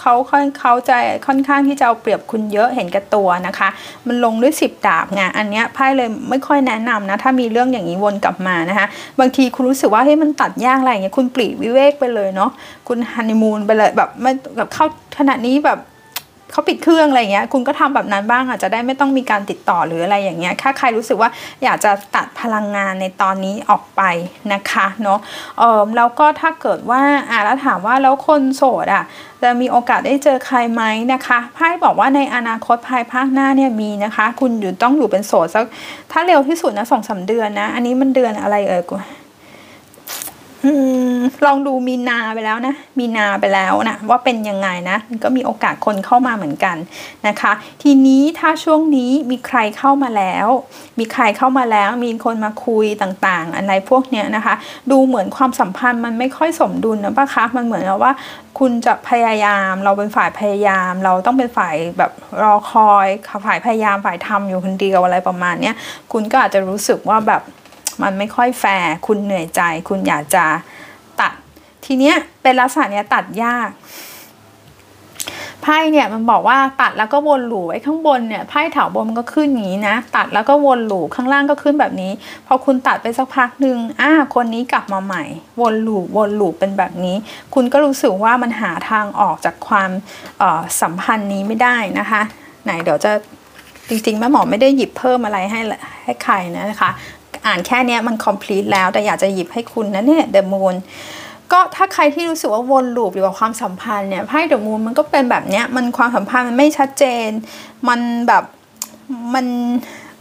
[0.00, 3.68] เขาเขาเขาจะค่อนข้างที่จะเอาเปรียบคุณเยอะเห็นแก่ตัวนะคะ
[4.06, 8.86] มันลงด้วยสิบดาบไงอันเนี้ยไพ่เลยไม่ค่อยแนะนำนะ ถ้ามีเรื่องอย่างนี้วนกลับมานะคะ
[9.20, 12.50] บางทีคุณรู้สึกว่าเฮ้ยมันตัดยากอะไรอย่างเงี้ยคุณปลีวิเวกไปเลยเนาะ
[12.88, 14.86] คุณฮันนีมูนไปเลยแบบไม่แบบเข้า
[15.18, 15.78] ขณะนี้แบบ
[16.54, 21.30] เขาปิดเครื่องอะไรเงี้ยคุณก็ทำแบบนั้นบ้างอาจจะได้ไม่ต้องมีการติดต่อหรืออะไรอย่างเงี้ยถ้าใครรู้สึกว่า
[21.64, 24.02] อยากจะตัดพลังงานในตอนนี้ออกไป
[24.52, 25.18] นะคะเนาะ
[25.58, 29.04] เออแล้วก็ถ้าเกิดว่าอ่าแล้วถามว่าแล้วคนโสดอะ
[29.42, 30.82] จะมีโอกาสได้เจอใครไหม
[31.12, 35.64] นะคะไพ่บอกว่าในอนาคตภายภาคหน้าเนี่ยมีนะคะ คุณอยู่ต้องอยู่เป็นโสดสัก
[36.12, 38.96] ถ้าเร็วที่สุดนะสองสาเดือนนะ อันนี้มันเดือนอะไรเอ่ยกู
[41.46, 46.76] ลองดูมีนาไปแล้วนะ มีนาไปแล้วนะว่าเป็นยังไงนะก็มีโอกาสคนเข้ามาเหมือนกัน
[47.28, 47.52] นะคะ
[47.82, 50.48] ทีนี้ถ้าช่วงนี้มีใครเข้ามาแล้ว
[50.98, 54.54] มีใครเข้ามาแล้ว มีคนมาคุยต่างๆ อะไรพวกเนี้ยนะคะ
[54.90, 58.12] ดูเหมือนความสัมพันธ์มันไม่ค่อยสมดุลนะปะคะมันเหมือนกับว่า
[58.58, 62.12] คุณจะพยายามเราเป็นฝ่ายพยายาม เราต้องเป็นฝ่ายแบบ
[62.42, 63.06] รอคอย
[63.46, 65.76] ฝ่ายพยายามฝ่ายทำอยู่คนเดียวอะไรประมาณเนี้ย
[66.12, 67.42] คุณก็อาจจะรู้สึกว่าแบบ
[68.02, 70.44] มันไม่ค่อยแฟร์คุณเหนื่อยใจ คุณอยากจะ
[71.20, 71.32] ตัด
[71.84, 73.70] ทีเนี้ยเป็นลักษณะเนี้ยตัดยาก
[75.62, 82.12] ไพ่เนี่ยมันบอกว่าตัดแล้วก็วนหลูไอ้ข้างบนเนี่ยไพ่แถวบนมันก็ขึ้นอย่างนี้นะ ตัดแล้วก็วนหลูข้างล่างก็ขึ้นแบบนี้
[82.46, 85.24] พอคุณตัดไปสักพักหนึ่งอ่าคนนี้กลับมาใหม่
[85.60, 87.16] วนหลูวนหลูเป็นแบบนี้
[87.54, 89.90] คุณก็รู้สึกว่ามันหาทางออกจากความ
[90.80, 92.22] สัมพันธ์นี้ไม่ได้นะคะ
[92.64, 93.12] ไหนเดี๋ยวจะ
[93.88, 95.60] จริงๆแม่หมอไม่ได้หยิบเพิ่มอะไรให้
[96.04, 96.90] ให้ใครนะคะ
[97.46, 100.74] อ่านแค่นี้มัน complete แล้วแต่อยากจะหยิบให้คุณนะเนี่ย The Moon
[101.52, 107.28] ก็ถ้าใครที่รู้สึกว่าวนลูปอยู่กับความสัมพันธ์เนี่ยไพ่เดอะมูนมันก็เป็นแบบเนี้ยมันความสัมพันธ์มันไม่ชัดเจน
[107.88, 108.44] มันแบบ
[109.34, 109.46] มัน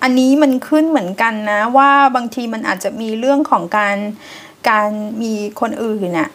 [0.03, 3.97] อันนี้มันขึ้นเหมือนกันนะ ว่าบางทีมันอาจจะมีเรื่องของการ
[4.69, 4.89] การ
[5.21, 6.29] มีคนอื่นน่ะ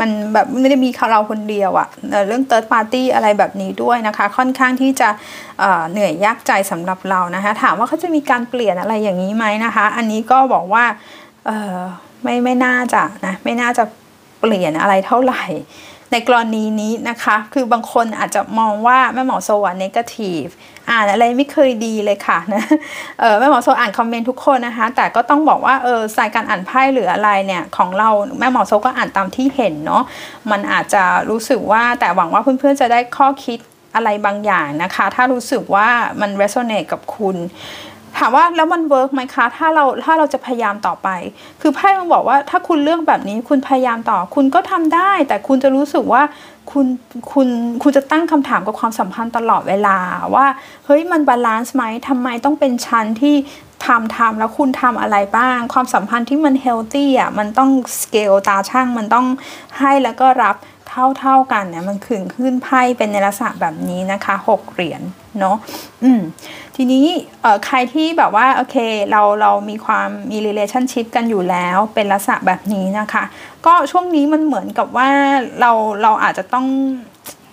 [0.00, 1.88] มันแบบไม่ได้มีเราคนเดียวอะ
[2.28, 5.08] เรื่อง third party อะไรแบบนี้ด้วยนะคะ ค่อนข้างที่จะ
[5.90, 10.84] เหนื่อยยากใจสำหรับเรานะคะ ถามว่าเขาจะมีการเปลี่ยนอะไรอย่างนี้ไหมนะคะ อันนี้ก็บอกว่า
[12.22, 13.84] ไม่ไม่น่าจะนะไม่น่าจะ
[14.40, 15.44] เปลี่ยนอะไรเท่าไหร่
[16.12, 20.44] ในกรณีนี้นะคะ คือบางคนอาจจะมองว่าแม่หมอโซว่า negative
[20.92, 22.64] อ่านอะไรไม่เคยดีเลยค่ะนะ
[23.20, 30.02] เออแม่หมอโซอ่านคอมเมนต์ทุกคนนะคะ แต่ก็ต้องบอกว่าเออสายการอ่านไพ่หรืออะไรเนี่ยของเราแม่หมอโซก็อ่านตามที่เห็นเนาะ
[30.50, 33.58] มันอาจจะรู้สึกว่าแต่หวังว่าเพื่อนๆจะได้ข้อคิด
[33.94, 35.88] อะไรบางอย่างนะคะ ถ้ารู้สึกว่า
[36.20, 37.36] มัน resonate กับคุณ
[38.20, 41.08] ถามว่าแล้วมัน work ไหมคะ ถ้าเราถ้าเราจะพยายามต่อไป
[41.60, 46.22] คือไพ่มันบอกว่าถ้าคุณเรื่องแบบนี้คุณพยายามต่อ คุณก็ทำได้ แต่คุณจะรู้สึกว่า
[46.70, 46.86] คุณ
[47.32, 47.48] คุณ
[47.82, 49.98] คุณจะตั้งคำถามกับความสัมพันธ์ตลอดเวลา
[50.34, 50.46] ว่า
[50.86, 53.34] เฮ้ยมัน balance ไหมทำไมต้องเป็นชั้นที่
[53.86, 59.26] ทำทำแล้วคุณทำอะไรบ้าง ความสัมพันธ์ที่มัน healthy อะมันต้องสเกลตาชั่งมันต้อง
[59.78, 60.56] ให้แล้วก็รับ
[60.88, 65.02] เท่าเท่ากันเนี่ยมันขึ้นขึ้นไพ่เป็นในลักษณะแบบนี้นะคะหกเหรียญ
[65.40, 65.56] เนาะ
[66.04, 66.20] อืม
[66.76, 67.06] ทีนี้
[67.66, 68.76] ใครที่แบบว่าโอเค
[69.10, 73.24] เราเรามีความมี relationship กันอยู่แล้วเป็นลักษณะแบบนี้นะคะ
[73.66, 75.08] ก็ช่วงนี้มันเหมือนกับว่า
[75.60, 76.66] เราเราอาจจะต้อง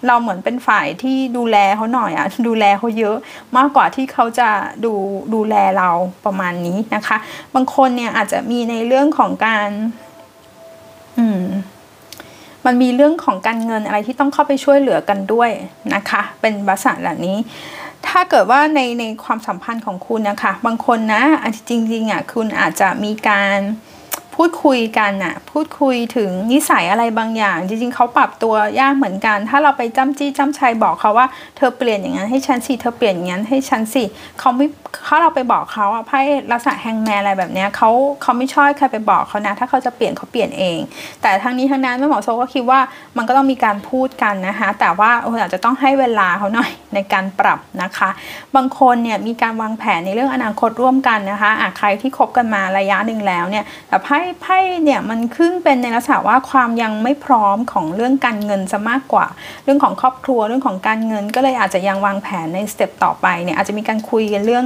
[0.07, 3.17] เราเหมือนเป็นฝ่ายที่ดูแลเขาหน่อยอะดูแลเขาเยอะ
[3.57, 4.49] มากกว่าที่เขาจะ
[4.85, 4.93] ดู
[5.33, 5.89] ดูแลเรา
[6.25, 7.17] ประมาณนี้นะคะ
[7.55, 9.69] บางคนเนี่ยอาจจะมีในเรื่องของการ
[11.17, 11.43] อืม
[12.65, 15.49] มันมีเรื่องของการเงินอะไรที่ต้องเข้าไปช่วยเหลือกันด้วย
[15.93, 17.37] นะคะ เป็นภาษาเหล่านี้
[18.07, 21.23] ถ้าเกิดว่าในในความสัมพันธ์ของคุณนะคะ บางคนนะ
[21.69, 23.59] จริงๆอะคุณอาจจะมีการ
[24.37, 31.27] พูดคุยกันน่ะพูดคุยถึงนิสัยอะไรบางอย่าง จริงๆเขาปรับตัวยากเหมือนกัน ถ้าเราไปจ้ำจี้จ้ำชัยบอกเขาว่า
[31.57, 34.03] เธอเปลี่ยนอย่างนั้นให้ฉันสิเธอเปลี่ยนอย่างนั้นให้ฉันสิ
[34.39, 34.65] เขาไม่
[35.07, 36.19] ถ้าเราไปบอกเขาอะไพ่
[36.51, 37.89] ลักษณะแฮงแมนอะไรแบบเนี้ยเขา
[38.21, 40.79] เขาไม่ชอบใครไปบอกเขานะ ถ้าเขาจะเปลี่ยนเขาเปลี่ยนเอง
[41.21, 42.79] แต่ทั้งนี้ทั้งนั้นแม่หมอโซก็คิดว่า
[43.17, 45.11] มันก็ต้องมีการพูดกันนะคะแต่ว่า
[45.41, 48.09] อาจจะต้องให้เวลาเขาหน่อยในการปรับนะคะ
[48.55, 59.25] บางคนเนี่ยมีการวางแผนในเรื่องอนาคตร่วมกันนะคะอะใครที่คบกันมาระยะหนึ่งแล้วเนี่ยแต่ไพ่ไพ่เนี่ยมันขึ้นเป็นในลักษณะว่าความยังไม่พร้อมของเรื่องการเงินซะมากกว่า
[59.63, 64.65] เรื่องของครอบครัวเรื่องของการเงิน ก็เลยอาจจะยังวางแผนในสเต็ปต่อไปเนี่ยอาจจะมีการคุยกันเรื่อง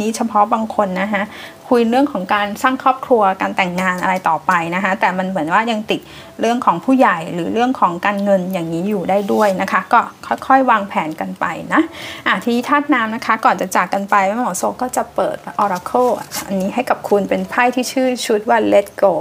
[0.00, 1.22] นี้เฉพาะบางคนนะคะ
[1.68, 6.00] คุยเรื่องของการสร้างครอบครัวการแต่งงานอะไรต่อไปนะคะแต่มันเหมือนว่ายังติด
[6.40, 10.00] เรื่องของผู้ใหญ่หรือเรื่องของการเงินอย่างนี้อยู่ได้ด้วยนะคะ ก็
[10.46, 11.82] ค่อยๆ วางแผนกันไปนะ
[12.26, 16.12] อะทีธาตุน้ำนะคะ ก่อนจะจากกันไปแม่หมอโซก็จะเปิด Oracle
[16.46, 19.12] อันนี้ให้กับคุณเป็นไพ่ที่ชื่อชุดว่า Let Go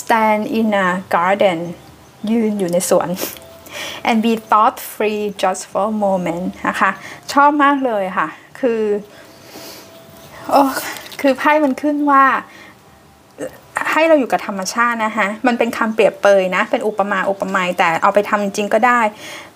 [0.00, 1.60] Stand in a Garden
[2.30, 3.08] ยืนอยู่ในสวน
[4.08, 6.90] and be thought free just for a moment นะคะ
[7.32, 8.28] ชอบมากเลยค่ะ
[8.60, 8.82] คือ
[10.50, 10.62] โอ้
[11.20, 12.24] คือไพ่มันขึ้นว่า
[13.92, 19.00] ให้เราอยู่กับธรรมชาตินะคะมันเป็นคำเปรียบเปยนะ เป็นอุปมาอุปไมยแต่เอาไปทำจริงก็ได้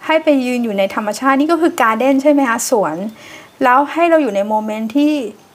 [0.06, 2.96] ให้ไปยืนอยู่ในธรรมชาตินี่ก็คือการเด้นใช่ไหมคะสวน
[3.64, 5.12] แล้วให้เราอยู่ในโมเมนต์ที่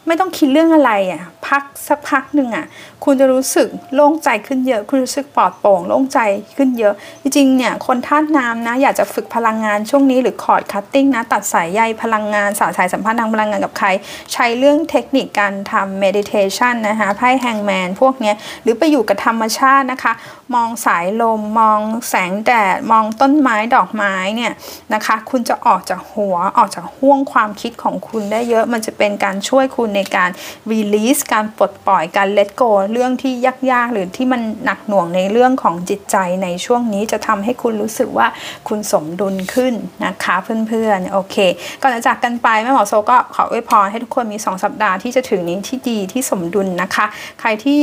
[0.08, 2.66] ไม่ต้องคิดเรื่องอะไรอะ พักสักพักหนึ่งอะ
[3.04, 6.20] คุณจะรู้สึกโล่งใจขึ้นเยอะ คุณรู้สึกปลอดโปร่งโล่งใจ
[6.58, 13.88] ขึ้นเยอะ จริงๆเนี่ยคนธาตุน้ำนะ อยากจะฝึกพลังงานช่วงนี้หรือ cord cutting นะ ตัดสายใยพลังงานสายสายสัมพันธ์ทางพลังงานกับใคร
[14.34, 20.14] ใช้เรื่องเทคนิคการทำ meditation นะคะไพ่ Hanged Man พวกเนี้ยหรือไปอยู่กับธรรมชาตินะคะ
[20.56, 24.54] มองสายลม มองแสงแดด มองต้นไม้ดอกไม้เนี่ย
[24.94, 30.30] นะคะ คุณจะออกจากหัวออกจากห้วงความคิดของคุณได้เยอะมันจะเป็นการช่วยคุณในการ
[30.72, 33.34] release การการปลดปล่อยการ let go เรื่องที่
[33.72, 38.28] ยากๆ หรือที่มันหนักหน่วงในเรื่องของจิตใจในช่วงนี้จะทำให้คุณรู้สึกว่า
[38.68, 39.74] คุณสมดุลขึ้น
[40.06, 40.36] นะคะ
[40.68, 41.36] เพื่อนๆโอเค
[41.82, 47.06] ก่อนจะจากกันไปแม่หมอโซก็ขออวยพรให้ทุกคนมี 2 สัปดาห์ที่จะถึงนี้ที่ดีที่สมดุลนะคะ
[47.40, 47.80] ใครที่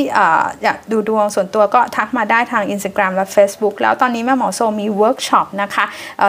[0.63, 5.85] อยากดูดวงส่วนตัวก็ทักมาได้ทาง Instagram และ Facebook แล้วตอนนี้แม่หมอโซมีเวิร์กช็อปนะคะ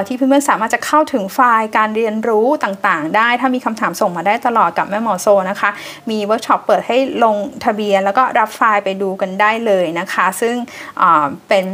[0.08, 5.70] ที่เพื่อนๆสามารถจะเข้าถึงไฟล์การเรียนรู้ต่างๆ ได้ถ้ามีคำถามส่งมาได้ตลอดกับแม่หมอโซนะคะ
[6.10, 7.36] มีเวิร์กช็อปเปิดให้ลง
[7.66, 10.56] ทะเบียนแล้วก็รับไฟล์ไปดูกันได้เลยนะคะ ซึ่ง
[11.50, 11.66] เป็น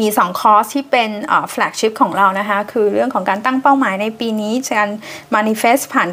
[0.00, 1.10] มี 2 คอร์สที่เป็น
[1.50, 4.90] flagship ของเรานะคะ คือเรื่องของการตั้งเป้าหมายในปีนี้ การ
[5.34, 6.08] manifest ผ่าน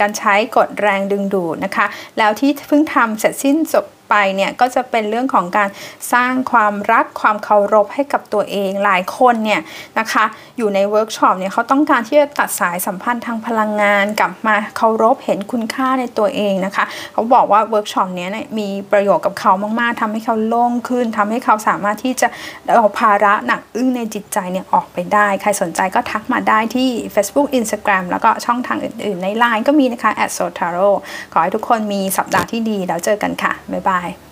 [0.00, 1.86] การใช้กฎแรงดึงดูดนะคะ
[2.18, 5.68] แล้วที่เพิ่งทำเสร็จสิ้นจบไปเนี่ยก็จะเป็นเรื่องของการ
[6.12, 9.60] สร้างความรักความเคารพให้กับตัวเองหลายคนเนี่ย
[9.98, 10.24] นะคะ
[10.58, 22.28] อยู่ในเวิร์กช็อปเนี่ยเขาต้องการที่จะตัดสายสัมพันธ์ทางพลังงานกลับมาเคารพเห็นคุณค่าในตัวเองนะคะ เขาบอกว่าเวิร์กช็อปเนี่ยมีประโยชน์กับเขามาก ๆทำให้เขาโล่งขึ้นทำให้เขาสามารถที่จะ
[22.76, 30.90] เอาภาระหนักอึ้งในจิตใจเนี่ยออกไปได้ ใครสนใจก็ทักมาได้ที่ Facebook Instagram แล้วก็ช่องทางอื่น ๆ ใน Line ก็มีนะคะ sotaro
[31.32, 34.25] ขอให้ทุกคนมีสัปดาห์ที่ดีแล้วเจอกันค่ะบ๊ายบาย Bye.